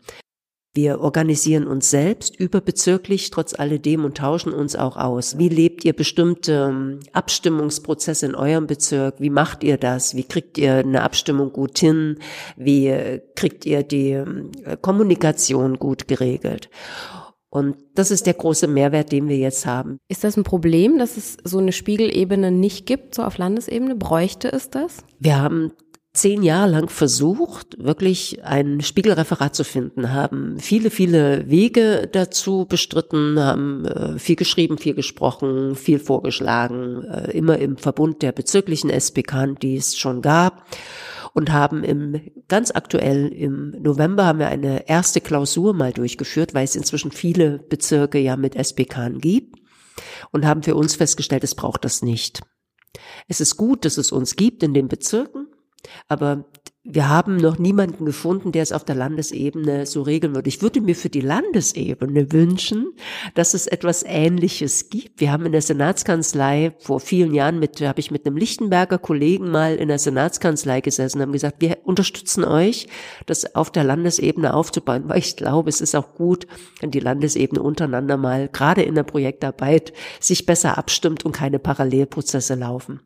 Wir 0.73 1.01
organisieren 1.01 1.65
uns 1.65 1.89
selbst 1.89 2.39
überbezirklich 2.39 3.31
trotz 3.31 3.57
alledem 3.57 4.05
und 4.05 4.17
tauschen 4.17 4.53
uns 4.53 4.75
auch 4.75 4.97
aus. 4.97 5.39
Wie 5.39 5.49
lebt 5.49 5.83
ihr 5.83 5.93
bestimmte 5.93 6.69
ähm, 6.69 6.99
Abstimmungsprozesse 7.11 8.27
in 8.27 8.35
eurem 8.35 8.67
Bezirk? 8.67 9.15
Wie 9.19 9.31
macht 9.31 9.63
ihr 9.63 9.77
das? 9.77 10.15
Wie 10.15 10.23
kriegt 10.23 10.59
ihr 10.59 10.75
eine 10.75 11.01
Abstimmung 11.01 11.51
gut 11.51 11.79
hin? 11.79 12.19
Wie 12.55 12.87
äh, 12.87 13.19
kriegt 13.35 13.65
ihr 13.65 13.81
die 13.81 14.11
ähm, 14.11 14.51
Kommunikation 14.81 15.79
gut 15.79 16.07
geregelt? 16.07 16.69
Und 17.49 17.77
das 17.95 18.11
ist 18.11 18.27
der 18.27 18.35
große 18.35 18.67
Mehrwert, 18.67 19.11
den 19.11 19.27
wir 19.27 19.37
jetzt 19.37 19.65
haben. 19.65 19.97
Ist 20.07 20.23
das 20.23 20.37
ein 20.37 20.43
Problem, 20.43 20.99
dass 20.99 21.17
es 21.17 21.35
so 21.43 21.57
eine 21.57 21.71
Spiegelebene 21.71 22.51
nicht 22.51 22.85
gibt, 22.85 23.15
so 23.15 23.23
auf 23.23 23.39
Landesebene? 23.39 23.95
Bräuchte 23.95 24.51
es 24.51 24.69
das? 24.69 24.99
Wir 25.17 25.41
haben 25.41 25.71
zehn 26.19 26.43
Jahre 26.43 26.69
lang 26.69 26.89
versucht, 26.89 27.77
wirklich 27.83 28.43
ein 28.43 28.81
Spiegelreferat 28.81 29.55
zu 29.55 29.63
finden, 29.63 30.11
haben 30.11 30.59
viele, 30.59 30.89
viele 30.89 31.49
Wege 31.49 32.09
dazu 32.11 32.65
bestritten, 32.65 33.39
haben 33.39 33.85
äh, 33.85 34.19
viel 34.19 34.35
geschrieben, 34.35 34.77
viel 34.77 34.93
gesprochen, 34.93 35.75
viel 35.75 35.99
vorgeschlagen, 35.99 37.03
äh, 37.03 37.31
immer 37.31 37.57
im 37.57 37.77
Verbund 37.77 38.21
der 38.21 38.31
bezirklichen 38.31 38.89
SPK, 38.89 39.47
die 39.61 39.77
es 39.77 39.97
schon 39.97 40.21
gab 40.21 40.65
und 41.33 41.51
haben 41.51 41.83
im 41.83 42.19
ganz 42.47 42.71
aktuell 42.71 43.27
im 43.27 43.71
November 43.81 44.25
haben 44.25 44.39
wir 44.39 44.47
eine 44.47 44.89
erste 44.89 45.21
Klausur 45.21 45.73
mal 45.73 45.93
durchgeführt, 45.93 46.53
weil 46.53 46.65
es 46.65 46.75
inzwischen 46.75 47.11
viele 47.11 47.59
Bezirke 47.59 48.19
ja 48.19 48.35
mit 48.35 48.55
SPK 48.55 49.09
gibt 49.09 49.59
und 50.31 50.45
haben 50.45 50.63
für 50.63 50.75
uns 50.75 50.95
festgestellt, 50.95 51.43
es 51.43 51.55
braucht 51.55 51.85
das 51.85 52.01
nicht. 52.01 52.41
Es 53.27 53.41
ist 53.41 53.57
gut, 53.57 53.85
dass 53.85 53.97
es 53.97 54.11
uns 54.11 54.35
gibt 54.35 54.63
in 54.63 54.73
den 54.73 54.87
Bezirken. 54.87 55.47
Aber 56.07 56.45
wir 56.91 57.07
haben 57.09 57.37
noch 57.37 57.59
niemanden 57.59 58.05
gefunden, 58.05 58.51
der 58.51 58.63
es 58.63 58.71
auf 58.71 58.83
der 58.83 58.95
Landesebene 58.95 59.85
so 59.85 60.01
regeln 60.01 60.33
würde. 60.33 60.47
Ich 60.47 60.61
würde 60.61 60.81
mir 60.81 60.95
für 60.95 61.09
die 61.09 61.21
Landesebene 61.21 62.31
wünschen, 62.31 62.93
dass 63.35 63.53
es 63.53 63.67
etwas 63.67 64.03
Ähnliches 64.03 64.89
gibt. 64.89 65.19
Wir 65.19 65.31
haben 65.31 65.45
in 65.45 65.51
der 65.51 65.61
Senatskanzlei 65.61 66.73
vor 66.79 66.99
vielen 66.99 67.35
Jahren 67.35 67.59
mit, 67.59 67.81
habe 67.81 67.99
ich 67.99 68.11
mit 68.11 68.25
einem 68.25 68.37
Lichtenberger 68.37 68.97
Kollegen 68.97 69.51
mal 69.51 69.75
in 69.75 69.89
der 69.89 69.99
Senatskanzlei 69.99 70.81
gesessen, 70.81 71.21
haben 71.21 71.33
gesagt, 71.33 71.57
wir 71.59 71.77
unterstützen 71.83 72.43
euch, 72.43 72.87
das 73.25 73.55
auf 73.55 73.71
der 73.71 73.83
Landesebene 73.83 74.53
aufzubauen, 74.53 75.03
weil 75.07 75.19
ich 75.19 75.35
glaube, 75.35 75.69
es 75.69 75.81
ist 75.81 75.95
auch 75.95 76.15
gut, 76.15 76.47
wenn 76.79 76.91
die 76.91 77.01
Landesebene 77.01 77.61
untereinander 77.61 78.17
mal, 78.17 78.47
gerade 78.47 78.81
in 78.81 78.95
der 78.95 79.03
Projektarbeit, 79.03 79.93
sich 80.19 80.45
besser 80.45 80.77
abstimmt 80.77 81.25
und 81.25 81.33
keine 81.33 81.59
Parallelprozesse 81.59 82.55
laufen. 82.55 83.01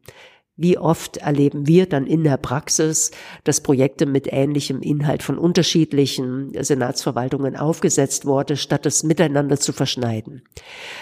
Wie 0.56 0.78
oft 0.78 1.18
erleben 1.18 1.66
wir 1.66 1.88
dann 1.88 2.06
in 2.06 2.24
der 2.24 2.38
Praxis, 2.38 3.10
dass 3.44 3.62
Projekte 3.62 4.06
mit 4.06 4.32
ähnlichem 4.32 4.82
Inhalt 4.82 5.24
von 5.24 5.40
unterschiedlichen 5.40 6.52
Senatsverwaltungen 6.64 7.56
aufgesetzt 7.56 8.26
wurde, 8.28 8.56
statt 8.56 8.86
es 8.86 9.04
miteinander 9.04 9.60
zu 9.60 9.74
verschneiden? 9.74 10.44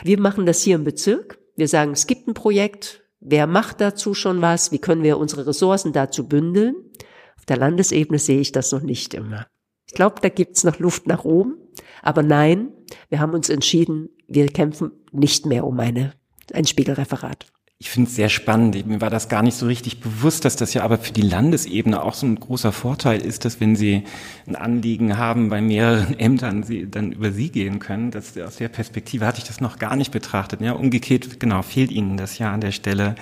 Wir 0.03 0.19
machen 0.19 0.45
das 0.45 0.61
hier 0.61 0.75
im 0.75 0.85
Bezirk. 0.85 1.37
Wir 1.57 1.67
sagen, 1.67 1.91
es 1.91 2.07
gibt 2.07 2.27
ein 2.27 2.33
Projekt. 2.33 3.03
Wer 3.19 3.45
macht 3.45 3.81
dazu 3.81 4.13
schon 4.13 4.41
was? 4.41 4.71
Wie 4.71 4.79
können 4.79 5.03
wir 5.03 5.17
unsere 5.17 5.45
Ressourcen 5.45 5.91
dazu 5.91 6.27
bündeln? 6.27 6.75
Auf 7.37 7.45
der 7.45 7.57
Landesebene 7.57 8.19
sehe 8.19 8.39
ich 8.39 8.53
das 8.53 8.71
noch 8.71 8.81
nicht 8.81 9.13
immer. 9.13 9.47
Ich 9.85 9.93
glaube, 9.93 10.15
da 10.21 10.29
gibt's 10.29 10.63
noch 10.63 10.79
Luft 10.79 11.07
nach 11.07 11.25
oben. 11.25 11.57
Aber 12.01 12.23
nein, 12.23 12.71
wir 13.09 13.19
haben 13.19 13.33
uns 13.33 13.49
entschieden, 13.49 14.09
wir 14.27 14.47
kämpfen 14.47 14.91
nicht 15.11 15.45
mehr 15.45 15.65
um 15.65 15.77
eine, 15.79 16.13
ein 16.53 16.65
Spiegelreferat. 16.65 17.47
Ich 17.81 17.89
finde 17.89 18.11
es 18.11 18.15
sehr 18.15 18.29
spannend. 18.29 18.85
Mir 18.85 19.01
war 19.01 19.09
das 19.09 19.27
gar 19.27 19.41
nicht 19.41 19.57
so 19.57 19.65
richtig 19.65 20.01
bewusst, 20.01 20.45
dass 20.45 20.55
das 20.55 20.75
ja 20.75 20.83
aber 20.83 20.99
für 20.99 21.13
die 21.13 21.23
Landesebene 21.23 22.03
auch 22.03 22.13
so 22.13 22.27
ein 22.27 22.39
großer 22.39 22.71
Vorteil 22.71 23.19
ist, 23.21 23.43
dass 23.43 23.59
wenn 23.59 23.75
Sie 23.75 24.03
ein 24.45 24.55
Anliegen 24.55 25.17
haben 25.17 25.49
bei 25.49 25.61
mehreren 25.61 26.13
Ämtern, 26.19 26.61
Sie 26.61 26.85
dann 26.85 27.11
über 27.11 27.31
Sie 27.31 27.49
gehen 27.49 27.79
können. 27.79 28.11
Das, 28.11 28.37
aus 28.37 28.57
der 28.57 28.67
Perspektive 28.67 29.25
hatte 29.25 29.39
ich 29.39 29.45
das 29.45 29.61
noch 29.61 29.79
gar 29.79 29.95
nicht 29.95 30.11
betrachtet. 30.11 30.61
Ja, 30.61 30.73
umgekehrt, 30.73 31.39
genau, 31.39 31.63
fehlt 31.63 31.89
Ihnen 31.89 32.17
das 32.17 32.37
ja 32.37 32.53
an 32.53 32.61
der 32.61 32.71
Stelle. 32.71 33.15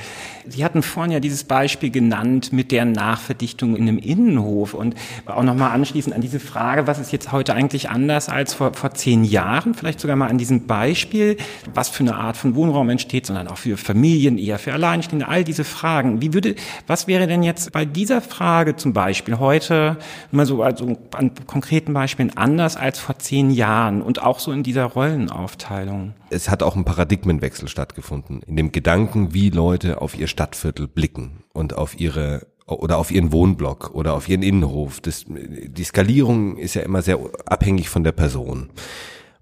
Sie 0.45 0.65
hatten 0.65 0.82
vorhin 0.82 1.13
ja 1.13 1.22
dieses 1.22 1.45
Beispiel 1.45 1.89
genannt 1.89 2.52
mit 2.52 2.74
der 2.74 2.84
Nachverdichtung 2.84 3.78
in 3.78 3.84
einem 3.84 3.98
Innenhof 3.98 4.74
und 4.74 4.93
auch 5.26 5.43
nochmal 5.43 5.72
anschließend 5.72 6.13
an 6.13 6.19
diese 6.19 6.41
Frage, 6.41 6.86
was 6.86 7.00
ist 7.00 7.13
jetzt 7.13 7.32
heute 7.32 7.54
eigentlich 7.54 7.89
anders 7.89 8.28
als 8.28 8.56
vor, 8.56 8.74
vor 8.74 8.93
zehn 8.93 9.24
Jahren? 9.24 9.74
Vielleicht 9.74 10.02
sogar 10.02 10.17
mal 10.17 10.28
an 10.28 10.38
diesem 10.38 10.67
Beispiel, 10.67 11.38
was 11.74 11.88
für 11.88 12.04
eine 12.04 12.15
Art 12.15 12.36
von 12.36 12.56
Wohnraum 12.56 12.89
entsteht, 12.89 13.26
sondern 13.26 13.48
auch 13.48 13.58
für 13.58 13.78
Familien, 13.78 14.38
eher 14.49 14.59
für 14.59 14.73
Alleinstehende, 14.73 15.27
all 15.27 15.43
diese 15.43 15.63
Fragen. 15.63 16.21
Wie 16.21 16.33
würde, 16.33 16.55
was 16.88 17.07
wäre 17.07 17.27
denn 17.27 17.43
jetzt 17.43 17.71
bei 17.71 17.85
dieser 17.85 18.21
Frage 18.21 18.75
zum 18.75 18.93
Beispiel 18.93 19.39
heute 19.39 19.97
mal 20.31 20.45
so 20.45 20.63
also 20.63 20.97
an 21.15 21.31
konkreten 21.45 21.93
Beispielen 21.93 22.35
anders 22.35 22.75
als 22.75 22.99
vor 22.99 23.17
zehn 23.19 23.51
Jahren 23.51 24.01
und 24.01 24.21
auch 24.21 24.39
so 24.39 24.51
in 24.51 24.63
dieser 24.63 24.85
Rollenaufteilung? 24.85 26.13
Es 26.29 26.49
hat 26.49 26.63
auch 26.63 26.75
ein 26.75 26.85
Paradigmenwechsel 26.85 27.67
stattgefunden 27.67 28.41
in 28.45 28.55
dem 28.55 28.71
Gedanken, 28.71 29.33
wie 29.33 29.49
Leute 29.49 30.01
auf 30.01 30.17
ihr 30.17 30.27
Stadtviertel 30.27 30.88
blicken 30.88 31.43
und 31.53 31.75
auf 31.75 31.99
ihre 31.99 32.47
oder 32.65 32.99
auf 32.99 33.09
ihren 33.09 33.31
Wohnblock 33.31 33.95
oder 33.95 34.13
auf 34.13 34.29
ihren 34.29 34.43
Innenhof. 34.43 35.01
Das, 35.01 35.25
die 35.27 35.83
Skalierung 35.83 36.57
ist 36.57 36.75
ja 36.75 36.83
immer 36.83 37.01
sehr 37.01 37.19
abhängig 37.47 37.89
von 37.89 38.03
der 38.03 38.12
Person. 38.12 38.69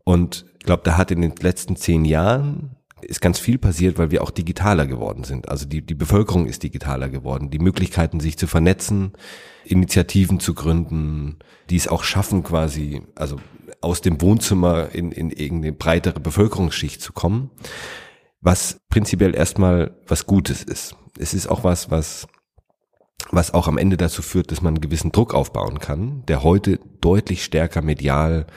Und 0.06 0.46
ich 0.60 0.66
glaube, 0.66 0.84
da 0.86 0.96
hat 0.96 1.12
in 1.12 1.22
den 1.22 1.36
letzten 1.36 1.76
zehn 1.76 2.06
Jahren 2.06 2.77
ist 3.02 3.22
ganz 3.22 3.40
viel 3.40 3.58
passiert, 3.58 3.98
weil 3.98 4.12
wir 4.12 4.24
auch 4.24 4.32
digitaler 4.32 4.88
geworden 4.88 5.24
sind. 5.24 5.50
Also 5.50 5.66
die, 5.66 5.82
die 5.82 5.96
Bevölkerung 5.96 6.48
ist 6.48 6.64
digitaler 6.64 7.10
geworden. 7.10 7.50
Die 7.50 7.60
Möglichkeiten, 7.60 8.20
sich 8.20 8.38
zu 8.38 8.48
vernetzen, 8.48 9.14
Initiativen 9.66 10.40
zu 10.40 10.54
gründen, 10.54 11.38
die 11.70 11.76
es 11.76 11.88
auch 11.88 12.04
schaffen, 12.04 12.44
quasi, 12.44 13.02
also 13.16 13.38
aus 13.82 14.02
dem 14.02 14.22
Wohnzimmer 14.22 14.90
in, 14.94 15.12
in 15.12 15.30
irgendeine 15.30 15.74
breitere 15.74 16.20
Bevölkerungsschicht 16.20 17.02
zu 17.02 17.14
kommen, 17.14 17.52
was 18.42 18.80
prinzipiell 18.90 19.36
erstmal 19.36 19.96
was 20.08 20.26
Gutes 20.26 20.64
ist. 20.64 20.96
Es 21.20 21.34
ist 21.34 21.48
auch 21.48 21.64
was, 21.64 21.92
was 21.92 22.28
was 23.32 23.54
auch 23.54 23.68
am 23.68 23.78
Ende 23.78 23.98
dazu 23.98 24.22
führt, 24.22 24.52
dass 24.52 24.62
man 24.62 24.76
einen 24.76 24.82
gewissen 24.82 25.12
Druck 25.12 25.34
aufbauen 25.34 25.80
kann, 25.80 26.24
der 26.28 26.44
heute 26.44 26.80
deutlich 27.02 27.44
stärker 27.44 27.82
medial 27.82 28.48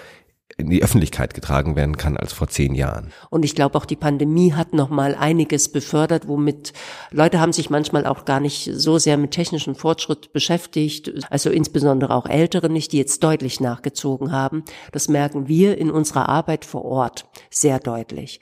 in 0.60 0.70
die 0.70 0.82
Öffentlichkeit 0.82 1.34
getragen 1.34 1.76
werden 1.76 1.96
kann 1.96 2.16
als 2.16 2.32
vor 2.32 2.48
zehn 2.48 2.74
Jahren. 2.74 3.12
Und 3.30 3.44
ich 3.44 3.54
glaube 3.54 3.76
auch 3.76 3.84
die 3.84 3.96
Pandemie 3.96 4.52
hat 4.52 4.72
noch 4.72 4.90
mal 4.90 5.14
einiges 5.14 5.70
befördert, 5.70 6.28
womit 6.28 6.72
Leute 7.10 7.40
haben 7.40 7.52
sich 7.52 7.70
manchmal 7.70 8.06
auch 8.06 8.24
gar 8.24 8.40
nicht 8.40 8.70
so 8.72 8.98
sehr 8.98 9.16
mit 9.16 9.32
technischem 9.32 9.74
Fortschritt 9.74 10.32
beschäftigt, 10.32 11.12
also 11.30 11.50
insbesondere 11.50 12.14
auch 12.14 12.26
Ältere 12.26 12.70
nicht, 12.70 12.92
die 12.92 12.98
jetzt 12.98 13.22
deutlich 13.24 13.60
nachgezogen 13.60 14.32
haben. 14.32 14.64
Das 14.92 15.08
merken 15.08 15.48
wir 15.48 15.78
in 15.78 15.90
unserer 15.90 16.28
Arbeit 16.28 16.64
vor 16.64 16.84
Ort 16.84 17.26
sehr 17.50 17.78
deutlich. 17.78 18.40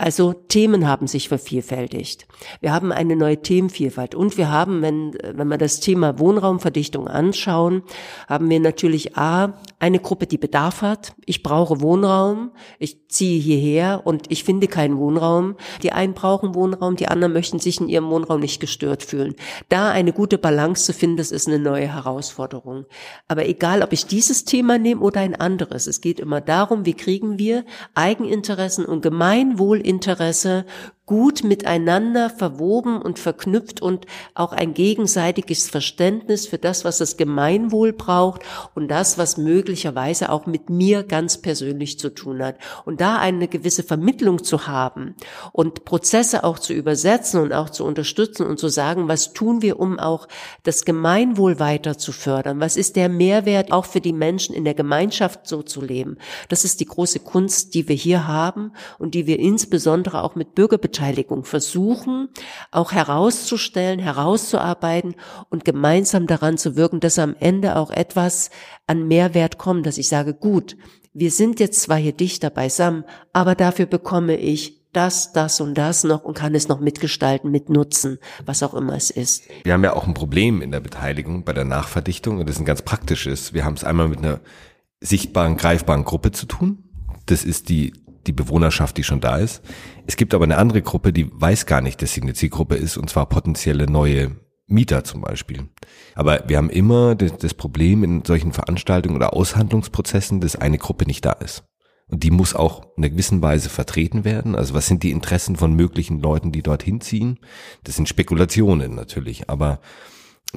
Also 0.00 0.32
Themen 0.32 0.86
haben 0.86 1.08
sich 1.08 1.28
vervielfältigt. 1.28 2.28
Wir 2.60 2.72
haben 2.72 2.92
eine 2.92 3.16
neue 3.16 3.42
Themenvielfalt 3.42 4.14
und 4.14 4.38
wir 4.38 4.48
haben, 4.48 4.80
wenn, 4.80 5.18
wenn 5.34 5.48
wir 5.48 5.58
das 5.58 5.80
Thema 5.80 6.20
Wohnraumverdichtung 6.20 7.08
anschauen, 7.08 7.82
haben 8.28 8.48
wir 8.48 8.60
natürlich 8.60 9.16
A, 9.16 9.54
eine 9.80 9.98
Gruppe, 9.98 10.28
die 10.28 10.38
Bedarf 10.38 10.82
hat. 10.82 11.14
Ich 11.26 11.42
brauche 11.42 11.80
Wohnraum, 11.80 12.52
ich 12.78 13.08
ziehe 13.08 13.40
hierher 13.40 14.02
und 14.04 14.30
ich 14.30 14.44
finde 14.44 14.68
keinen 14.68 14.98
Wohnraum. 14.98 15.56
Die 15.82 15.90
einen 15.90 16.14
brauchen 16.14 16.54
Wohnraum, 16.54 16.94
die 16.94 17.08
anderen 17.08 17.32
möchten 17.32 17.58
sich 17.58 17.80
in 17.80 17.88
ihrem 17.88 18.08
Wohnraum 18.08 18.38
nicht 18.38 18.60
gestört 18.60 19.02
fühlen. 19.02 19.34
Da 19.68 19.90
eine 19.90 20.12
gute 20.12 20.38
Balance 20.38 20.84
zu 20.84 20.92
finden, 20.92 21.16
das 21.16 21.32
ist 21.32 21.48
eine 21.48 21.58
neue 21.58 21.92
Herausforderung. 21.92 22.84
Aber 23.26 23.48
egal, 23.48 23.82
ob 23.82 23.92
ich 23.92 24.06
dieses 24.06 24.44
Thema 24.44 24.78
nehme 24.78 25.00
oder 25.00 25.20
ein 25.20 25.34
anderes, 25.34 25.88
es 25.88 26.00
geht 26.00 26.20
immer 26.20 26.40
darum, 26.40 26.86
wie 26.86 26.94
kriegen 26.94 27.36
wir 27.40 27.64
Eigeninteressen 27.94 28.84
und 28.84 29.02
Gemeinwohl 29.02 29.87
Interesse 29.88 30.64
gut 31.08 31.42
miteinander 31.42 32.28
verwoben 32.28 33.00
und 33.00 33.18
verknüpft 33.18 33.80
und 33.80 34.04
auch 34.34 34.52
ein 34.52 34.74
gegenseitiges 34.74 35.70
Verständnis 35.70 36.46
für 36.46 36.58
das, 36.58 36.84
was 36.84 36.98
das 36.98 37.16
Gemeinwohl 37.16 37.94
braucht 37.94 38.42
und 38.74 38.88
das, 38.88 39.16
was 39.16 39.38
möglicherweise 39.38 40.30
auch 40.30 40.44
mit 40.44 40.68
mir 40.68 41.04
ganz 41.04 41.38
persönlich 41.38 41.98
zu 41.98 42.10
tun 42.10 42.42
hat. 42.42 42.56
Und 42.84 43.00
da 43.00 43.16
eine 43.16 43.48
gewisse 43.48 43.82
Vermittlung 43.84 44.44
zu 44.44 44.66
haben 44.66 45.16
und 45.52 45.86
Prozesse 45.86 46.44
auch 46.44 46.58
zu 46.58 46.74
übersetzen 46.74 47.40
und 47.40 47.54
auch 47.54 47.70
zu 47.70 47.86
unterstützen 47.86 48.46
und 48.46 48.58
zu 48.58 48.68
sagen, 48.68 49.08
was 49.08 49.32
tun 49.32 49.62
wir, 49.62 49.80
um 49.80 49.98
auch 49.98 50.28
das 50.62 50.84
Gemeinwohl 50.84 51.58
weiter 51.58 51.96
zu 51.96 52.12
fördern? 52.12 52.60
Was 52.60 52.76
ist 52.76 52.96
der 52.96 53.08
Mehrwert 53.08 53.72
auch 53.72 53.86
für 53.86 54.02
die 54.02 54.12
Menschen 54.12 54.54
in 54.54 54.64
der 54.64 54.74
Gemeinschaft 54.74 55.46
so 55.46 55.62
zu 55.62 55.80
leben? 55.80 56.18
Das 56.50 56.66
ist 56.66 56.80
die 56.80 56.86
große 56.86 57.20
Kunst, 57.20 57.72
die 57.72 57.88
wir 57.88 57.96
hier 57.96 58.28
haben 58.28 58.72
und 58.98 59.14
die 59.14 59.26
wir 59.26 59.38
insbesondere 59.38 60.22
auch 60.22 60.34
mit 60.34 60.54
Bürgerbeteiligung 60.54 60.97
Beteiligung 60.98 61.44
versuchen, 61.44 62.28
auch 62.72 62.90
herauszustellen, 62.90 64.00
herauszuarbeiten 64.00 65.14
und 65.48 65.64
gemeinsam 65.64 66.26
daran 66.26 66.58
zu 66.58 66.74
wirken, 66.74 66.98
dass 66.98 67.20
am 67.20 67.36
Ende 67.38 67.76
auch 67.76 67.90
etwas 67.90 68.50
an 68.88 69.06
Mehrwert 69.06 69.58
kommt, 69.58 69.86
dass 69.86 69.96
ich 69.96 70.08
sage, 70.08 70.34
gut, 70.34 70.76
wir 71.14 71.30
sind 71.30 71.60
jetzt 71.60 71.82
zwar 71.82 71.98
hier 71.98 72.12
dichter 72.12 72.50
beisammen, 72.50 73.04
aber 73.32 73.54
dafür 73.54 73.86
bekomme 73.86 74.36
ich 74.36 74.88
das, 74.92 75.32
das 75.32 75.60
und 75.60 75.74
das 75.74 76.02
noch 76.02 76.24
und 76.24 76.36
kann 76.36 76.54
es 76.56 76.66
noch 76.66 76.80
mitgestalten, 76.80 77.52
mitnutzen, 77.52 78.18
was 78.44 78.64
auch 78.64 78.74
immer 78.74 78.94
es 78.94 79.10
ist. 79.10 79.44
Wir 79.62 79.74
haben 79.74 79.84
ja 79.84 79.94
auch 79.94 80.08
ein 80.08 80.14
Problem 80.14 80.62
in 80.62 80.72
der 80.72 80.80
Beteiligung 80.80 81.44
bei 81.44 81.52
der 81.52 81.64
Nachverdichtung 81.64 82.38
und 82.38 82.48
das 82.48 82.56
ist 82.56 82.62
ein 82.62 82.66
ganz 82.66 82.82
praktisches. 82.82 83.54
Wir 83.54 83.64
haben 83.64 83.74
es 83.74 83.84
einmal 83.84 84.08
mit 84.08 84.18
einer 84.18 84.40
sichtbaren, 85.00 85.56
greifbaren 85.56 86.04
Gruppe 86.04 86.32
zu 86.32 86.46
tun. 86.46 86.82
Das 87.26 87.44
ist 87.44 87.68
die 87.68 87.92
die 88.26 88.32
Bewohnerschaft, 88.32 88.96
die 88.96 89.04
schon 89.04 89.20
da 89.20 89.36
ist. 89.36 89.62
Es 90.06 90.16
gibt 90.16 90.34
aber 90.34 90.44
eine 90.44 90.58
andere 90.58 90.82
Gruppe, 90.82 91.12
die 91.12 91.30
weiß 91.32 91.66
gar 91.66 91.80
nicht, 91.80 92.02
dass 92.02 92.12
sie 92.12 92.22
eine 92.22 92.34
Zielgruppe 92.34 92.76
ist, 92.76 92.96
und 92.96 93.08
zwar 93.10 93.26
potenzielle 93.28 93.86
neue 93.90 94.36
Mieter 94.66 95.02
zum 95.04 95.22
Beispiel. 95.22 95.68
Aber 96.14 96.44
wir 96.46 96.58
haben 96.58 96.70
immer 96.70 97.14
das 97.14 97.54
Problem 97.54 98.04
in 98.04 98.24
solchen 98.24 98.52
Veranstaltungen 98.52 99.16
oder 99.16 99.32
Aushandlungsprozessen, 99.32 100.40
dass 100.40 100.56
eine 100.56 100.78
Gruppe 100.78 101.06
nicht 101.06 101.24
da 101.24 101.32
ist. 101.32 101.64
Und 102.10 102.22
die 102.22 102.30
muss 102.30 102.54
auch 102.54 102.84
in 102.96 103.04
einer 103.04 103.10
gewissen 103.10 103.42
Weise 103.42 103.68
vertreten 103.68 104.24
werden. 104.24 104.54
Also 104.54 104.74
was 104.74 104.86
sind 104.86 105.02
die 105.02 105.10
Interessen 105.10 105.56
von 105.56 105.74
möglichen 105.74 106.20
Leuten, 106.20 106.52
die 106.52 106.62
dorthin 106.62 107.00
ziehen? 107.00 107.38
Das 107.84 107.96
sind 107.96 108.08
Spekulationen 108.08 108.94
natürlich, 108.94 109.50
aber 109.50 109.80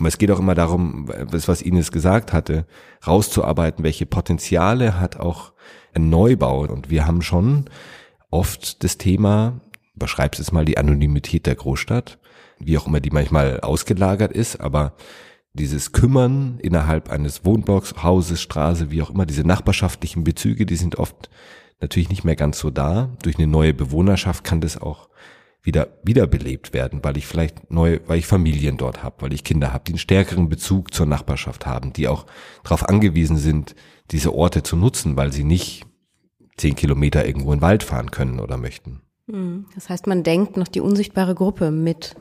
es 0.05 0.17
geht 0.17 0.31
auch 0.31 0.39
immer 0.39 0.55
darum, 0.55 1.09
was 1.09 1.61
Ines 1.61 1.91
gesagt 1.91 2.31
hatte, 2.31 2.65
rauszuarbeiten, 3.05 3.83
welche 3.83 4.05
Potenziale 4.05 4.99
hat 4.99 5.17
auch 5.19 5.50
Neubau. 5.97 6.61
Und 6.61 6.89
wir 6.89 7.05
haben 7.05 7.21
schon 7.21 7.65
oft 8.29 8.83
das 8.83 8.97
Thema, 8.97 9.61
beschreibst 9.95 10.39
es 10.39 10.51
mal, 10.51 10.65
die 10.65 10.77
Anonymität 10.77 11.45
der 11.45 11.55
Großstadt, 11.55 12.17
wie 12.59 12.77
auch 12.77 12.87
immer 12.87 12.99
die 12.99 13.11
manchmal 13.11 13.59
ausgelagert 13.59 14.31
ist, 14.31 14.59
aber 14.59 14.93
dieses 15.53 15.91
Kümmern 15.91 16.59
innerhalb 16.59 17.09
eines 17.09 17.43
Wohnblocks, 17.43 17.95
Hauses, 18.01 18.41
Straße, 18.41 18.89
wie 18.91 19.01
auch 19.01 19.09
immer, 19.09 19.25
diese 19.25 19.43
nachbarschaftlichen 19.43 20.23
Bezüge, 20.23 20.65
die 20.65 20.77
sind 20.77 20.97
oft 20.97 21.29
natürlich 21.81 22.09
nicht 22.09 22.23
mehr 22.23 22.35
ganz 22.35 22.59
so 22.59 22.69
da. 22.69 23.09
Durch 23.23 23.37
eine 23.37 23.47
neue 23.47 23.73
Bewohnerschaft 23.73 24.43
kann 24.43 24.61
das 24.61 24.81
auch 24.81 25.09
wieder 25.63 25.89
wiederbelebt 26.03 26.73
werden, 26.73 27.03
weil 27.03 27.17
ich 27.17 27.27
vielleicht 27.27 27.69
neu, 27.69 27.99
weil 28.07 28.17
ich 28.17 28.25
Familien 28.25 28.77
dort 28.77 29.03
habe, 29.03 29.17
weil 29.19 29.33
ich 29.33 29.43
Kinder 29.43 29.73
habe, 29.73 29.83
die 29.85 29.91
einen 29.91 29.99
stärkeren 29.99 30.49
Bezug 30.49 30.93
zur 30.93 31.05
Nachbarschaft 31.05 31.65
haben, 31.65 31.93
die 31.93 32.07
auch 32.07 32.25
darauf 32.63 32.87
angewiesen 32.87 33.37
sind, 33.37 33.75
diese 34.11 34.33
Orte 34.33 34.63
zu 34.63 34.75
nutzen, 34.75 35.15
weil 35.15 35.31
sie 35.31 35.43
nicht 35.43 35.85
zehn 36.57 36.75
Kilometer 36.75 37.25
irgendwo 37.25 37.53
in 37.53 37.59
den 37.59 37.61
Wald 37.63 37.83
fahren 37.83 38.11
können 38.11 38.39
oder 38.39 38.57
möchten. 38.57 39.01
Hm, 39.29 39.65
das 39.75 39.89
heißt, 39.89 40.07
man 40.07 40.23
denkt 40.23 40.57
noch 40.57 40.67
die 40.67 40.81
unsichtbare 40.81 41.35
Gruppe 41.35 41.71
mit. 41.71 42.15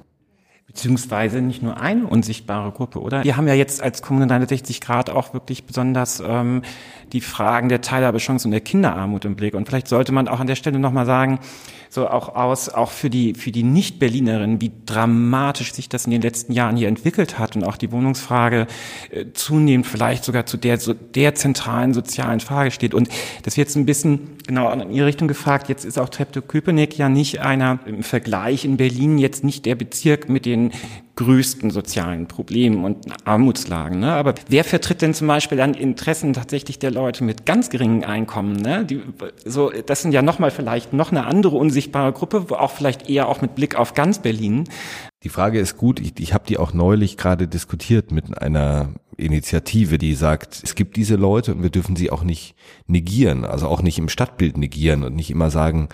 Beziehungsweise 0.67 1.41
nicht 1.41 1.63
nur 1.63 1.81
eine 1.81 2.07
unsichtbare 2.07 2.71
Gruppe, 2.71 3.01
oder? 3.01 3.25
Wir 3.25 3.37
haben 3.37 3.49
ja 3.49 3.55
jetzt 3.55 3.83
als 3.83 4.03
Kommune 4.03 4.29
360 4.29 4.81
Grad 4.81 5.11
auch 5.11 5.35
wirklich 5.35 5.65
besonders 5.65 6.23
ähm, 6.25 6.63
die 7.13 7.21
Fragen 7.21 7.69
der 7.69 7.81
Teilhabechance 7.81 8.47
und 8.47 8.53
der 8.53 8.61
Kinderarmut 8.61 9.25
im 9.25 9.37
Blick. 9.37 9.55
Und 9.55 9.69
vielleicht 9.69 9.89
sollte 9.89 10.13
man 10.13 10.29
auch 10.29 10.41
an 10.41 10.47
der 10.47 10.57
Stelle 10.57 10.79
nochmal 10.79 11.07
sagen, 11.07 11.41
so 11.91 12.09
auch 12.09 12.37
aus, 12.37 12.69
auch 12.69 12.91
für 12.91 13.11
die, 13.11 13.35
für 13.35 13.51
die 13.51 13.65
Nicht-Berlinerinnen, 13.65 14.61
wie 14.61 14.71
dramatisch 14.87 15.73
sich 15.73 15.89
das 15.89 16.05
in 16.05 16.13
den 16.13 16.23
letzten 16.23 16.53
Jahren 16.53 16.77
hier 16.77 16.87
entwickelt 16.87 17.39
hat 17.39 17.57
und 17.57 17.65
auch 17.65 17.77
die 17.77 17.91
Wohnungsfrage 17.91 18.69
äh, 19.11 19.27
zunehmend 19.33 19.87
vielleicht 19.87 20.25
sogar 20.25 20.47
zu 20.47 20.57
der, 20.57 20.79
so 20.79 20.95
der 20.95 21.35
zentralen 21.35 21.93
sozialen 21.93 22.39
Frage 22.39 22.71
steht. 22.71 22.95
Und 22.95 23.09
das 23.43 23.57
wird 23.57 23.69
jetzt 23.69 23.77
ein 23.77 23.87
bisschen 23.87 24.39
genau 24.47 24.71
in 24.71 24.93
Ihre 24.93 25.07
Richtung 25.07 25.27
gefragt. 25.27 25.69
Jetzt 25.69 25.85
ist 25.85 25.99
auch 25.99 26.09
Treptow-Köpenick 26.09 26.97
ja 26.97 27.09
nicht 27.09 27.41
einer 27.41 27.81
im 27.87 28.05
Vergleich 28.05 28.65
in 28.65 28.77
Berlin 28.77 29.19
jetzt 29.19 29.43
nicht 29.43 29.67
der 29.67 29.75
Bezirk 29.75 30.29
mit 30.29 30.47
den 30.47 30.71
größten 31.21 31.71
sozialen 31.71 32.29
Problemen 32.29 32.83
und 32.83 33.05
Armutslagen. 33.27 34.01
Ne? 34.01 34.11
Aber 34.15 34.35
wer 34.49 34.65
vertritt 34.65 35.03
denn 35.03 35.13
zum 35.13 35.27
Beispiel 35.27 35.59
dann 35.59 35.75
Interessen 35.75 36.33
tatsächlich 36.33 36.79
der 36.79 36.91
Leute 36.91 37.25
mit 37.25 37.45
ganz 37.45 37.69
geringen 37.69 38.05
Einkommen? 38.05 38.57
Ne? 38.57 38.87
Die, 38.87 39.03
so, 39.45 39.71
das 39.85 40.01
sind 40.01 40.13
ja 40.13 40.23
nochmal 40.23 40.51
vielleicht 40.51 40.95
noch 40.95 41.11
eine 41.11 41.27
andere 41.27 41.57
unsichtbare 41.57 42.15
Gruppe, 42.15 42.47
auch 42.59 42.71
vielleicht 42.71 43.11
eher 43.11 43.29
auch 43.29 43.43
mit 43.43 43.55
Blick 43.55 43.75
auf 43.75 43.93
ganz 43.93 44.21
Berlin. 44.21 44.65
Die 45.23 45.29
Frage 45.29 45.61
ist 45.61 45.77
gut. 45.77 46.01
Ich, 46.01 46.19
ich 46.19 46.33
habe 46.33 46.45
die 46.49 46.57
auch 46.57 46.73
neulich 46.73 47.19
gerade 47.19 47.47
diskutiert 47.47 48.13
mit 48.13 48.41
einer 48.41 48.89
Initiative, 49.19 49.99
die 49.99 50.15
sagt, 50.15 50.63
es 50.65 50.75
gibt 50.75 50.97
diese 50.97 51.17
Leute 51.17 51.55
und 51.55 51.63
wir 51.63 51.69
dürfen 51.69 51.97
sie 51.97 52.11
auch 52.11 52.25
nicht 52.25 52.55
negieren, 52.87 53.45
also 53.45 53.69
auch 53.69 53.83
nicht 53.83 53.99
im 53.99 54.09
Stadtbild 54.09 54.57
negieren 54.57 55.03
und 55.03 55.15
nicht 55.15 55.31
immer 55.31 55.51
sagen, 55.51 55.91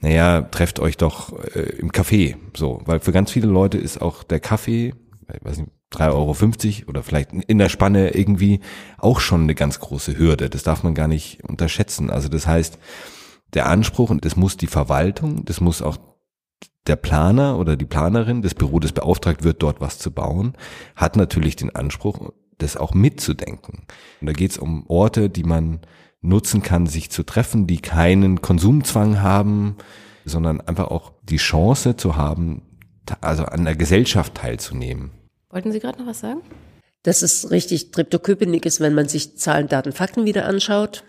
naja, 0.00 0.42
trefft 0.42 0.80
euch 0.80 0.96
doch 0.96 1.38
äh, 1.54 1.76
im 1.78 1.90
Café. 1.90 2.36
So, 2.56 2.80
weil 2.84 3.00
für 3.00 3.12
ganz 3.12 3.30
viele 3.30 3.48
Leute 3.48 3.78
ist 3.78 4.00
auch 4.00 4.22
der 4.22 4.40
Kaffee, 4.40 4.94
ich 5.32 5.44
weiß 5.44 5.58
nicht, 5.58 5.70
3,50 5.92 6.82
Euro 6.82 6.90
oder 6.90 7.02
vielleicht 7.02 7.32
in 7.32 7.58
der 7.58 7.68
Spanne 7.68 8.14
irgendwie 8.14 8.60
auch 8.98 9.20
schon 9.20 9.42
eine 9.42 9.54
ganz 9.54 9.80
große 9.80 10.16
Hürde. 10.16 10.48
Das 10.48 10.62
darf 10.62 10.82
man 10.84 10.94
gar 10.94 11.08
nicht 11.08 11.42
unterschätzen. 11.44 12.10
Also 12.10 12.28
das 12.28 12.46
heißt, 12.46 12.78
der 13.54 13.66
Anspruch, 13.66 14.10
und 14.10 14.24
das 14.24 14.36
muss 14.36 14.56
die 14.56 14.68
Verwaltung, 14.68 15.44
das 15.44 15.60
muss 15.60 15.82
auch 15.82 15.98
der 16.86 16.96
Planer 16.96 17.58
oder 17.58 17.76
die 17.76 17.86
Planerin, 17.86 18.42
das 18.42 18.54
Büro, 18.54 18.78
das 18.78 18.92
beauftragt 18.92 19.42
wird, 19.42 19.62
dort 19.62 19.80
was 19.80 19.98
zu 19.98 20.12
bauen, 20.12 20.54
hat 20.94 21.16
natürlich 21.16 21.56
den 21.56 21.74
Anspruch, 21.74 22.32
das 22.58 22.76
auch 22.76 22.94
mitzudenken. 22.94 23.86
Und 24.20 24.26
da 24.26 24.32
geht 24.32 24.52
es 24.52 24.58
um 24.58 24.86
Orte, 24.88 25.28
die 25.28 25.44
man 25.44 25.80
nutzen 26.22 26.62
kann, 26.62 26.86
sich 26.86 27.10
zu 27.10 27.22
treffen, 27.22 27.66
die 27.66 27.78
keinen 27.78 28.42
Konsumzwang 28.42 29.20
haben, 29.20 29.76
sondern 30.24 30.60
einfach 30.60 30.88
auch 30.88 31.12
die 31.22 31.38
Chance 31.38 31.96
zu 31.96 32.16
haben, 32.16 32.62
also 33.20 33.44
an 33.44 33.64
der 33.64 33.76
Gesellschaft 33.76 34.34
teilzunehmen. 34.34 35.10
Wollten 35.50 35.72
Sie 35.72 35.80
gerade 35.80 35.98
noch 35.98 36.06
was 36.06 36.20
sagen? 36.20 36.42
Das 37.02 37.22
ist 37.22 37.50
richtig. 37.50 37.90
Triptoköpenick 37.90 38.66
ist, 38.66 38.80
wenn 38.80 38.94
man 38.94 39.08
sich 39.08 39.38
Zahlen, 39.38 39.68
Daten, 39.68 39.92
Fakten 39.92 40.26
wieder 40.26 40.44
anschaut, 40.44 41.04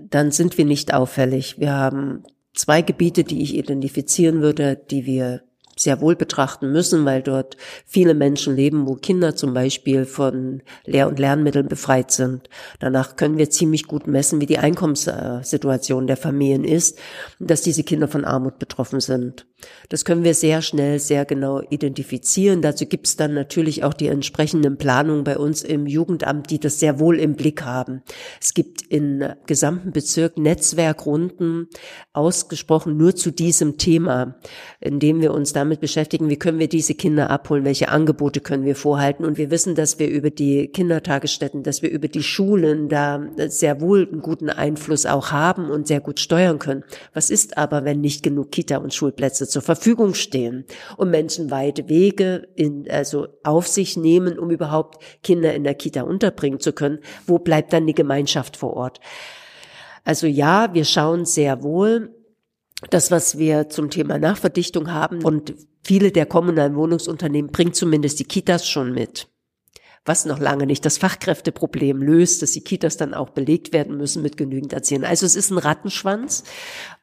dann 0.00 0.30
sind 0.30 0.56
wir 0.56 0.64
nicht 0.64 0.94
auffällig. 0.94 1.58
Wir 1.58 1.72
haben 1.72 2.22
zwei 2.54 2.82
Gebiete, 2.82 3.24
die 3.24 3.42
ich 3.42 3.56
identifizieren 3.56 4.40
würde, 4.40 4.76
die 4.76 5.04
wir 5.04 5.42
sehr 5.82 6.00
wohl 6.00 6.16
betrachten 6.16 6.72
müssen, 6.72 7.04
weil 7.04 7.22
dort 7.22 7.56
viele 7.86 8.14
Menschen 8.14 8.56
leben, 8.56 8.86
wo 8.86 8.94
Kinder 8.94 9.34
zum 9.34 9.54
Beispiel 9.54 10.04
von 10.04 10.62
Lehr- 10.84 11.08
und 11.08 11.18
Lernmitteln 11.18 11.68
befreit 11.68 12.10
sind. 12.10 12.48
Danach 12.78 13.16
können 13.16 13.38
wir 13.38 13.50
ziemlich 13.50 13.86
gut 13.86 14.06
messen, 14.06 14.40
wie 14.40 14.46
die 14.46 14.58
Einkommenssituation 14.58 16.06
der 16.06 16.16
Familien 16.16 16.64
ist, 16.64 16.98
dass 17.38 17.62
diese 17.62 17.84
Kinder 17.84 18.08
von 18.08 18.24
Armut 18.24 18.58
betroffen 18.58 19.00
sind. 19.00 19.46
Das 19.88 20.04
können 20.04 20.24
wir 20.24 20.34
sehr 20.34 20.62
schnell, 20.62 20.98
sehr 20.98 21.24
genau 21.24 21.60
identifizieren. 21.70 22.62
Dazu 22.62 22.86
gibt 22.86 23.06
es 23.06 23.16
dann 23.16 23.34
natürlich 23.34 23.84
auch 23.84 23.94
die 23.94 24.08
entsprechenden 24.08 24.76
Planungen 24.76 25.24
bei 25.24 25.38
uns 25.38 25.62
im 25.62 25.86
Jugendamt, 25.86 26.50
die 26.50 26.58
das 26.58 26.80
sehr 26.80 26.98
wohl 26.98 27.18
im 27.18 27.34
Blick 27.34 27.62
haben. 27.62 28.02
Es 28.40 28.54
gibt 28.54 28.82
in 28.82 29.24
gesamten 29.46 29.92
Bezirk 29.92 30.38
Netzwerkrunden 30.38 31.68
ausgesprochen 32.12 32.96
nur 32.96 33.14
zu 33.14 33.30
diesem 33.30 33.78
Thema, 33.78 34.36
indem 34.80 35.20
wir 35.20 35.32
uns 35.32 35.52
damit 35.52 35.80
beschäftigen, 35.80 36.28
wie 36.28 36.38
können 36.38 36.58
wir 36.58 36.68
diese 36.68 36.94
Kinder 36.94 37.30
abholen, 37.30 37.64
welche 37.64 37.88
Angebote 37.88 38.40
können 38.40 38.64
wir 38.64 38.76
vorhalten. 38.76 39.24
Und 39.24 39.38
wir 39.38 39.50
wissen, 39.50 39.74
dass 39.74 39.98
wir 39.98 40.08
über 40.08 40.30
die 40.30 40.68
Kindertagesstätten, 40.68 41.62
dass 41.62 41.82
wir 41.82 41.90
über 41.90 42.08
die 42.08 42.22
Schulen 42.22 42.88
da 42.88 43.22
sehr 43.48 43.80
wohl 43.80 44.08
einen 44.10 44.22
guten 44.22 44.50
Einfluss 44.50 45.06
auch 45.06 45.32
haben 45.32 45.70
und 45.70 45.86
sehr 45.86 46.00
gut 46.00 46.20
steuern 46.20 46.58
können. 46.58 46.84
Was 47.14 47.30
ist 47.30 47.58
aber, 47.58 47.84
wenn 47.84 48.00
nicht 48.00 48.22
genug 48.22 48.50
Kita- 48.50 48.78
und 48.78 48.94
Schulplätze 48.94 49.46
zur 49.52 49.62
Verfügung 49.62 50.14
stehen 50.14 50.64
und 50.96 51.10
Menschen 51.10 51.50
weite 51.50 51.88
Wege 51.88 52.48
in, 52.56 52.90
also 52.90 53.28
auf 53.44 53.68
sich 53.68 53.96
nehmen, 53.96 54.38
um 54.38 54.50
überhaupt 54.50 55.02
Kinder 55.22 55.54
in 55.54 55.64
der 55.64 55.74
Kita 55.74 56.02
unterbringen 56.02 56.60
zu 56.60 56.72
können. 56.72 56.98
Wo 57.26 57.38
bleibt 57.38 57.72
dann 57.72 57.86
die 57.86 57.94
Gemeinschaft 57.94 58.56
vor 58.56 58.74
Ort? 58.74 59.00
Also 60.04 60.26
ja, 60.26 60.74
wir 60.74 60.84
schauen 60.84 61.24
sehr 61.24 61.62
wohl, 61.62 62.14
das, 62.90 63.12
was 63.12 63.38
wir 63.38 63.68
zum 63.68 63.90
Thema 63.90 64.18
Nachverdichtung 64.18 64.92
haben 64.92 65.24
und 65.24 65.54
viele 65.84 66.10
der 66.10 66.26
kommunalen 66.26 66.74
Wohnungsunternehmen 66.74 67.52
bringen 67.52 67.74
zumindest 67.74 68.18
die 68.18 68.24
Kitas 68.24 68.66
schon 68.66 68.92
mit 68.92 69.28
was 70.04 70.24
noch 70.24 70.40
lange 70.40 70.66
nicht 70.66 70.84
das 70.84 70.98
Fachkräfteproblem 70.98 72.02
löst, 72.02 72.42
dass 72.42 72.52
die 72.52 72.64
Kitas 72.64 72.96
dann 72.96 73.14
auch 73.14 73.30
belegt 73.30 73.72
werden 73.72 73.96
müssen 73.96 74.22
mit 74.22 74.36
genügend 74.36 74.72
Erziehern. 74.72 75.04
Also 75.04 75.26
es 75.26 75.36
ist 75.36 75.50
ein 75.50 75.58
Rattenschwanz. 75.58 76.42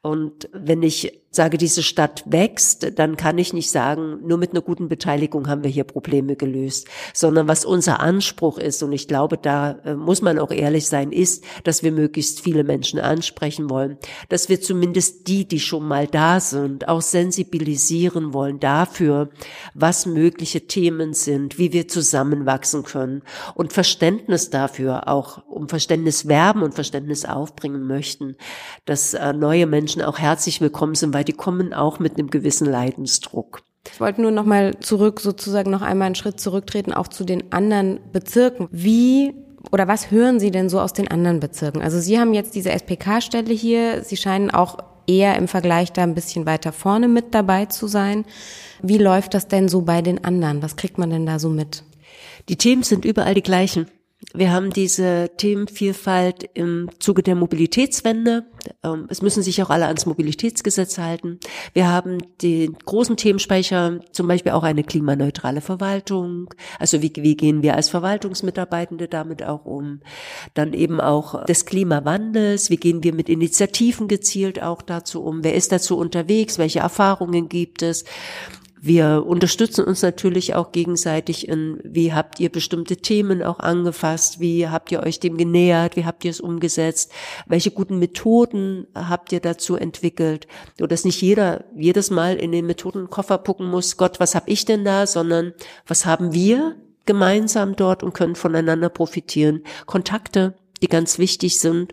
Und 0.02 0.48
wenn 0.52 0.82
ich 0.82 1.20
sage, 1.32 1.58
diese 1.58 1.84
Stadt 1.84 2.24
wächst, 2.26 2.98
dann 2.98 3.16
kann 3.16 3.38
ich 3.38 3.52
nicht 3.52 3.70
sagen, 3.70 4.18
nur 4.26 4.36
mit 4.36 4.50
einer 4.50 4.62
guten 4.62 4.88
Beteiligung 4.88 5.46
haben 5.46 5.62
wir 5.62 5.70
hier 5.70 5.84
Probleme 5.84 6.34
gelöst, 6.34 6.88
sondern 7.14 7.46
was 7.46 7.64
unser 7.64 8.00
Anspruch 8.00 8.58
ist, 8.58 8.82
und 8.82 8.92
ich 8.92 9.06
glaube, 9.06 9.38
da 9.38 9.78
äh, 9.84 9.94
muss 9.94 10.22
man 10.22 10.40
auch 10.40 10.50
ehrlich 10.50 10.88
sein, 10.88 11.12
ist, 11.12 11.44
dass 11.62 11.84
wir 11.84 11.92
möglichst 11.92 12.40
viele 12.40 12.64
Menschen 12.64 12.98
ansprechen 12.98 13.70
wollen, 13.70 13.96
dass 14.28 14.48
wir 14.48 14.60
zumindest 14.60 15.28
die, 15.28 15.46
die 15.46 15.60
schon 15.60 15.86
mal 15.86 16.08
da 16.08 16.40
sind, 16.40 16.88
auch 16.88 17.02
sensibilisieren 17.02 18.34
wollen 18.34 18.58
dafür, 18.58 19.30
was 19.74 20.06
mögliche 20.06 20.66
Themen 20.66 21.14
sind, 21.14 21.58
wie 21.58 21.72
wir 21.72 21.86
zusammenwachsen 21.86 22.82
können. 22.82 23.22
Und 23.54 23.72
Verständnis 23.72 24.50
dafür 24.50 25.06
auch, 25.06 25.46
um 25.46 25.68
Verständnis 25.68 26.26
werben 26.26 26.62
und 26.62 26.74
Verständnis 26.74 27.24
aufbringen 27.24 27.86
möchten, 27.86 28.36
dass 28.84 29.14
äh, 29.14 29.32
neue 29.32 29.66
Menschen 29.66 29.89
auch 29.98 30.18
herzlich 30.18 30.60
willkommen 30.60 30.94
sind, 30.94 31.12
weil 31.14 31.24
die 31.24 31.32
kommen 31.32 31.74
auch 31.74 31.98
mit 31.98 32.18
einem 32.18 32.30
gewissen 32.30 32.66
Leidensdruck. 32.66 33.62
Ich 33.92 34.00
wollte 34.00 34.20
nur 34.22 34.30
noch 34.30 34.44
mal 34.44 34.78
zurück, 34.80 35.20
sozusagen 35.20 35.70
noch 35.70 35.82
einmal 35.82 36.06
einen 36.06 36.14
Schritt 36.14 36.38
zurücktreten, 36.38 36.92
auch 36.92 37.08
zu 37.08 37.24
den 37.24 37.52
anderen 37.52 37.98
Bezirken. 38.12 38.68
Wie 38.70 39.34
oder 39.72 39.88
was 39.88 40.10
hören 40.10 40.40
Sie 40.40 40.50
denn 40.50 40.68
so 40.68 40.80
aus 40.80 40.92
den 40.92 41.08
anderen 41.08 41.40
Bezirken? 41.40 41.82
Also 41.82 42.00
Sie 42.00 42.18
haben 42.18 42.34
jetzt 42.34 42.54
diese 42.54 42.70
SPK-Stelle 42.70 43.52
hier. 43.52 44.04
Sie 44.04 44.16
scheinen 44.16 44.50
auch 44.50 44.78
eher 45.06 45.36
im 45.36 45.48
Vergleich 45.48 45.92
da 45.92 46.02
ein 46.02 46.14
bisschen 46.14 46.46
weiter 46.46 46.72
vorne 46.72 47.08
mit 47.08 47.34
dabei 47.34 47.66
zu 47.66 47.86
sein. 47.86 48.24
Wie 48.82 48.98
läuft 48.98 49.34
das 49.34 49.48
denn 49.48 49.68
so 49.68 49.82
bei 49.82 50.02
den 50.02 50.24
anderen? 50.24 50.62
Was 50.62 50.76
kriegt 50.76 50.98
man 50.98 51.10
denn 51.10 51.26
da 51.26 51.38
so 51.38 51.48
mit? 51.48 51.82
Die 52.48 52.56
Themen 52.56 52.82
sind 52.82 53.04
überall 53.04 53.34
die 53.34 53.42
gleichen. 53.42 53.86
Wir 54.34 54.52
haben 54.52 54.70
diese 54.70 55.30
Themenvielfalt 55.38 56.48
im 56.52 56.90
Zuge 56.98 57.22
der 57.22 57.34
Mobilitätswende. 57.34 58.44
Ähm, 58.84 59.06
es 59.08 59.22
müssen 59.22 59.42
sich 59.42 59.62
auch 59.62 59.70
alle 59.70 59.86
ans 59.86 60.04
Mobilitätsgesetz 60.04 60.98
halten. 60.98 61.40
Wir 61.72 61.88
haben 61.88 62.18
den 62.42 62.74
großen 62.74 63.16
Themenspeicher, 63.16 64.00
zum 64.12 64.28
Beispiel 64.28 64.52
auch 64.52 64.62
eine 64.62 64.84
klimaneutrale 64.84 65.62
Verwaltung. 65.62 66.52
Also 66.78 67.00
wie, 67.00 67.12
wie 67.16 67.34
gehen 67.34 67.62
wir 67.62 67.74
als 67.74 67.88
Verwaltungsmitarbeitende 67.88 69.08
damit 69.08 69.42
auch 69.42 69.64
um? 69.64 70.00
Dann 70.52 70.74
eben 70.74 71.00
auch 71.00 71.46
des 71.46 71.64
Klimawandels. 71.64 72.68
Wie 72.68 72.76
gehen 72.76 73.02
wir 73.02 73.14
mit 73.14 73.30
Initiativen 73.30 74.06
gezielt 74.06 74.62
auch 74.62 74.82
dazu 74.82 75.22
um? 75.22 75.42
Wer 75.42 75.54
ist 75.54 75.72
dazu 75.72 75.96
unterwegs? 75.96 76.58
Welche 76.58 76.80
Erfahrungen 76.80 77.48
gibt 77.48 77.80
es? 77.80 78.04
Wir 78.82 79.26
unterstützen 79.26 79.84
uns 79.84 80.00
natürlich 80.00 80.54
auch 80.54 80.72
gegenseitig 80.72 81.46
in, 81.48 81.80
wie 81.84 82.14
habt 82.14 82.40
ihr 82.40 82.50
bestimmte 82.50 82.96
Themen 82.96 83.42
auch 83.42 83.58
angefasst, 83.58 84.40
wie 84.40 84.68
habt 84.68 84.90
ihr 84.90 85.02
euch 85.02 85.20
dem 85.20 85.36
genähert, 85.36 85.96
wie 85.96 86.06
habt 86.06 86.24
ihr 86.24 86.30
es 86.30 86.40
umgesetzt, 86.40 87.12
welche 87.46 87.72
guten 87.72 87.98
Methoden 87.98 88.86
habt 88.94 89.32
ihr 89.32 89.40
dazu 89.40 89.76
entwickelt, 89.76 90.46
so 90.78 90.86
dass 90.86 91.04
nicht 91.04 91.20
jeder 91.20 91.64
jedes 91.76 92.10
Mal 92.10 92.36
in 92.36 92.52
den 92.52 92.64
Methodenkoffer 92.64 93.36
gucken 93.36 93.66
muss, 93.68 93.98
Gott, 93.98 94.18
was 94.18 94.34
hab 94.34 94.48
ich 94.48 94.64
denn 94.64 94.82
da, 94.82 95.06
sondern 95.06 95.52
was 95.86 96.06
haben 96.06 96.32
wir 96.32 96.76
gemeinsam 97.04 97.76
dort 97.76 98.02
und 98.02 98.14
können 98.14 98.34
voneinander 98.34 98.88
profitieren, 98.88 99.62
Kontakte 99.84 100.54
die 100.82 100.88
ganz 100.88 101.18
wichtig 101.18 101.58
sind. 101.58 101.92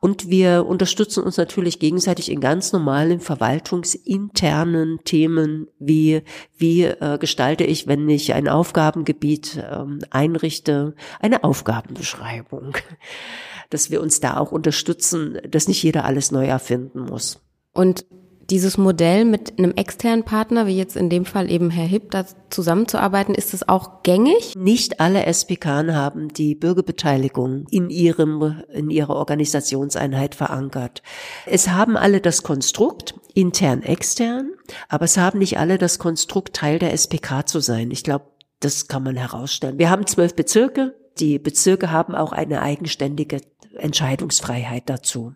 Und 0.00 0.28
wir 0.28 0.66
unterstützen 0.66 1.22
uns 1.22 1.36
natürlich 1.36 1.78
gegenseitig 1.78 2.30
in 2.30 2.40
ganz 2.40 2.72
normalen 2.72 3.20
verwaltungsinternen 3.20 5.00
Themen, 5.04 5.68
wie, 5.78 6.22
wie 6.56 6.84
äh, 6.84 7.18
gestalte 7.18 7.64
ich, 7.64 7.86
wenn 7.86 8.08
ich 8.08 8.34
ein 8.34 8.48
Aufgabengebiet 8.48 9.62
ähm, 9.70 10.00
einrichte, 10.10 10.94
eine 11.20 11.44
Aufgabenbeschreibung. 11.44 12.76
Dass 13.70 13.90
wir 13.90 14.00
uns 14.00 14.20
da 14.20 14.36
auch 14.36 14.52
unterstützen, 14.52 15.38
dass 15.50 15.66
nicht 15.66 15.82
jeder 15.82 16.04
alles 16.04 16.30
neu 16.30 16.46
erfinden 16.46 17.00
muss. 17.00 17.40
Und 17.72 18.06
dieses 18.50 18.78
Modell 18.78 19.24
mit 19.24 19.58
einem 19.58 19.72
externen 19.72 20.24
Partner, 20.24 20.66
wie 20.66 20.76
jetzt 20.76 20.96
in 20.96 21.10
dem 21.10 21.24
Fall 21.24 21.50
eben 21.50 21.70
Herr 21.70 21.86
Hipp, 21.86 22.10
da 22.10 22.24
zusammenzuarbeiten, 22.50 23.34
ist 23.34 23.54
es 23.54 23.68
auch 23.68 24.02
gängig? 24.02 24.54
Nicht 24.56 25.00
alle 25.00 25.26
SPK 25.26 25.92
haben 25.92 26.28
die 26.28 26.54
Bürgerbeteiligung 26.54 27.66
in 27.70 27.90
ihrem, 27.90 28.62
in 28.72 28.90
ihrer 28.90 29.16
Organisationseinheit 29.16 30.34
verankert. 30.34 31.02
Es 31.46 31.68
haben 31.70 31.96
alle 31.96 32.20
das 32.20 32.42
Konstrukt, 32.42 33.14
intern, 33.34 33.82
extern, 33.82 34.52
aber 34.88 35.04
es 35.04 35.16
haben 35.16 35.38
nicht 35.38 35.58
alle 35.58 35.78
das 35.78 35.98
Konstrukt, 35.98 36.54
Teil 36.54 36.78
der 36.78 36.92
SPK 36.92 37.46
zu 37.46 37.60
sein. 37.60 37.90
Ich 37.90 38.04
glaube, 38.04 38.26
das 38.60 38.88
kann 38.88 39.02
man 39.02 39.16
herausstellen. 39.16 39.78
Wir 39.78 39.90
haben 39.90 40.06
zwölf 40.06 40.34
Bezirke. 40.34 40.94
Die 41.18 41.38
Bezirke 41.38 41.90
haben 41.90 42.14
auch 42.14 42.32
eine 42.32 42.62
eigenständige 42.62 43.40
Entscheidungsfreiheit 43.76 44.84
dazu 44.86 45.34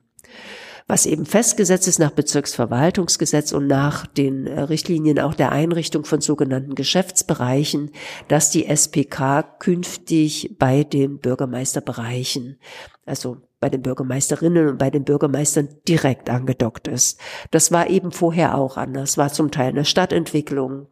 was 0.91 1.07
eben 1.07 1.25
festgesetzt 1.25 1.87
ist 1.87 2.01
nach 2.01 2.11
Bezirksverwaltungsgesetz 2.11 3.53
und 3.53 3.69
nach 3.69 4.09
den 4.09 4.49
äh, 4.49 4.63
Richtlinien 4.63 5.21
auch 5.21 5.35
der 5.35 5.53
Einrichtung 5.53 6.05
von 6.05 6.21
sogenannten 6.21 6.75
Geschäftsbereichen, 6.75 7.93
dass 8.27 8.51
die 8.51 8.67
SPK 8.67 9.43
künftig 9.43 10.57
bei 10.59 10.83
den 10.83 11.19
Bürgermeisterbereichen, 11.19 12.59
also 13.07 13.37
bei 13.61 13.69
den 13.69 13.83
Bürgermeisterinnen 13.83 14.69
und 14.69 14.79
bei 14.79 14.89
den 14.89 15.05
Bürgermeistern 15.05 15.69
direkt 15.87 16.31
angedockt 16.31 16.89
ist. 16.89 17.21
Das 17.51 17.71
war 17.71 17.91
eben 17.91 18.11
vorher 18.11 18.57
auch 18.57 18.79
anders, 18.79 19.19
war 19.19 19.31
zum 19.31 19.51
Teil 19.51 19.69
eine 19.69 19.85
Stadtentwicklung. 19.85 20.87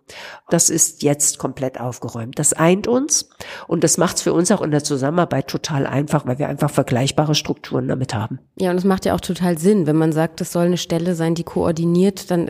Das 0.50 0.68
ist 0.68 1.02
jetzt 1.02 1.38
komplett 1.38 1.80
aufgeräumt. 1.80 2.38
Das 2.38 2.52
eint 2.52 2.86
uns 2.86 3.30
und 3.66 3.84
das 3.84 3.96
macht 3.96 4.16
es 4.16 4.22
für 4.22 4.34
uns 4.34 4.52
auch 4.52 4.60
in 4.60 4.70
der 4.70 4.84
Zusammenarbeit 4.84 5.48
total 5.48 5.86
einfach, 5.86 6.26
weil 6.26 6.38
wir 6.38 6.48
einfach 6.48 6.70
vergleichbare 6.70 7.34
Strukturen 7.34 7.88
damit 7.88 8.14
haben. 8.14 8.38
Ja, 8.60 8.70
und 8.70 8.76
es 8.76 8.84
macht 8.84 9.06
ja 9.06 9.14
auch 9.14 9.20
total 9.20 9.56
Sinn, 9.56 9.86
wenn 9.86 9.96
man 9.96 10.12
sagt, 10.12 10.42
das 10.42 10.52
soll 10.52 10.66
eine 10.66 10.76
Stelle 10.76 11.14
sein, 11.14 11.34
die 11.34 11.44
koordiniert, 11.44 12.30
dann 12.30 12.48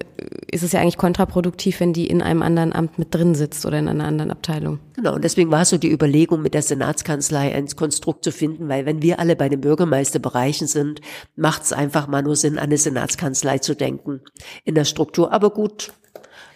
ist 0.50 0.64
es 0.64 0.72
ja 0.72 0.80
eigentlich 0.80 0.96
kontraproduktiv, 0.96 1.78
wenn 1.78 1.92
die 1.92 2.08
in 2.08 2.22
einem 2.22 2.42
anderen 2.42 2.72
Amt 2.72 2.98
mit 2.98 3.14
drin 3.14 3.36
sitzt 3.36 3.64
oder 3.66 3.78
in 3.78 3.86
einer 3.86 4.04
anderen 4.04 4.30
Abteilung. 4.32 4.80
Genau, 4.94 5.14
und 5.14 5.22
deswegen 5.22 5.52
war 5.52 5.64
so 5.64 5.78
die 5.78 5.92
Überlegung, 5.92 6.42
mit 6.42 6.54
der 6.54 6.62
Senatskanzlei 6.62 7.54
ein 7.54 7.68
Konstrukt 7.68 8.24
zu 8.24 8.32
finden, 8.32 8.68
weil 8.68 8.84
wenn 8.84 9.00
wir 9.00 9.20
alle 9.20 9.36
bei 9.36 9.48
den 9.48 9.60
Bürgermeisterbereichen 10.08 10.66
sind, 10.66 11.00
macht 11.36 11.62
es 11.62 11.72
einfach 11.72 12.06
mal 12.06 12.22
nur 12.22 12.36
Sinn, 12.36 12.58
an 12.58 12.64
eine 12.64 12.78
Senatskanzlei 12.78 13.58
zu 13.58 13.74
denken 13.74 14.20
in 14.64 14.74
der 14.74 14.84
Struktur. 14.84 15.32
Aber 15.32 15.50
gut, 15.50 15.92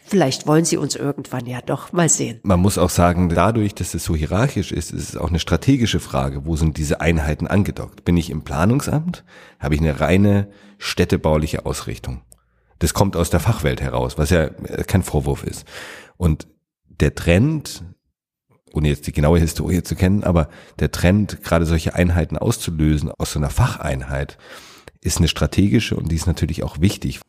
Vielleicht 0.04 0.46
wollen 0.46 0.64
sie 0.66 0.76
uns 0.76 0.96
irgendwann 0.96 1.46
ja 1.46 1.60
doch 1.62 1.92
mal 1.92 2.08
sehen. 2.08 2.40
Man 2.42 2.60
muss 2.60 2.76
auch 2.76 2.90
sagen, 2.90 3.30
dadurch, 3.30 3.74
dass 3.74 3.94
es 3.94 4.04
so 4.04 4.14
hierarchisch 4.14 4.70
ist, 4.70 4.92
ist 4.92 5.10
es 5.10 5.16
auch 5.16 5.28
eine 5.28 5.38
strategische 5.38 6.00
Frage. 6.00 6.44
Wo 6.44 6.56
sind 6.56 6.76
diese 6.76 7.00
Einheiten 7.00 7.46
angedockt? 7.46 8.04
Bin 8.04 8.16
ich 8.18 8.28
im 8.28 8.42
Planungsamt? 8.42 9.24
Habe 9.58 9.76
ich 9.76 9.80
eine 9.80 10.00
reine 10.00 10.50
städtebauliche 10.76 11.64
Ausrichtung? 11.64 12.22
Das 12.80 12.94
kommt 12.94 13.16
aus 13.16 13.30
der 13.30 13.40
Fachwelt 13.40 13.80
heraus, 13.80 14.18
was 14.18 14.30
ja 14.30 14.48
kein 14.48 15.04
Vorwurf 15.04 15.44
ist. 15.44 15.64
Und 16.18 16.46
der 16.88 17.14
Trend 17.14 17.84
ohne 18.74 18.88
jetzt 18.88 19.06
die 19.06 19.12
genaue 19.12 19.38
Historie 19.38 19.82
zu 19.82 19.94
kennen, 19.94 20.24
aber 20.24 20.48
der 20.78 20.92
Trend, 20.92 21.42
gerade 21.42 21.66
solche 21.66 21.94
Einheiten 21.94 22.38
auszulösen 22.38 23.10
aus 23.10 23.32
so 23.32 23.38
einer 23.38 23.50
Facheinheit, 23.50 24.38
ist 25.00 25.18
eine 25.18 25.28
strategische 25.28 25.96
und 25.96 26.10
die 26.10 26.16
ist 26.16 26.26
natürlich 26.26 26.62
auch 26.62 26.80
wichtig. 26.80 27.20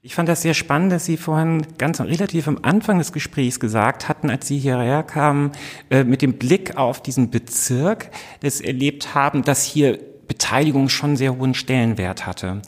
Ich 0.00 0.14
fand 0.14 0.28
das 0.28 0.42
sehr 0.42 0.54
spannend, 0.54 0.92
dass 0.92 1.04
Sie 1.04 1.16
vorhin 1.16 1.66
ganz 1.76 2.00
relativ 2.00 2.46
am 2.46 2.60
Anfang 2.62 2.98
des 2.98 3.12
Gesprächs 3.12 3.58
gesagt 3.58 4.08
hatten, 4.08 4.30
als 4.30 4.46
Sie 4.46 4.58
hierher 4.58 5.02
kamen, 5.02 5.50
äh, 5.90 6.04
mit 6.04 6.22
dem 6.22 6.34
Blick 6.34 6.76
auf 6.76 7.02
diesen 7.02 7.30
Bezirk, 7.30 8.10
das 8.40 8.60
erlebt 8.60 9.14
haben, 9.14 9.42
dass 9.42 9.64
hier 9.64 9.98
Beteiligung 10.28 10.88
schon 10.88 11.16
sehr 11.16 11.36
hohen 11.36 11.54
Stellenwert 11.54 12.26
hatte. 12.26 12.62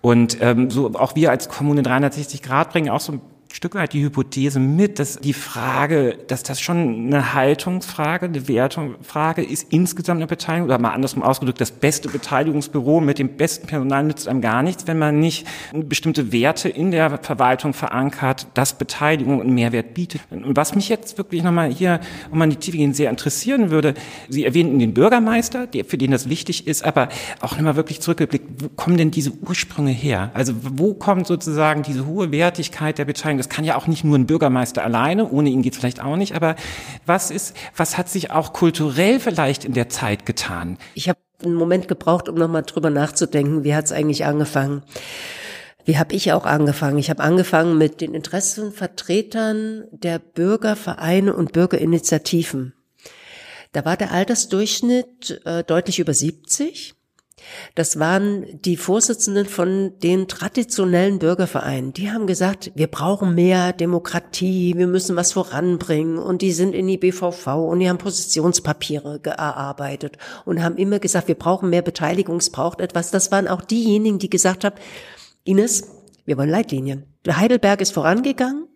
Und 0.00 0.38
ähm, 0.40 0.70
so 0.70 0.94
auch 0.94 1.16
wir 1.16 1.30
als 1.30 1.48
Kommune 1.48 1.82
360 1.82 2.42
Grad 2.42 2.70
bringen 2.70 2.90
auch 2.90 3.00
so 3.00 3.20
Stück 3.56 3.74
weit 3.74 3.94
die 3.94 4.02
Hypothese 4.02 4.60
mit, 4.60 4.98
dass 4.98 5.18
die 5.18 5.32
Frage, 5.32 6.18
dass 6.26 6.42
das 6.42 6.60
schon 6.60 7.06
eine 7.06 7.32
Haltungsfrage, 7.32 8.26
eine 8.26 8.48
Wertungsfrage 8.48 9.42
ist, 9.42 9.72
insgesamt 9.72 10.18
eine 10.18 10.26
Beteiligung, 10.26 10.68
oder 10.68 10.78
mal 10.78 10.90
andersrum 10.90 11.22
ausgedrückt, 11.22 11.62
das 11.62 11.70
beste 11.70 12.10
Beteiligungsbüro 12.10 13.00
mit 13.00 13.18
dem 13.18 13.30
besten 13.38 13.66
Personal 13.66 14.04
nützt 14.04 14.28
einem 14.28 14.42
gar 14.42 14.62
nichts, 14.62 14.86
wenn 14.86 14.98
man 14.98 15.20
nicht 15.20 15.46
bestimmte 15.72 16.32
Werte 16.32 16.68
in 16.68 16.90
der 16.90 17.16
Verwaltung 17.16 17.72
verankert, 17.72 18.46
dass 18.52 18.76
Beteiligung 18.76 19.40
einen 19.40 19.54
Mehrwert 19.54 19.94
bietet. 19.94 20.20
Und 20.30 20.54
was 20.54 20.74
mich 20.74 20.90
jetzt 20.90 21.16
wirklich 21.16 21.42
nochmal 21.42 21.72
hier, 21.72 22.00
um 22.30 22.42
an 22.42 22.50
die 22.50 22.56
Tiefe 22.56 22.76
gehen, 22.76 22.92
sehr 22.92 23.08
interessieren 23.08 23.70
würde, 23.70 23.94
Sie 24.28 24.44
erwähnten 24.44 24.78
den 24.80 24.92
Bürgermeister, 24.92 25.66
der, 25.66 25.86
für 25.86 25.96
den 25.96 26.10
das 26.10 26.28
wichtig 26.28 26.66
ist, 26.66 26.84
aber 26.84 27.08
auch 27.40 27.56
nochmal 27.56 27.76
wirklich 27.76 28.02
zurückgeblickt, 28.02 28.62
wo 28.62 28.68
kommen 28.68 28.98
denn 28.98 29.10
diese 29.10 29.32
Ursprünge 29.32 29.92
her? 29.92 30.30
Also 30.34 30.52
wo 30.60 30.92
kommt 30.92 31.26
sozusagen 31.26 31.82
diese 31.82 32.04
hohe 32.04 32.30
Wertigkeit 32.32 32.98
der 32.98 33.06
Beteiligung? 33.06 33.45
Das 33.46 33.54
kann 33.54 33.64
ja 33.64 33.76
auch 33.76 33.86
nicht 33.86 34.02
nur 34.02 34.18
ein 34.18 34.26
Bürgermeister 34.26 34.82
alleine, 34.82 35.30
ohne 35.30 35.50
ihn 35.50 35.62
geht 35.62 35.74
es 35.74 35.78
vielleicht 35.78 36.02
auch 36.02 36.16
nicht, 36.16 36.34
aber 36.34 36.56
was 37.06 37.30
ist, 37.30 37.56
was 37.76 37.96
hat 37.96 38.08
sich 38.08 38.32
auch 38.32 38.52
kulturell 38.52 39.20
vielleicht 39.20 39.64
in 39.64 39.72
der 39.72 39.88
Zeit 39.88 40.26
getan? 40.26 40.78
Ich 40.94 41.08
habe 41.08 41.20
einen 41.44 41.54
Moment 41.54 41.86
gebraucht, 41.86 42.28
um 42.28 42.34
nochmal 42.34 42.64
drüber 42.64 42.90
nachzudenken, 42.90 43.62
wie 43.62 43.76
hat 43.76 43.84
es 43.84 43.92
eigentlich 43.92 44.24
angefangen? 44.24 44.82
Wie 45.84 45.96
habe 45.96 46.12
ich 46.12 46.32
auch 46.32 46.44
angefangen? 46.44 46.98
Ich 46.98 47.08
habe 47.08 47.22
angefangen 47.22 47.78
mit 47.78 48.00
den 48.00 48.14
Interessenvertretern 48.14 49.84
der 49.92 50.18
Bürgervereine 50.18 51.32
und 51.32 51.52
Bürgerinitiativen. 51.52 52.74
Da 53.70 53.84
war 53.84 53.96
der 53.96 54.10
Altersdurchschnitt 54.10 55.40
äh, 55.44 55.62
deutlich 55.62 56.00
über 56.00 56.14
70. 56.14 56.95
Das 57.74 57.98
waren 57.98 58.46
die 58.62 58.76
Vorsitzenden 58.76 59.46
von 59.46 59.98
den 60.02 60.28
traditionellen 60.28 61.18
Bürgervereinen. 61.18 61.92
Die 61.92 62.10
haben 62.10 62.26
gesagt, 62.26 62.72
wir 62.74 62.86
brauchen 62.86 63.34
mehr 63.34 63.72
Demokratie, 63.74 64.74
wir 64.76 64.86
müssen 64.86 65.16
was 65.16 65.32
voranbringen. 65.32 66.18
Und 66.18 66.40
die 66.40 66.52
sind 66.52 66.74
in 66.74 66.86
die 66.86 66.96
BVV 66.96 67.46
und 67.68 67.80
die 67.80 67.88
haben 67.88 67.98
Positionspapiere 67.98 69.20
erarbeitet 69.24 70.16
und 70.44 70.62
haben 70.62 70.76
immer 70.76 70.98
gesagt, 70.98 71.28
wir 71.28 71.34
brauchen 71.34 71.68
mehr 71.68 71.82
Beteiligung, 71.82 72.36
es 72.36 72.50
braucht 72.50 72.80
etwas. 72.80 73.10
Das 73.10 73.30
waren 73.30 73.48
auch 73.48 73.62
diejenigen, 73.62 74.18
die 74.18 74.30
gesagt 74.30 74.64
haben, 74.64 74.76
Ines, 75.44 75.88
wir 76.24 76.38
wollen 76.38 76.50
Leitlinien. 76.50 77.04
Heidelberg 77.28 77.80
ist 77.82 77.92
vorangegangen. 77.92 78.66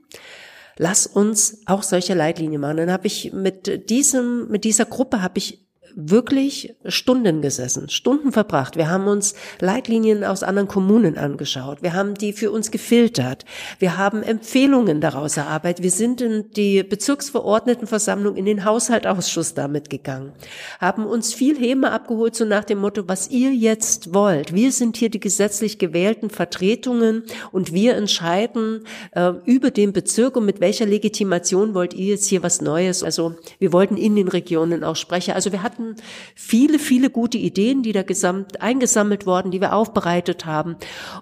Lass 0.76 1.06
uns 1.06 1.62
auch 1.66 1.82
solche 1.82 2.14
Leitlinien 2.14 2.60
machen. 2.60 2.78
Dann 2.78 2.92
habe 2.92 3.06
ich 3.06 3.32
mit 3.32 3.90
diesem, 3.90 4.48
mit 4.48 4.64
dieser 4.64 4.84
Gruppe 4.84 5.22
habe 5.22 5.38
ich 5.38 5.69
wirklich 5.94 6.74
Stunden 6.84 7.42
gesessen, 7.42 7.88
Stunden 7.88 8.32
verbracht. 8.32 8.76
Wir 8.76 8.90
haben 8.90 9.06
uns 9.06 9.34
Leitlinien 9.60 10.24
aus 10.24 10.42
anderen 10.42 10.68
Kommunen 10.68 11.18
angeschaut. 11.18 11.82
Wir 11.82 11.92
haben 11.92 12.14
die 12.14 12.32
für 12.32 12.50
uns 12.50 12.70
gefiltert. 12.70 13.44
Wir 13.78 13.96
haben 13.96 14.22
Empfehlungen 14.22 15.00
daraus 15.00 15.36
erarbeitet. 15.36 15.82
Wir 15.82 15.90
sind 15.90 16.20
in 16.20 16.50
die 16.52 16.82
Bezirksverordnetenversammlung 16.82 18.36
in 18.36 18.44
den 18.44 18.64
Haushaltausschuss 18.64 19.54
damit 19.54 19.90
gegangen, 19.90 20.32
haben 20.80 21.06
uns 21.06 21.34
viel 21.34 21.58
Häme 21.58 21.92
abgeholt, 21.92 22.34
so 22.34 22.44
nach 22.44 22.64
dem 22.64 22.78
Motto, 22.78 23.08
was 23.08 23.30
ihr 23.30 23.52
jetzt 23.52 24.14
wollt. 24.14 24.54
Wir 24.54 24.72
sind 24.72 24.96
hier 24.96 25.10
die 25.10 25.20
gesetzlich 25.20 25.78
gewählten 25.78 26.30
Vertretungen 26.30 27.24
und 27.52 27.72
wir 27.72 27.96
entscheiden 27.96 28.84
äh, 29.12 29.32
über 29.44 29.70
den 29.70 29.92
Bezirk 29.92 30.36
und 30.36 30.46
mit 30.46 30.60
welcher 30.60 30.86
Legitimation 30.86 31.74
wollt 31.74 31.94
ihr 31.94 32.10
jetzt 32.10 32.26
hier 32.26 32.42
was 32.42 32.60
Neues. 32.60 33.02
Also 33.02 33.34
wir 33.58 33.72
wollten 33.72 33.96
in 33.96 34.16
den 34.16 34.28
Regionen 34.28 34.84
auch 34.84 34.96
sprechen. 34.96 35.34
Also 35.34 35.52
wir 35.52 35.62
hatten 35.62 35.79
hatten 35.80 35.96
viele, 36.34 36.78
viele 36.78 37.10
gute 37.10 37.38
Ideen, 37.38 37.82
die 37.82 37.92
da 37.92 38.02
gesamt, 38.02 38.60
eingesammelt 38.60 39.26
worden, 39.26 39.50
die 39.50 39.60
wir 39.60 39.74
aufbereitet 39.74 40.46
haben. 40.46 40.76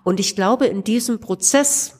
Und 0.04 0.20
ich 0.20 0.36
glaube, 0.36 0.66
in 0.66 0.84
diesem 0.84 1.20
Prozess 1.20 1.94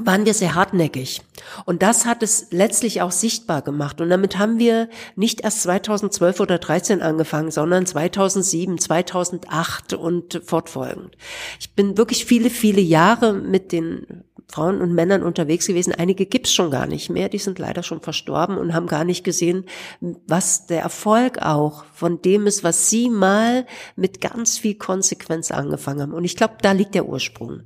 waren 0.00 0.26
wir 0.26 0.34
sehr 0.34 0.54
hartnäckig. 0.54 1.22
Und 1.64 1.82
das 1.82 2.04
hat 2.04 2.22
es 2.22 2.48
letztlich 2.50 3.00
auch 3.00 3.12
sichtbar 3.12 3.62
gemacht. 3.62 4.00
Und 4.00 4.10
damit 4.10 4.36
haben 4.36 4.58
wir 4.58 4.90
nicht 5.14 5.40
erst 5.42 5.62
2012 5.62 6.40
oder 6.40 6.58
13 6.58 7.00
angefangen, 7.00 7.50
sondern 7.50 7.86
2007, 7.86 8.78
2008 8.78 9.94
und 9.94 10.42
fortfolgend. 10.44 11.16
Ich 11.60 11.74
bin 11.74 11.96
wirklich 11.96 12.26
viele, 12.26 12.50
viele 12.50 12.82
Jahre 12.82 13.32
mit 13.32 13.72
den 13.72 14.24
Frauen 14.48 14.80
und 14.80 14.94
Männern 14.94 15.22
unterwegs 15.22 15.66
gewesen. 15.66 15.94
Einige 15.94 16.26
gibt's 16.26 16.52
schon 16.52 16.70
gar 16.70 16.86
nicht 16.86 17.10
mehr. 17.10 17.28
Die 17.28 17.38
sind 17.38 17.58
leider 17.58 17.82
schon 17.82 18.00
verstorben 18.00 18.58
und 18.58 18.74
haben 18.74 18.86
gar 18.86 19.04
nicht 19.04 19.24
gesehen, 19.24 19.64
was 20.00 20.66
der 20.66 20.82
Erfolg 20.82 21.38
auch 21.42 21.84
von 21.92 22.22
dem 22.22 22.46
ist, 22.46 22.64
was 22.64 22.88
sie 22.88 23.10
mal 23.10 23.66
mit 23.96 24.20
ganz 24.20 24.58
viel 24.58 24.76
Konsequenz 24.76 25.50
angefangen 25.50 26.02
haben. 26.02 26.14
Und 26.14 26.24
ich 26.24 26.36
glaube, 26.36 26.54
da 26.62 26.72
liegt 26.72 26.94
der 26.94 27.06
Ursprung. 27.06 27.62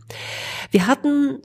Wir 0.71 0.87
hatten 0.87 1.43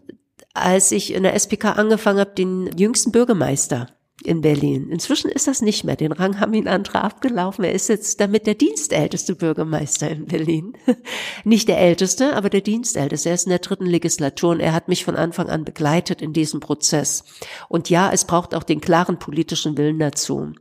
als 0.55 0.91
ich 0.91 1.13
in 1.13 1.23
der 1.23 1.35
SPK 1.35 1.73
angefangen 1.73 2.19
habe, 2.19 2.31
den 2.31 2.69
jüngsten 2.77 3.11
Bürgermeister 3.11 3.89
in 4.25 4.41
Berlin. 4.41 4.89
Inzwischen 4.89 5.29
ist 5.29 5.47
das 5.47 5.61
nicht 5.61 5.83
mehr. 5.83 5.95
Den 5.95 6.11
Rang 6.11 6.39
haben 6.39 6.53
ihn 6.53 6.67
andere 6.67 7.01
abgelaufen. 7.03 7.63
Er 7.63 7.73
ist 7.73 7.89
jetzt 7.89 8.19
damit 8.19 8.47
der 8.47 8.55
dienstälteste 8.55 9.35
Bürgermeister 9.35 10.09
in 10.09 10.25
Berlin. 10.25 10.73
nicht 11.43 11.67
der 11.67 11.79
älteste, 11.79 12.35
aber 12.35 12.49
der 12.49 12.61
dienstälteste. 12.61 13.29
Er 13.29 13.35
ist 13.35 13.45
in 13.45 13.51
der 13.51 13.59
dritten 13.59 13.85
Legislatur 13.85 14.51
und 14.51 14.59
er 14.59 14.73
hat 14.73 14.87
mich 14.87 15.05
von 15.05 15.15
Anfang 15.15 15.49
an 15.49 15.65
begleitet 15.65 16.21
in 16.21 16.33
diesem 16.33 16.59
Prozess. 16.59 17.23
Und 17.69 17.89
ja, 17.89 18.11
es 18.11 18.25
braucht 18.25 18.55
auch 18.55 18.63
den 18.63 18.81
klaren 18.81 19.19
politischen 19.19 19.77
Willen 19.77 19.99
dazu. 19.99 20.53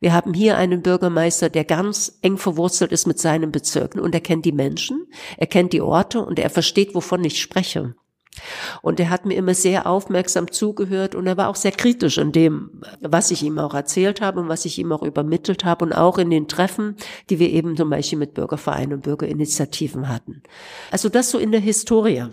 Wir 0.00 0.12
haben 0.12 0.34
hier 0.34 0.56
einen 0.56 0.82
Bürgermeister, 0.82 1.48
der 1.48 1.64
ganz 1.64 2.18
eng 2.22 2.38
verwurzelt 2.38 2.92
ist 2.92 3.06
mit 3.06 3.18
seinen 3.18 3.52
Bezirken 3.52 4.00
und 4.00 4.14
er 4.14 4.20
kennt 4.20 4.44
die 4.44 4.52
Menschen, 4.52 5.06
er 5.36 5.46
kennt 5.46 5.72
die 5.72 5.80
Orte 5.80 6.24
und 6.24 6.38
er 6.38 6.50
versteht, 6.50 6.94
wovon 6.94 7.24
ich 7.24 7.40
spreche. 7.40 7.94
Und 8.80 8.98
er 8.98 9.10
hat 9.10 9.26
mir 9.26 9.34
immer 9.34 9.54
sehr 9.54 9.86
aufmerksam 9.86 10.50
zugehört 10.50 11.14
und 11.14 11.26
er 11.26 11.36
war 11.36 11.48
auch 11.48 11.56
sehr 11.56 11.72
kritisch 11.72 12.18
in 12.18 12.32
dem, 12.32 12.82
was 13.00 13.30
ich 13.30 13.42
ihm 13.42 13.58
auch 13.58 13.74
erzählt 13.74 14.20
habe 14.20 14.40
und 14.40 14.48
was 14.48 14.64
ich 14.64 14.78
ihm 14.78 14.92
auch 14.92 15.02
übermittelt 15.02 15.64
habe 15.64 15.84
und 15.84 15.92
auch 15.92 16.18
in 16.18 16.30
den 16.30 16.48
Treffen, 16.48 16.96
die 17.30 17.38
wir 17.38 17.50
eben 17.50 17.76
zum 17.76 17.90
Beispiel 17.90 18.18
mit 18.18 18.34
Bürgervereinen 18.34 18.94
und 18.94 19.02
Bürgerinitiativen 19.02 20.08
hatten. 20.08 20.42
Also 20.90 21.08
das 21.08 21.30
so 21.30 21.38
in 21.38 21.52
der 21.52 21.60
Historie. 21.60 22.24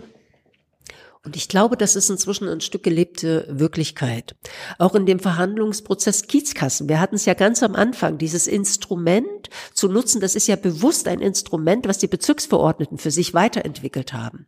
Und 1.22 1.36
ich 1.36 1.48
glaube, 1.48 1.76
das 1.76 1.96
ist 1.96 2.08
inzwischen 2.08 2.48
ein 2.48 2.62
Stück 2.62 2.82
gelebte 2.82 3.46
Wirklichkeit. 3.50 4.34
Auch 4.78 4.94
in 4.94 5.04
dem 5.04 5.18
Verhandlungsprozess 5.18 6.22
Kiezkassen. 6.22 6.88
Wir 6.88 6.98
hatten 6.98 7.16
es 7.16 7.26
ja 7.26 7.34
ganz 7.34 7.62
am 7.62 7.74
Anfang, 7.74 8.16
dieses 8.16 8.46
Instrument 8.46 9.50
zu 9.74 9.88
nutzen. 9.88 10.22
Das 10.22 10.34
ist 10.34 10.46
ja 10.46 10.56
bewusst 10.56 11.06
ein 11.08 11.20
Instrument, 11.20 11.86
was 11.86 11.98
die 11.98 12.06
Bezirksverordneten 12.06 12.96
für 12.96 13.10
sich 13.10 13.34
weiterentwickelt 13.34 14.14
haben. 14.14 14.46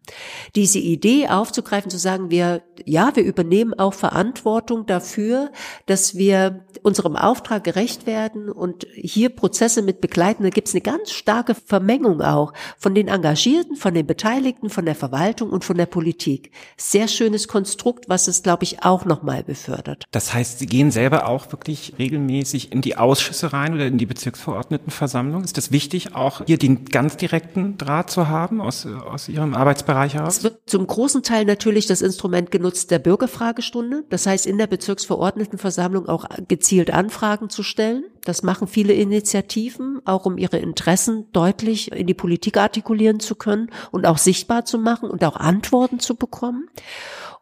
Diese 0.54 0.78
Idee 0.78 1.28
aufzugreifen, 1.28 1.90
zu 1.90 1.98
sagen, 1.98 2.30
wir, 2.30 2.62
ja, 2.86 3.14
wir 3.14 3.24
übernehmen 3.24 3.74
auch 3.74 3.92
Verantwortung 3.92 4.86
dafür, 4.86 5.52
dass 5.84 6.14
wir 6.14 6.64
unserem 6.82 7.16
Auftrag 7.16 7.64
gerecht 7.64 8.06
werden 8.06 8.48
und 8.48 8.86
hier 8.94 9.28
Prozesse 9.28 9.82
mit 9.82 10.00
begleiten. 10.00 10.42
Da 10.42 10.48
gibt 10.48 10.68
es 10.68 10.74
eine 10.74 10.80
ganz 10.80 11.10
starke 11.10 11.54
Vermengung 11.54 12.22
auch 12.22 12.54
von 12.78 12.94
den 12.94 13.08
Engagierten, 13.08 13.76
von 13.76 13.92
den 13.92 14.06
Beteiligten, 14.06 14.70
von 14.70 14.86
der 14.86 14.94
Verwaltung 14.94 15.50
und 15.50 15.66
von 15.66 15.76
der 15.76 15.84
Politik 15.84 16.50
sehr 16.76 17.08
schönes 17.08 17.48
Konstrukt, 17.48 18.08
was 18.08 18.28
es, 18.28 18.42
glaube 18.42 18.64
ich, 18.64 18.82
auch 18.82 19.04
nochmal 19.04 19.42
befördert. 19.42 20.04
Das 20.10 20.34
heißt, 20.34 20.58
Sie 20.58 20.66
gehen 20.66 20.90
selber 20.90 21.26
auch 21.26 21.50
wirklich 21.52 21.94
regelmäßig 21.98 22.72
in 22.72 22.80
die 22.80 22.96
Ausschüsse 22.96 23.52
rein 23.52 23.74
oder 23.74 23.86
in 23.86 23.98
die 23.98 24.06
Bezirksverordnetenversammlung. 24.06 25.44
Ist 25.44 25.56
das 25.56 25.72
wichtig, 25.72 26.14
auch 26.14 26.42
hier 26.46 26.58
den 26.58 26.84
ganz 26.86 27.16
direkten 27.16 27.78
Draht 27.78 28.10
zu 28.10 28.28
haben 28.28 28.60
aus, 28.60 28.86
aus 28.86 29.28
Ihrem 29.28 29.54
Arbeitsbereich 29.54 30.14
heraus? 30.14 30.38
Es 30.38 30.44
wird 30.44 30.60
zum 30.66 30.86
großen 30.86 31.22
Teil 31.22 31.44
natürlich 31.44 31.86
das 31.86 32.02
Instrument 32.02 32.50
genutzt 32.50 32.90
der 32.90 32.98
Bürgerfragestunde. 32.98 34.04
Das 34.10 34.26
heißt, 34.26 34.46
in 34.46 34.58
der 34.58 34.66
Bezirksverordnetenversammlung 34.66 36.08
auch 36.08 36.26
gezielt 36.48 36.90
Anfragen 36.90 37.50
zu 37.50 37.62
stellen. 37.62 38.04
Das 38.24 38.42
machen 38.42 38.68
viele 38.68 38.92
Initiativen, 38.92 40.00
auch 40.04 40.26
um 40.26 40.38
ihre 40.38 40.58
Interessen 40.58 41.26
deutlich 41.32 41.90
in 41.90 42.06
die 42.06 42.14
Politik 42.14 42.56
artikulieren 42.56 43.18
zu 43.18 43.34
können 43.34 43.70
und 43.90 44.06
auch 44.06 44.18
sichtbar 44.18 44.64
zu 44.64 44.78
machen 44.78 45.10
und 45.10 45.24
auch 45.24 45.36
Antworten 45.36 45.98
zu 45.98 46.14
bekommen. 46.14 46.68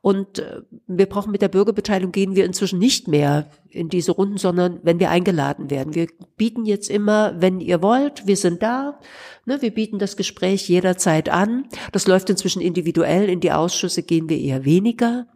Und 0.02 0.38
äh, 0.38 0.62
wir 0.86 1.06
brauchen 1.06 1.30
mit 1.30 1.42
der 1.42 1.48
Bürgerbeteiligung 1.48 2.12
gehen 2.12 2.34
wir 2.34 2.46
inzwischen 2.46 2.78
nicht 2.78 3.06
mehr 3.06 3.50
in 3.68 3.90
diese 3.90 4.12
Runden, 4.12 4.38
sondern 4.38 4.80
wenn 4.82 4.98
wir 4.98 5.10
eingeladen 5.10 5.70
werden. 5.70 5.94
Wir 5.94 6.06
bieten 6.38 6.64
jetzt 6.64 6.88
immer, 6.88 7.34
wenn 7.38 7.60
ihr 7.60 7.82
wollt, 7.82 8.26
wir 8.26 8.36
sind 8.36 8.62
da. 8.62 8.98
Ne, 9.44 9.60
wir 9.60 9.74
bieten 9.74 9.98
das 9.98 10.16
Gespräch 10.16 10.68
jederzeit 10.68 11.28
an. 11.28 11.66
Das 11.92 12.06
läuft 12.06 12.30
inzwischen 12.30 12.62
individuell. 12.62 13.28
In 13.28 13.40
die 13.40 13.52
Ausschüsse 13.52 14.02
gehen 14.02 14.30
wir 14.30 14.38
eher 14.38 14.64
weniger. 14.64 15.26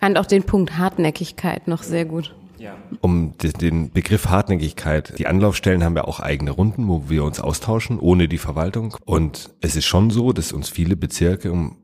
Fand 0.00 0.18
auch 0.18 0.26
den 0.26 0.44
Punkt 0.44 0.78
Hartnäckigkeit 0.78 1.68
noch 1.68 1.82
sehr 1.82 2.06
gut. 2.06 2.34
Ja. 2.58 2.76
Um 3.00 3.34
den 3.38 3.90
Begriff 3.90 4.28
Hartnäckigkeit. 4.28 5.18
Die 5.18 5.26
Anlaufstellen 5.26 5.84
haben 5.84 5.96
ja 5.96 6.04
auch 6.04 6.20
eigene 6.20 6.50
Runden, 6.50 6.88
wo 6.88 7.08
wir 7.08 7.24
uns 7.24 7.40
austauschen, 7.40 7.98
ohne 7.98 8.28
die 8.28 8.38
Verwaltung. 8.38 8.96
Und 9.04 9.50
es 9.60 9.76
ist 9.76 9.86
schon 9.86 10.10
so, 10.10 10.32
dass 10.32 10.52
uns 10.52 10.68
viele 10.68 10.96
Bezirke 10.96 11.52
um 11.52 11.76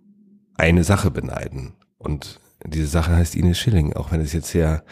eine 0.55 0.85
Sache 0.85 1.11
beneiden. 1.11 1.75
Und 1.99 2.41
diese 2.65 2.87
Sache 2.87 3.17
heißt 3.17 3.35
Ines 3.35 3.59
Schilling, 3.59 3.93
auch 3.95 4.13
wenn 4.13 4.21
es 4.21 4.33
jetzt 4.33 4.51
sehr, 4.51 4.85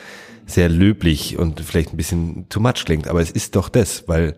sehr 0.46 0.68
löblich 0.68 1.38
und 1.38 1.60
vielleicht 1.60 1.92
ein 1.92 1.96
bisschen 1.96 2.48
too 2.48 2.60
much 2.60 2.84
klingt. 2.84 3.08
Aber 3.08 3.20
es 3.20 3.30
ist 3.30 3.56
doch 3.56 3.68
das, 3.68 4.08
weil 4.08 4.36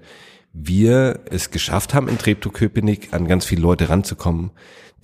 wir 0.52 1.20
es 1.30 1.50
geschafft 1.50 1.94
haben, 1.94 2.08
in 2.08 2.18
Treptow-Köpenick 2.18 3.12
an 3.12 3.26
ganz 3.26 3.46
viele 3.46 3.62
Leute 3.62 3.88
ranzukommen, 3.88 4.50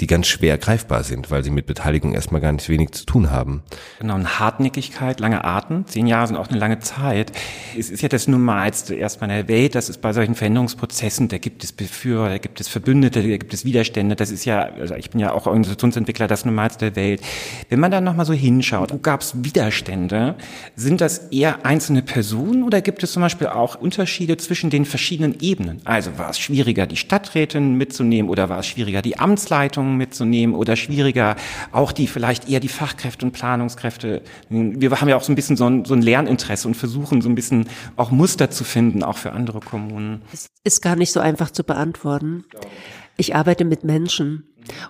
die 0.00 0.06
ganz 0.06 0.28
schwer 0.28 0.58
greifbar 0.58 1.02
sind, 1.02 1.30
weil 1.30 1.42
sie 1.42 1.50
mit 1.50 1.66
Beteiligung 1.66 2.14
erstmal 2.14 2.40
gar 2.40 2.52
nicht 2.52 2.68
wenig 2.68 2.92
zu 2.92 3.04
tun 3.04 3.30
haben. 3.30 3.62
Genau, 3.98 4.14
und 4.14 4.38
Hartnäckigkeit, 4.38 5.18
lange 5.18 5.44
Atem, 5.44 5.86
zehn 5.86 6.06
Jahre 6.06 6.28
sind 6.28 6.36
auch 6.36 6.48
eine 6.48 6.58
lange 6.58 6.78
Zeit. 6.78 7.32
Es 7.76 7.90
ist 7.90 8.02
ja 8.02 8.08
das 8.08 8.28
Normalste 8.28 8.94
erstmal 8.94 9.30
erwähnt, 9.30 9.74
dass 9.74 9.88
es 9.88 9.98
bei 9.98 10.12
solchen 10.12 10.36
Veränderungsprozessen, 10.36 11.28
da 11.28 11.38
gibt 11.38 11.64
es 11.64 11.72
Befürworter, 11.72 12.30
da 12.30 12.38
gibt 12.38 12.60
es 12.60 12.68
Verbündete, 12.68 13.22
da 13.22 13.28
gibt 13.28 13.52
es 13.52 13.64
Widerstände, 13.64 14.14
das 14.14 14.30
ist 14.30 14.44
ja, 14.44 14.68
also 14.78 14.94
ich 14.94 15.10
bin 15.10 15.20
ja 15.20 15.32
auch 15.32 15.46
Organisationsentwickler, 15.46 16.28
das 16.28 16.44
Normalste 16.44 16.92
der 16.92 16.96
Welt. 16.96 17.20
Wenn 17.68 17.80
man 17.80 17.90
dann 17.90 18.04
nochmal 18.04 18.26
so 18.26 18.32
hinschaut, 18.32 18.92
wo 18.92 18.98
gab 18.98 19.22
es 19.22 19.42
Widerstände? 19.42 20.36
Sind 20.76 21.00
das 21.00 21.18
eher 21.30 21.66
einzelne 21.66 22.02
Personen 22.02 22.62
oder 22.62 22.80
gibt 22.82 23.02
es 23.02 23.12
zum 23.12 23.22
Beispiel 23.22 23.48
auch 23.48 23.74
Unterschiede 23.74 24.36
zwischen 24.36 24.70
den 24.70 24.84
verschiedenen 24.84 25.40
Ebenen? 25.40 25.80
Also 25.84 26.18
war 26.18 26.30
es 26.30 26.38
schwieriger, 26.38 26.86
die 26.86 26.96
Stadträtin 26.96 27.74
mitzunehmen 27.74 28.30
oder 28.30 28.48
war 28.48 28.60
es 28.60 28.66
schwieriger, 28.66 29.02
die 29.02 29.18
Amtsleitung 29.18 29.87
Planungen 29.88 29.96
mitzunehmen 29.96 30.54
oder 30.54 30.76
schwieriger, 30.76 31.36
auch 31.72 31.92
die 31.92 32.06
vielleicht 32.06 32.48
eher 32.48 32.60
die 32.60 32.68
Fachkräfte 32.68 33.24
und 33.24 33.32
Planungskräfte. 33.32 34.22
Wir 34.48 34.90
haben 34.90 35.08
ja 35.08 35.16
auch 35.16 35.22
so 35.22 35.32
ein 35.32 35.36
bisschen 35.36 35.56
so 35.56 35.66
ein, 35.66 35.84
so 35.84 35.94
ein 35.94 36.02
Lerninteresse 36.02 36.68
und 36.68 36.74
versuchen 36.74 37.22
so 37.22 37.28
ein 37.28 37.34
bisschen 37.34 37.66
auch 37.96 38.10
Muster 38.10 38.50
zu 38.50 38.64
finden, 38.64 39.02
auch 39.02 39.16
für 39.16 39.32
andere 39.32 39.60
Kommunen. 39.60 40.22
Es 40.32 40.48
ist 40.64 40.82
gar 40.82 40.96
nicht 40.96 41.12
so 41.12 41.20
einfach 41.20 41.50
zu 41.50 41.64
beantworten. 41.64 42.44
Ich 43.16 43.34
arbeite 43.34 43.64
mit 43.64 43.82
Menschen 43.84 44.44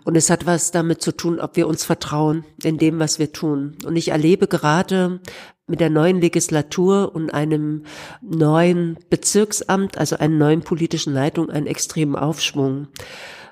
und 0.05 0.17
es 0.17 0.29
hat 0.29 0.45
was 0.45 0.71
damit 0.71 1.01
zu 1.01 1.13
tun, 1.13 1.41
ob 1.41 1.57
wir 1.57 1.69
uns 1.69 1.85
vertrauen 1.85 2.45
in 2.63 2.79
dem, 2.79 2.99
was 2.99 3.19
wir 3.19 3.33
tun. 3.33 3.77
Und 3.87 3.97
ich 3.97 4.09
erlebe 4.09 4.49
gerade 4.49 5.21
mit 5.67 5.81
der 5.81 5.91
neuen 5.91 6.21
Legislatur 6.21 7.15
und 7.15 7.33
einem 7.33 7.85
neuen 8.23 8.99
Bezirksamt, 9.11 9.99
also 9.99 10.17
einer 10.17 10.35
neuen 10.35 10.63
politischen 10.63 11.13
Leitung, 11.13 11.51
einen 11.51 11.67
extremen 11.67 12.17
Aufschwung 12.17 12.89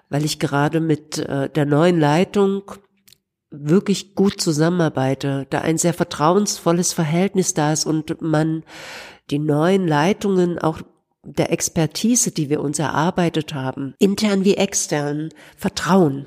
weil 0.09 0.24
ich 0.24 0.38
gerade 0.38 0.80
mit 0.80 1.18
äh, 1.18 1.48
der 1.48 1.66
neuen 1.66 1.98
Leitung 1.98 2.72
wirklich 3.50 4.14
gut 4.14 4.40
zusammenarbeite, 4.40 5.46
da 5.50 5.61
ein 5.61 5.78
sehr 5.78 5.94
vertrauensvolles 5.94 6.92
Verhältnis 6.92 7.54
da 7.54 7.72
ist 7.72 7.86
und 7.86 8.20
man 8.20 8.64
die 9.30 9.38
neuen 9.38 9.86
Leitungen 9.86 10.59
auch 10.59 10.80
der 11.22 11.52
Expertise, 11.52 12.30
die 12.30 12.50
wir 12.50 12.61
uns 12.61 12.78
erarbeitet 12.78 13.54
haben, 13.54 13.94
intern 13.98 14.44
wie 14.44 14.57
extern, 14.57 15.30
vertrauen 15.57 16.26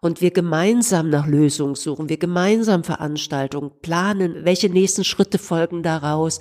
und 0.00 0.20
wir 0.20 0.30
gemeinsam 0.30 1.10
nach 1.10 1.26
Lösungen 1.26 1.74
suchen, 1.74 2.08
wir 2.08 2.16
gemeinsam 2.16 2.84
Veranstaltungen 2.84 3.70
planen, 3.82 4.44
welche 4.44 4.68
nächsten 4.68 5.04
Schritte 5.04 5.38
folgen 5.38 5.82
daraus. 5.82 6.40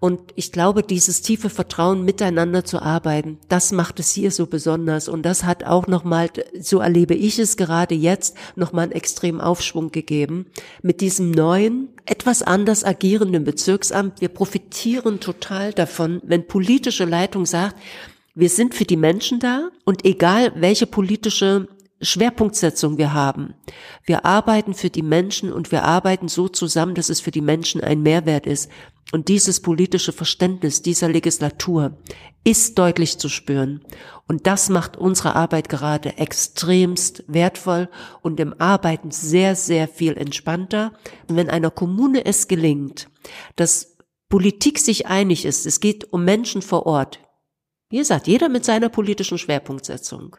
Und 0.00 0.20
ich 0.34 0.52
glaube, 0.52 0.82
dieses 0.82 1.22
tiefe 1.22 1.50
Vertrauen, 1.50 2.04
miteinander 2.04 2.64
zu 2.64 2.80
arbeiten, 2.80 3.38
das 3.48 3.72
macht 3.72 4.00
es 4.00 4.10
hier 4.12 4.30
so 4.30 4.46
besonders. 4.46 5.08
Und 5.08 5.22
das 5.22 5.44
hat 5.44 5.64
auch 5.64 5.86
nochmal, 5.86 6.30
so 6.60 6.80
erlebe 6.80 7.14
ich 7.14 7.38
es 7.38 7.56
gerade 7.56 7.94
jetzt, 7.94 8.36
nochmal 8.56 8.84
einen 8.84 8.92
extremen 8.92 9.40
Aufschwung 9.40 9.90
gegeben. 9.90 10.46
Mit 10.82 11.00
diesem 11.00 11.30
neuen, 11.30 11.88
etwas 12.06 12.42
anders 12.42 12.84
agierenden 12.84 13.44
Bezirksamt. 13.44 14.20
Wir 14.20 14.28
profitieren 14.28 15.20
total 15.20 15.72
davon, 15.72 16.20
wenn 16.24 16.46
politische 16.46 17.04
Leitung 17.04 17.46
sagt, 17.46 17.76
wir 18.36 18.48
sind 18.48 18.74
für 18.74 18.84
die 18.84 18.96
Menschen 18.96 19.38
da 19.38 19.70
und 19.84 20.04
egal 20.04 20.52
welche 20.56 20.86
politische 20.86 21.68
Schwerpunktsetzung 22.04 22.98
wir 22.98 23.12
haben. 23.12 23.54
Wir 24.04 24.24
arbeiten 24.24 24.74
für 24.74 24.90
die 24.90 25.02
Menschen 25.02 25.52
und 25.52 25.72
wir 25.72 25.84
arbeiten 25.84 26.28
so 26.28 26.48
zusammen, 26.48 26.94
dass 26.94 27.08
es 27.08 27.20
für 27.20 27.30
die 27.30 27.40
Menschen 27.40 27.82
ein 27.82 28.02
Mehrwert 28.02 28.46
ist. 28.46 28.70
Und 29.12 29.28
dieses 29.28 29.60
politische 29.60 30.12
Verständnis 30.12 30.82
dieser 30.82 31.08
Legislatur 31.08 31.98
ist 32.44 32.78
deutlich 32.78 33.18
zu 33.18 33.28
spüren. 33.28 33.84
Und 34.26 34.46
das 34.46 34.68
macht 34.68 34.96
unsere 34.96 35.34
Arbeit 35.34 35.68
gerade 35.68 36.18
extremst 36.18 37.24
wertvoll 37.26 37.88
und 38.22 38.40
im 38.40 38.54
Arbeiten 38.60 39.10
sehr, 39.10 39.56
sehr 39.56 39.88
viel 39.88 40.16
entspannter. 40.16 40.92
Und 41.28 41.36
wenn 41.36 41.50
einer 41.50 41.70
Kommune 41.70 42.24
es 42.24 42.48
gelingt, 42.48 43.08
dass 43.56 43.96
Politik 44.28 44.78
sich 44.78 45.06
einig 45.06 45.44
ist, 45.44 45.66
es 45.66 45.80
geht 45.80 46.12
um 46.12 46.24
Menschen 46.24 46.62
vor 46.62 46.86
Ort, 46.86 47.20
wie 47.90 47.98
gesagt, 47.98 48.26
jeder 48.26 48.48
mit 48.48 48.64
seiner 48.64 48.88
politischen 48.88 49.38
Schwerpunktsetzung. 49.38 50.36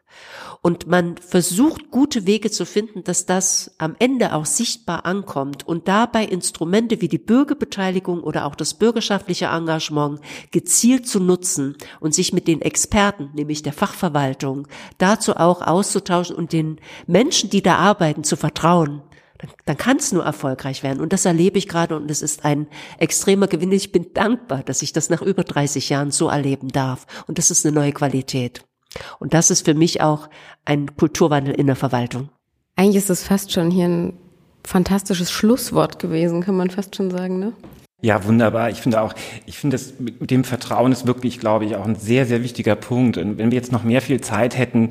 Und 0.62 0.88
man 0.88 1.16
versucht, 1.18 1.91
gute 1.91 2.26
Wege 2.26 2.50
zu 2.50 2.66
finden, 2.66 3.04
dass 3.04 3.26
das 3.26 3.76
am 3.78 3.96
Ende 4.00 4.34
auch 4.34 4.46
sichtbar 4.46 5.06
ankommt 5.06 5.68
und 5.68 5.88
dabei 5.88 6.26
Instrumente 6.26 7.02
wie 7.02 7.08
die 7.08 7.20
Bürgerbeteiligung 7.20 8.24
oder 8.24 8.46
auch 8.46 8.56
das 8.56 8.74
bürgerschaftliche 8.74 9.46
Engagement 9.46 10.20
gezielt 10.52 11.08
zu 11.08 11.20
nutzen 11.20 11.78
und 12.00 12.16
sich 12.16 12.34
mit 12.34 12.48
den 12.48 12.62
Experten, 12.62 13.30
nämlich 13.36 13.62
der 13.62 13.74
Fachverwaltung, 13.74 14.68
dazu 14.98 15.38
auch 15.38 15.62
auszutauschen 15.62 16.36
und 16.36 16.52
den 16.52 16.82
Menschen, 17.06 17.52
die 17.52 17.62
da 17.62 17.76
arbeiten, 17.78 18.24
zu 18.24 18.38
vertrauen 18.38 19.04
dann, 19.38 19.50
dann 19.66 19.78
kann 19.78 19.98
es 19.98 20.12
nur 20.12 20.24
erfolgreich 20.24 20.84
werden. 20.84 21.02
Und 21.02 21.14
das 21.14 21.26
erlebe 21.26 21.58
ich 21.58 21.68
gerade 21.68 21.96
und 21.96 22.10
es 22.10 22.22
ist 22.22 22.46
ein 22.46 22.68
extremer 22.98 23.48
Gewinn. 23.48 23.72
Ich 23.72 23.92
bin 23.92 24.14
dankbar, 24.14 24.64
dass 24.64 24.82
ich 24.82 24.94
das 24.94 25.10
nach 25.10 25.22
über 25.22 25.44
30 25.44 25.90
Jahren 25.90 26.12
so 26.12 26.30
erleben 26.30 26.70
darf. 26.70 27.06
Und 27.28 27.38
das 27.38 27.52
ist 27.52 27.66
eine 27.66 27.76
neue 27.76 27.92
Qualität. 27.92 28.64
Und 29.20 29.34
das 29.34 29.52
ist 29.52 29.66
für 29.66 29.74
mich 29.74 30.02
auch 30.02 30.30
ein 30.64 30.96
Kulturwandel 30.96 31.54
in 31.54 31.68
der 31.68 31.76
Verwaltung. 31.76 32.30
Eigentlich 32.76 32.98
ist 32.98 33.10
es 33.10 33.24
fast 33.24 33.52
schon 33.52 33.72
hier 33.72 33.88
ein 33.88 34.14
fantastisches 34.66 35.32
Schlusswort 35.32 36.00
gewesen, 36.00 36.42
kann 36.42 36.56
man 36.56 36.70
fast 36.70 36.96
schon 36.96 37.12
sagen, 37.12 37.40
ne? 37.40 37.54
Ja, 38.02 38.24
wunderbar. 38.26 38.70
Ich 38.70 38.82
finde 38.82 39.02
auch, 39.02 39.14
ich 39.46 39.58
finde 39.58 39.78
das 39.78 39.94
mit 40.00 40.30
dem 40.30 40.44
Vertrauen 40.44 40.92
ist 40.92 41.08
wirklich, 41.08 41.40
glaube 41.40 41.66
ich, 41.66 41.76
auch 41.76 41.86
ein 41.86 41.96
sehr, 41.96 42.26
sehr 42.26 42.44
wichtiger 42.44 42.76
Punkt. 42.76 43.18
Und 43.18 43.38
wenn 43.38 43.52
wir 43.52 43.58
jetzt 43.58 43.72
noch 43.72 43.84
mehr 43.84 44.02
viel 44.02 44.22
Zeit 44.22 44.58
hätten, 44.58 44.90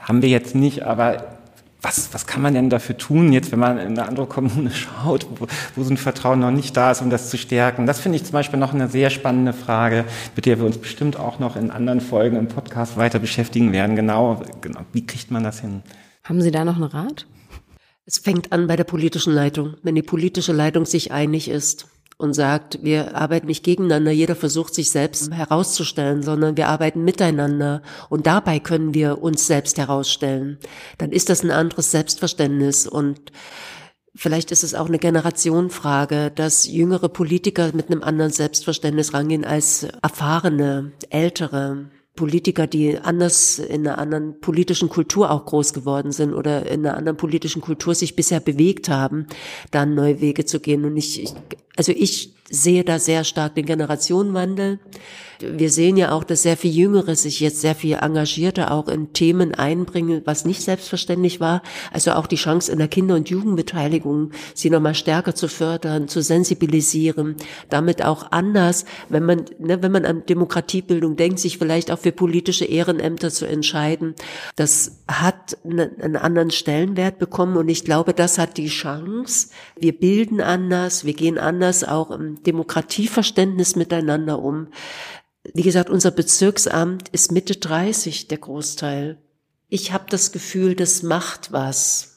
haben 0.00 0.22
wir 0.22 0.28
jetzt 0.28 0.54
nicht, 0.54 0.82
aber 0.82 1.35
was, 1.82 2.12
was 2.12 2.26
kann 2.26 2.42
man 2.42 2.54
denn 2.54 2.70
dafür 2.70 2.96
tun, 2.96 3.32
jetzt, 3.32 3.52
wenn 3.52 3.58
man 3.58 3.78
in 3.78 3.98
eine 3.98 4.08
andere 4.08 4.26
Kommune 4.26 4.70
schaut, 4.74 5.26
wo, 5.38 5.46
wo 5.74 5.82
so 5.82 5.90
ein 5.90 5.96
Vertrauen 5.96 6.40
noch 6.40 6.50
nicht 6.50 6.76
da 6.76 6.90
ist, 6.90 7.02
um 7.02 7.10
das 7.10 7.30
zu 7.30 7.38
stärken? 7.38 7.86
Das 7.86 8.00
finde 8.00 8.16
ich 8.16 8.24
zum 8.24 8.32
Beispiel 8.32 8.58
noch 8.58 8.74
eine 8.74 8.88
sehr 8.88 9.10
spannende 9.10 9.52
Frage, 9.52 10.04
mit 10.34 10.46
der 10.46 10.58
wir 10.58 10.66
uns 10.66 10.78
bestimmt 10.78 11.16
auch 11.18 11.38
noch 11.38 11.56
in 11.56 11.70
anderen 11.70 12.00
Folgen 12.00 12.36
im 12.36 12.48
Podcast 12.48 12.96
weiter 12.96 13.18
beschäftigen 13.18 13.72
werden. 13.72 13.96
Genau, 13.96 14.42
genau. 14.60 14.80
Wie 14.92 15.06
kriegt 15.06 15.30
man 15.30 15.44
das 15.44 15.60
hin? 15.60 15.82
Haben 16.24 16.42
Sie 16.42 16.50
da 16.50 16.64
noch 16.64 16.76
einen 16.76 16.84
Rat? 16.84 17.26
Es 18.04 18.18
fängt 18.18 18.52
an 18.52 18.66
bei 18.66 18.76
der 18.76 18.84
politischen 18.84 19.32
Leitung. 19.32 19.74
Wenn 19.82 19.96
die 19.96 20.02
politische 20.02 20.52
Leitung 20.52 20.86
sich 20.86 21.12
einig 21.12 21.48
ist, 21.48 21.88
und 22.18 22.32
sagt, 22.32 22.82
wir 22.82 23.16
arbeiten 23.16 23.46
nicht 23.46 23.64
gegeneinander, 23.64 24.10
jeder 24.10 24.36
versucht 24.36 24.74
sich 24.74 24.90
selbst 24.90 25.30
herauszustellen, 25.32 26.22
sondern 26.22 26.56
wir 26.56 26.68
arbeiten 26.68 27.04
miteinander 27.04 27.82
und 28.08 28.26
dabei 28.26 28.58
können 28.58 28.94
wir 28.94 29.22
uns 29.22 29.46
selbst 29.46 29.78
herausstellen. 29.78 30.58
Dann 30.98 31.12
ist 31.12 31.28
das 31.28 31.42
ein 31.42 31.50
anderes 31.50 31.90
Selbstverständnis 31.90 32.86
und 32.86 33.32
Vielleicht 34.18 34.50
ist 34.50 34.64
es 34.64 34.74
auch 34.74 34.86
eine 34.86 34.98
Generationenfrage, 34.98 36.32
dass 36.34 36.66
jüngere 36.66 37.10
Politiker 37.10 37.72
mit 37.74 37.90
einem 37.90 38.02
anderen 38.02 38.32
Selbstverständnis 38.32 39.12
rangehen 39.12 39.44
als 39.44 39.86
erfahrene, 40.02 40.92
ältere. 41.10 41.90
Politiker, 42.16 42.66
die 42.66 42.98
anders 42.98 43.58
in 43.58 43.86
einer 43.86 43.98
anderen 43.98 44.40
politischen 44.40 44.88
Kultur 44.88 45.30
auch 45.30 45.44
groß 45.44 45.72
geworden 45.72 46.10
sind 46.12 46.34
oder 46.34 46.68
in 46.68 46.86
einer 46.86 46.96
anderen 46.96 47.16
politischen 47.16 47.62
Kultur 47.62 47.94
sich 47.94 48.16
bisher 48.16 48.40
bewegt 48.40 48.88
haben, 48.88 49.26
dann 49.70 49.94
neue 49.94 50.20
Wege 50.20 50.44
zu 50.44 50.60
gehen. 50.60 50.84
Und 50.84 50.96
ich, 50.96 51.22
ich 51.22 51.34
also 51.76 51.92
ich 51.92 52.35
sehe 52.50 52.84
da 52.84 52.98
sehr 52.98 53.24
stark 53.24 53.54
den 53.54 53.66
Generationenwandel. 53.66 54.78
Wir 55.40 55.70
sehen 55.70 55.98
ja 55.98 56.12
auch, 56.12 56.24
dass 56.24 56.42
sehr 56.42 56.56
viel 56.56 56.70
Jüngere 56.70 57.14
sich 57.14 57.40
jetzt 57.40 57.60
sehr 57.60 57.74
viel 57.74 57.98
engagierter 58.00 58.70
auch 58.70 58.88
in 58.88 59.12
Themen 59.12 59.54
einbringen, 59.54 60.22
was 60.24 60.46
nicht 60.46 60.62
selbstverständlich 60.62 61.40
war. 61.40 61.62
Also 61.92 62.12
auch 62.12 62.26
die 62.26 62.36
Chance 62.36 62.72
in 62.72 62.78
der 62.78 62.88
Kinder- 62.88 63.16
und 63.16 63.28
Jugendbeteiligung, 63.28 64.30
sie 64.54 64.70
nochmal 64.70 64.94
stärker 64.94 65.34
zu 65.34 65.48
fördern, 65.48 66.08
zu 66.08 66.22
sensibilisieren, 66.22 67.36
damit 67.68 68.02
auch 68.02 68.32
anders, 68.32 68.86
wenn 69.10 69.24
man, 69.24 69.44
ne, 69.58 69.82
wenn 69.82 69.92
man 69.92 70.06
an 70.06 70.24
Demokratiebildung 70.26 71.16
denkt, 71.16 71.38
sich 71.38 71.58
vielleicht 71.58 71.90
auch 71.90 71.98
für 71.98 72.12
politische 72.12 72.64
Ehrenämter 72.64 73.30
zu 73.30 73.44
entscheiden. 73.44 74.14
Das 74.54 75.02
hat 75.08 75.56
einen 75.64 76.16
anderen 76.16 76.50
Stellenwert 76.50 77.18
bekommen 77.18 77.56
und 77.56 77.68
ich 77.68 77.84
glaube, 77.84 78.12
das 78.12 78.38
hat 78.38 78.56
die 78.56 78.68
Chance. 78.68 79.50
Wir 79.76 79.96
bilden 79.96 80.40
anders, 80.40 81.04
wir 81.04 81.14
gehen 81.14 81.38
anders 81.38 81.84
auch 81.84 82.10
im 82.10 82.42
Demokratieverständnis 82.42 83.76
miteinander 83.76 84.40
um. 84.40 84.68
Wie 85.54 85.62
gesagt, 85.62 85.90
unser 85.90 86.10
Bezirksamt 86.10 87.08
ist 87.10 87.30
Mitte 87.30 87.54
30, 87.54 88.26
der 88.26 88.38
Großteil. 88.38 89.18
Ich 89.68 89.92
habe 89.92 90.06
das 90.08 90.32
Gefühl, 90.32 90.74
das 90.74 91.02
macht 91.02 91.52
was. 91.52 92.14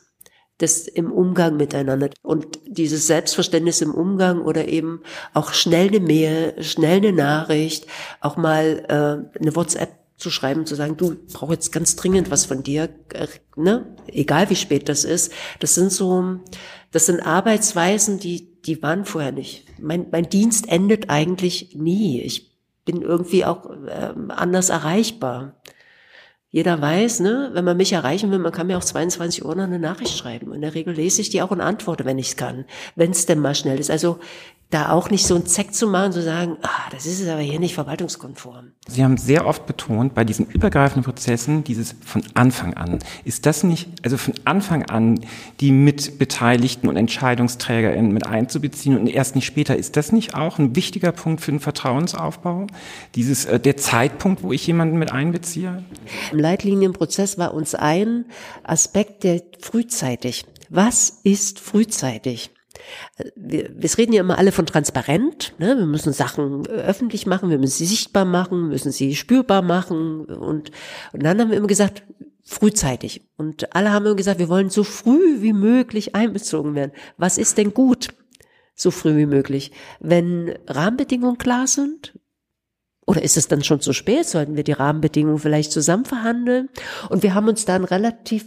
das 0.57 0.89
im 0.89 1.11
Umgang 1.11 1.55
miteinander 1.55 2.09
und 2.21 2.59
dieses 2.67 3.07
Selbstverständnis 3.07 3.79
im 3.81 3.93
Umgang 3.93 4.41
oder 4.41 4.67
eben 4.67 5.01
auch 5.33 5.53
schnell 5.53 5.87
eine 5.87 6.01
Mail, 6.01 6.61
schnell 6.61 6.97
eine 6.97 7.13
Nachricht, 7.13 7.87
auch 8.19 8.35
mal 8.35 8.83
äh, 8.89 9.39
eine 9.39 9.55
WhatsApp 9.55 9.99
zu 10.19 10.29
schreiben, 10.29 10.65
zu 10.65 10.75
sagen, 10.75 10.97
du 10.97 11.15
brauch 11.33 11.49
jetzt 11.49 11.71
ganz 11.71 11.95
dringend 11.95 12.29
was 12.29 12.45
von 12.45 12.61
dir, 12.61 12.89
äh, 13.13 13.27
ne? 13.55 13.95
egal 14.07 14.49
wie 14.49 14.55
spät 14.55 14.89
das 14.89 15.05
ist. 15.05 15.31
Das 15.59 15.73
sind 15.73 15.91
so, 15.91 16.39
das 16.91 17.05
sind 17.05 17.21
Arbeitsweisen, 17.21 18.19
die, 18.19 18.61
die 18.61 18.83
waren 18.83 19.05
vorher 19.05 19.31
nicht. 19.31 19.65
Mein, 19.79 20.07
mein 20.11 20.29
Dienst 20.29 20.67
endet 20.67 21.09
eigentlich 21.09 21.75
nie. 21.75 22.21
Ich 22.21 22.51
bin 22.83 23.01
irgendwie 23.01 23.45
auch 23.45 23.69
äh, 23.69 24.13
anders 24.29 24.69
erreichbar. 24.69 25.55
Jeder 26.51 26.81
weiß, 26.81 27.19
ne, 27.19 27.51
wenn 27.53 27.63
man 27.63 27.77
mich 27.77 27.93
erreichen 27.93 28.31
will, 28.31 28.39
man 28.39 28.51
kann 28.51 28.67
mir 28.67 28.77
auch 28.77 28.83
22 28.83 29.45
Uhr 29.45 29.55
noch 29.55 29.63
eine 29.63 29.79
Nachricht 29.79 30.17
schreiben. 30.17 30.51
In 30.51 30.61
der 30.61 30.73
Regel 30.73 30.95
lese 30.95 31.21
ich 31.21 31.29
die 31.29 31.41
auch 31.43 31.51
und 31.51 31.61
antworte, 31.61 32.05
wenn 32.05 32.17
ich 32.17 32.29
es 32.29 32.37
kann, 32.37 32.65
wenn 32.95 33.11
es 33.11 33.27
denn 33.27 33.39
mal 33.39 33.53
schnell 33.53 33.79
ist. 33.79 33.91
Also 33.91 34.19
da 34.69 34.91
auch 34.91 35.09
nicht 35.09 35.25
so 35.25 35.35
ein 35.35 35.47
Zeck 35.47 35.73
zu 35.73 35.87
machen, 35.87 36.11
zu 36.11 36.21
sagen, 36.21 36.57
ah, 36.61 36.89
das 36.91 37.07
ist 37.07 37.19
es 37.19 37.27
aber 37.27 37.41
hier 37.41 37.59
nicht 37.59 37.73
verwaltungskonform. 37.73 38.73
Sie 38.87 39.03
haben 39.03 39.17
sehr 39.17 39.47
oft 39.47 39.65
betont, 39.65 40.13
bei 40.13 40.23
diesen 40.23 40.45
übergreifenden 40.45 41.03
Prozessen, 41.03 41.63
dieses 41.63 41.95
von 42.05 42.21
Anfang 42.35 42.75
an. 42.75 42.99
Ist 43.23 43.47
das 43.47 43.63
nicht, 43.63 43.89
also 44.03 44.17
von 44.17 44.35
Anfang 44.45 44.83
an 44.83 45.21
die 45.59 45.71
Mitbeteiligten 45.71 46.87
und 46.87 46.97
EntscheidungsträgerInnen 46.97 48.11
mit 48.11 48.27
einzubeziehen 48.27 48.95
und 48.95 49.07
erst 49.07 49.35
nicht 49.35 49.47
später, 49.47 49.75
ist 49.75 49.97
das 49.97 50.11
nicht 50.11 50.35
auch 50.35 50.59
ein 50.59 50.75
wichtiger 50.75 51.13
Punkt 51.13 51.41
für 51.41 51.51
den 51.51 51.59
Vertrauensaufbau? 51.59 52.67
Dieses, 53.15 53.45
äh, 53.45 53.59
der 53.59 53.75
Zeitpunkt, 53.77 54.43
wo 54.43 54.51
ich 54.51 54.67
jemanden 54.67 54.99
mit 54.99 55.11
einbeziehe? 55.11 55.83
Im 56.31 56.37
Leitlinienprozess 56.37 57.39
war 57.39 57.55
uns 57.55 57.73
ein 57.73 58.25
Aspekt, 58.63 59.23
der 59.23 59.41
frühzeitig. 59.59 60.45
Was 60.69 61.21
ist 61.23 61.59
frühzeitig? 61.59 62.51
Wir, 63.35 63.69
wir 63.73 63.97
reden 63.97 64.13
ja 64.13 64.21
immer 64.21 64.37
alle 64.37 64.51
von 64.51 64.65
transparent. 64.65 65.53
Ne? 65.57 65.77
Wir 65.77 65.85
müssen 65.85 66.13
Sachen 66.13 66.67
öffentlich 66.67 67.25
machen, 67.25 67.49
wir 67.49 67.57
müssen 67.57 67.77
sie 67.77 67.85
sichtbar 67.85 68.25
machen, 68.25 68.69
müssen 68.69 68.91
sie 68.91 69.15
spürbar 69.15 69.61
machen. 69.61 70.25
Und, 70.25 70.71
und 71.11 71.23
dann 71.23 71.39
haben 71.39 71.49
wir 71.49 71.57
immer 71.57 71.67
gesagt, 71.67 72.03
frühzeitig. 72.43 73.29
Und 73.37 73.75
alle 73.75 73.91
haben 73.91 74.05
immer 74.05 74.15
gesagt, 74.15 74.39
wir 74.39 74.49
wollen 74.49 74.69
so 74.69 74.83
früh 74.83 75.41
wie 75.41 75.53
möglich 75.53 76.15
einbezogen 76.15 76.75
werden. 76.75 76.91
Was 77.17 77.37
ist 77.37 77.57
denn 77.57 77.73
gut? 77.73 78.09
So 78.75 78.91
früh 78.91 79.17
wie 79.17 79.25
möglich. 79.25 79.71
Wenn 79.99 80.57
Rahmenbedingungen 80.67 81.37
klar 81.37 81.67
sind, 81.67 82.13
oder 83.05 83.23
ist 83.23 83.37
es 83.37 83.47
dann 83.47 83.63
schon 83.63 83.81
zu 83.81 83.91
spät? 83.91 84.27
Sollten 84.27 84.55
wir 84.55 84.63
die 84.63 84.71
Rahmenbedingungen 84.71 85.39
vielleicht 85.39 85.71
zusammen 85.71 86.05
verhandeln? 86.05 86.69
Und 87.09 87.23
wir 87.23 87.33
haben 87.33 87.47
uns 87.47 87.65
dann 87.65 87.83
relativ 87.83 88.45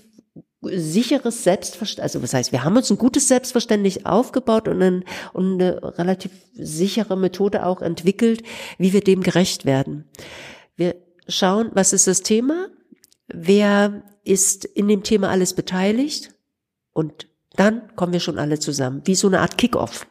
sicheres 0.62 1.42
Selbstverständnis, 1.42 2.14
also 2.14 2.22
was 2.22 2.34
heißt, 2.34 2.52
wir 2.52 2.64
haben 2.64 2.76
uns 2.76 2.90
ein 2.90 2.98
gutes 2.98 3.28
Selbstverständnis 3.28 4.04
aufgebaut 4.04 4.68
und, 4.68 4.80
ein, 4.82 5.04
und 5.32 5.60
eine 5.60 5.98
relativ 5.98 6.30
sichere 6.54 7.16
Methode 7.16 7.66
auch 7.66 7.82
entwickelt, 7.82 8.42
wie 8.78 8.92
wir 8.92 9.00
dem 9.00 9.22
gerecht 9.22 9.64
werden. 9.64 10.08
Wir 10.76 10.94
schauen, 11.28 11.70
was 11.74 11.92
ist 11.92 12.06
das 12.06 12.22
Thema, 12.22 12.68
wer 13.26 14.04
ist 14.24 14.64
in 14.64 14.88
dem 14.88 15.02
Thema 15.02 15.30
alles 15.30 15.54
beteiligt 15.54 16.30
und 16.92 17.26
dann 17.56 17.94
kommen 17.96 18.12
wir 18.12 18.20
schon 18.20 18.38
alle 18.38 18.58
zusammen, 18.58 19.02
wie 19.04 19.14
so 19.14 19.26
eine 19.26 19.40
Art 19.40 19.58
Kickoff. 19.58 20.06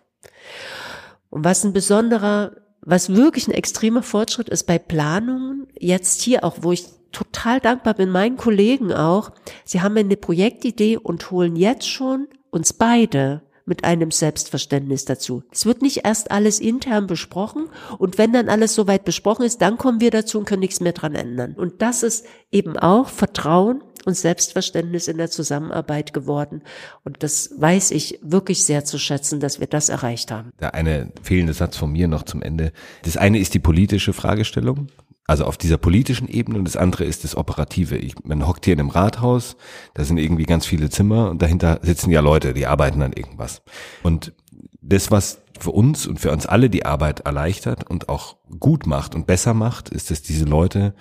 Und 1.30 1.46
was 1.46 1.64
ein 1.64 1.74
besonderer, 1.74 2.58
was 2.82 3.16
wirklich 3.16 3.48
ein 3.48 3.54
extremer 3.54 4.04
Fortschritt 4.04 4.50
ist 4.50 4.66
bei 4.66 4.78
Planungen, 4.78 5.68
jetzt 5.80 6.22
hier 6.22 6.44
auch, 6.44 6.58
wo 6.62 6.74
ich 6.74 6.86
total 7.12 7.60
dankbar 7.60 7.94
bin 7.94 8.10
meinen 8.10 8.38
Kollegen 8.38 8.94
auch. 8.94 9.32
Sie 9.66 9.82
haben 9.82 9.98
eine 9.98 10.18
Projektidee 10.18 10.98
und 10.98 11.32
holen 11.32 11.56
jetzt 11.56 11.88
schon 11.88 12.28
uns 12.50 12.74
beide 12.74 13.42
mit 13.66 13.84
einem 13.84 14.12
Selbstverständnis 14.12 15.06
dazu. 15.06 15.44
Es 15.52 15.66
wird 15.66 15.82
nicht 15.82 16.04
erst 16.04 16.32
alles 16.32 16.60
intern 16.60 17.08
besprochen 17.08 17.68
und 17.98 18.18
wenn 18.18 18.34
dann 18.34 18.50
alles 18.50 18.76
soweit 18.76 19.06
besprochen 19.06 19.46
ist, 19.46 19.62
dann 19.62 19.78
kommen 19.78 20.02
wir 20.02 20.12
dazu 20.12 20.40
und 20.40 20.46
können 20.46 20.62
nichts 20.62 20.82
mehr 20.82 20.94
dran 20.94 21.16
ändern. 21.16 21.54
Und 21.54 21.82
das 21.82 22.04
ist 22.04 22.26
eben 22.52 22.78
auch 22.78 23.08
Vertrauen 23.08 23.84
und 24.06 24.16
Selbstverständnis 24.16 25.08
in 25.08 25.18
der 25.18 25.30
Zusammenarbeit 25.30 26.14
geworden. 26.14 26.64
Und 27.04 27.24
das 27.24 27.52
weiß 27.58 27.92
ich 27.92 28.20
wirklich 28.22 28.64
sehr 28.64 28.84
zu 28.84 28.98
schätzen, 28.98 29.40
dass 29.40 29.60
wir 29.60 29.68
das 29.68 29.90
erreicht 29.90 30.32
haben. 30.32 30.52
Der 30.60 30.74
eine 30.74 31.12
fehlende 31.22 31.54
Satz 31.54 31.78
von 31.78 31.92
mir 31.92 32.08
noch 32.08 32.24
zum 32.24 32.42
Ende. 32.42 32.72
Das 33.04 33.18
eine 33.18 33.40
ist 33.40 33.54
die 33.54 33.60
politische 33.60 34.14
Fragestellung. 34.14 34.88
Also 35.28 35.46
auf 35.46 35.58
dieser 35.58 35.78
politischen 35.78 36.28
Ebene 36.28 36.60
und 36.60 36.66
das 36.66 36.76
andere 36.76 37.06
ist 37.06 37.24
das 37.24 37.38
Operative. 37.38 37.96
Ich, 37.98 38.16
man 38.24 38.48
hockt 38.48 38.66
hier 38.66 38.74
in 38.74 38.80
einem 38.80 38.90
Rathaus, 38.90 39.56
da 39.94 40.04
sind 40.04 40.18
irgendwie 40.18 40.44
ganz 40.44 40.66
viele 40.66 40.90
Zimmer 40.90 41.30
und 41.30 41.42
dahinter 41.42 41.80
sitzen 41.84 42.12
ja 42.12 42.22
Leute, 42.22 42.54
die 42.54 42.68
arbeiten 42.68 43.02
an 43.02 43.14
irgendwas. 43.14 43.62
Und 44.04 44.34
das, 44.82 45.12
was 45.12 45.42
für 45.60 45.72
uns 45.72 46.08
und 46.08 46.20
für 46.20 46.32
uns 46.32 46.46
alle 46.46 46.70
die 46.70 46.86
Arbeit 46.86 47.22
erleichtert 47.22 47.90
und 47.90 48.10
auch 48.10 48.38
gut 48.60 48.88
macht 48.88 49.16
und 49.16 49.28
besser 49.28 49.54
macht, 49.54 49.90
ist, 49.90 50.12
dass 50.12 50.22
diese 50.22 50.46
Leute 50.46 50.96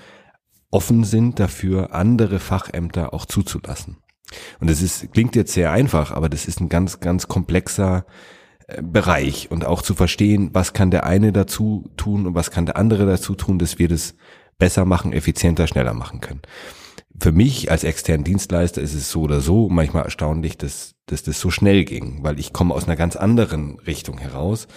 offen 0.70 1.04
sind 1.04 1.40
dafür, 1.40 1.94
andere 1.94 2.38
Fachämter 2.38 3.12
auch 3.12 3.26
zuzulassen. 3.26 3.96
Und 4.60 4.70
das 4.70 4.82
ist, 4.82 5.12
klingt 5.12 5.34
jetzt 5.34 5.52
sehr 5.52 5.72
einfach, 5.72 6.12
aber 6.12 6.28
das 6.28 6.46
ist 6.46 6.60
ein 6.60 6.68
ganz, 6.68 7.00
ganz 7.00 7.26
komplexer 7.26 8.04
Bereich 8.82 9.50
und 9.50 9.64
auch 9.64 9.82
zu 9.82 9.94
verstehen, 9.94 10.50
was 10.52 10.72
kann 10.72 10.90
der 10.90 11.04
eine 11.04 11.32
dazu 11.32 11.90
tun 11.96 12.26
und 12.26 12.34
was 12.34 12.50
kann 12.50 12.66
der 12.66 12.76
andere 12.76 13.06
dazu 13.06 13.34
tun, 13.34 13.58
dass 13.58 13.78
wir 13.78 13.88
das 13.88 14.14
besser 14.58 14.84
machen, 14.84 15.12
effizienter, 15.12 15.66
schneller 15.66 15.94
machen 15.94 16.20
können. 16.20 16.42
Für 17.18 17.32
mich 17.32 17.70
als 17.70 17.84
externen 17.84 18.24
Dienstleister 18.24 18.80
ist 18.80 18.94
es 18.94 19.10
so 19.10 19.22
oder 19.22 19.40
so 19.40 19.68
manchmal 19.68 20.04
erstaunlich, 20.04 20.56
dass, 20.56 20.94
dass 21.06 21.22
das 21.22 21.40
so 21.40 21.50
schnell 21.50 21.84
ging, 21.84 22.22
weil 22.22 22.38
ich 22.38 22.52
komme 22.52 22.74
aus 22.74 22.84
einer 22.84 22.96
ganz 22.96 23.16
anderen 23.16 23.78
Richtung 23.80 24.18
heraus. 24.18 24.68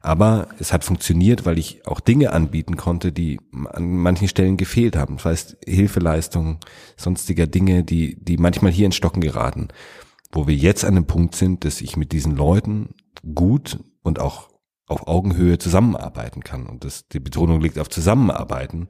Aber 0.00 0.48
es 0.58 0.72
hat 0.72 0.82
funktioniert, 0.82 1.46
weil 1.46 1.58
ich 1.58 1.86
auch 1.86 2.00
Dinge 2.00 2.32
anbieten 2.32 2.76
konnte, 2.76 3.12
die 3.12 3.38
an 3.70 3.98
manchen 3.98 4.26
Stellen 4.26 4.56
gefehlt 4.56 4.96
haben. 4.96 5.16
Das 5.16 5.26
heißt, 5.26 5.56
Hilfeleistungen, 5.64 6.58
sonstiger 6.96 7.46
Dinge, 7.46 7.84
die, 7.84 8.16
die 8.16 8.36
manchmal 8.36 8.72
hier 8.72 8.86
ins 8.86 8.96
Stocken 8.96 9.20
geraten. 9.20 9.68
Wo 10.32 10.48
wir 10.48 10.56
jetzt 10.56 10.84
an 10.84 10.96
dem 10.96 11.06
Punkt 11.06 11.36
sind, 11.36 11.64
dass 11.64 11.80
ich 11.80 11.96
mit 11.96 12.10
diesen 12.10 12.34
Leuten 12.34 12.94
gut 13.34 13.78
und 14.02 14.18
auch 14.18 14.48
auf 14.86 15.06
Augenhöhe 15.06 15.58
zusammenarbeiten 15.58 16.42
kann. 16.42 16.66
Und 16.66 16.84
das, 16.84 17.08
die 17.08 17.20
Betonung 17.20 17.60
liegt 17.60 17.78
auf 17.78 17.88
Zusammenarbeiten, 17.88 18.88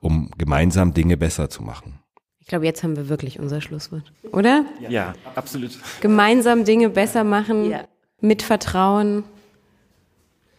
um 0.00 0.30
gemeinsam 0.36 0.94
Dinge 0.94 1.16
besser 1.16 1.48
zu 1.50 1.62
machen. 1.62 2.00
Ich 2.40 2.48
glaube, 2.48 2.64
jetzt 2.64 2.82
haben 2.82 2.96
wir 2.96 3.08
wirklich 3.08 3.38
unser 3.38 3.60
Schlusswort, 3.60 4.10
oder? 4.32 4.64
Ja, 4.80 4.88
ja 4.88 5.14
absolut. 5.34 5.78
Gemeinsam 6.00 6.64
Dinge 6.64 6.88
besser 6.88 7.22
machen, 7.22 7.70
ja. 7.70 7.84
mit 8.22 8.42
Vertrauen 8.42 9.24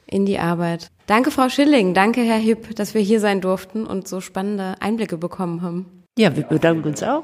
in 0.06 0.26
die 0.26 0.38
Arbeit. 0.38 0.92
Danke, 1.08 1.32
Frau 1.32 1.50
Schilling. 1.50 1.96
Danke, 1.96 2.22
Herr 2.22 2.38
Hipp, 2.38 2.76
dass 2.76 2.94
wir 2.94 3.02
hier 3.02 3.20
sein 3.20 3.42
durften 3.42 3.88
und 3.88 4.08
so 4.08 4.22
spannende 4.22 4.76
Einblicke 4.80 5.18
bekommen 5.18 5.64
haben. 5.64 6.04
Ja, 6.18 6.36
wir 6.36 6.44
bedanken 6.44 6.88
uns 6.88 7.02
auch. 7.02 7.24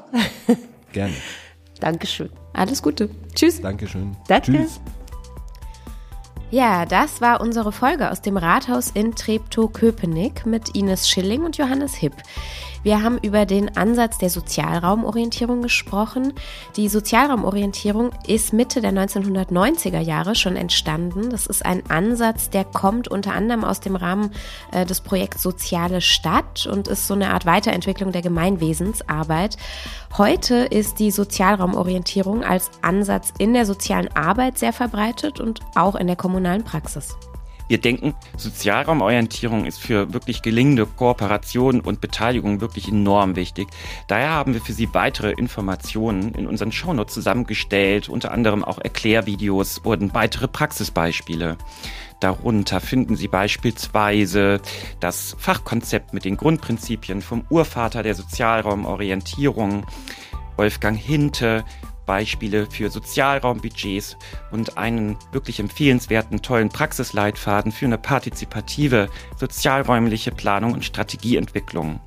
Gerne. 0.92 1.14
Dankeschön. 1.78 2.30
Alles 2.52 2.82
Gute. 2.82 3.10
Tschüss. 3.34 3.60
Dankeschön. 3.60 4.16
Danke. 4.26 4.52
Tschüss. 4.52 4.80
Ja, 6.56 6.86
das 6.86 7.20
war 7.20 7.42
unsere 7.42 7.70
Folge 7.70 8.10
aus 8.10 8.22
dem 8.22 8.38
Rathaus 8.38 8.88
in 8.88 9.14
Treptow-Köpenick 9.14 10.46
mit 10.46 10.74
Ines 10.74 11.06
Schilling 11.06 11.44
und 11.44 11.58
Johannes 11.58 11.94
Hipp. 11.94 12.14
Wir 12.86 13.02
haben 13.02 13.18
über 13.18 13.46
den 13.46 13.76
Ansatz 13.76 14.16
der 14.18 14.30
Sozialraumorientierung 14.30 15.60
gesprochen. 15.60 16.34
Die 16.76 16.88
Sozialraumorientierung 16.88 18.10
ist 18.28 18.52
Mitte 18.52 18.80
der 18.80 18.92
1990er 18.92 19.98
Jahre 19.98 20.36
schon 20.36 20.54
entstanden. 20.54 21.30
Das 21.30 21.48
ist 21.48 21.66
ein 21.66 21.82
Ansatz, 21.90 22.48
der 22.48 22.64
kommt 22.64 23.08
unter 23.08 23.32
anderem 23.32 23.64
aus 23.64 23.80
dem 23.80 23.96
Rahmen 23.96 24.30
äh, 24.70 24.86
des 24.86 25.00
Projekts 25.00 25.42
Soziale 25.42 26.00
Stadt 26.00 26.68
und 26.70 26.86
ist 26.86 27.08
so 27.08 27.14
eine 27.14 27.30
Art 27.30 27.44
Weiterentwicklung 27.44 28.12
der 28.12 28.22
Gemeinwesensarbeit. 28.22 29.56
Heute 30.16 30.54
ist 30.54 31.00
die 31.00 31.10
Sozialraumorientierung 31.10 32.44
als 32.44 32.70
Ansatz 32.82 33.32
in 33.36 33.52
der 33.52 33.66
sozialen 33.66 34.14
Arbeit 34.14 34.58
sehr 34.58 34.72
verbreitet 34.72 35.40
und 35.40 35.58
auch 35.74 35.96
in 35.96 36.06
der 36.06 36.14
kommunalen 36.14 36.62
Praxis. 36.62 37.16
Wir 37.68 37.78
denken, 37.78 38.14
Sozialraumorientierung 38.36 39.64
ist 39.64 39.80
für 39.80 40.12
wirklich 40.12 40.42
gelingende 40.42 40.86
Kooperation 40.86 41.80
und 41.80 42.00
Beteiligung 42.00 42.60
wirklich 42.60 42.88
enorm 42.88 43.34
wichtig. 43.34 43.68
Daher 44.06 44.30
haben 44.30 44.54
wir 44.54 44.60
für 44.60 44.72
Sie 44.72 44.88
weitere 44.92 45.32
Informationen 45.32 46.32
in 46.34 46.46
unseren 46.46 46.70
Shownotes 46.70 47.14
zusammengestellt, 47.14 48.08
unter 48.08 48.30
anderem 48.30 48.62
auch 48.64 48.78
Erklärvideos 48.78 49.78
und 49.78 50.14
weitere 50.14 50.46
Praxisbeispiele. 50.46 51.56
Darunter 52.20 52.80
finden 52.80 53.16
Sie 53.16 53.28
beispielsweise 53.28 54.60
das 55.00 55.36
Fachkonzept 55.38 56.14
mit 56.14 56.24
den 56.24 56.36
Grundprinzipien 56.36 57.20
vom 57.20 57.44
Urvater 57.50 58.02
der 58.02 58.14
Sozialraumorientierung, 58.14 59.84
Wolfgang 60.56 60.98
Hinte, 60.98 61.64
Beispiele 62.06 62.66
für 62.70 62.90
Sozialraumbudgets 62.90 64.16
und 64.50 64.78
einen 64.78 65.18
wirklich 65.32 65.60
empfehlenswerten, 65.60 66.40
tollen 66.40 66.68
Praxisleitfaden 66.68 67.72
für 67.72 67.86
eine 67.86 67.98
partizipative 67.98 69.08
sozialräumliche 69.36 70.30
Planung 70.30 70.72
und 70.72 70.84
Strategieentwicklung. 70.84 72.00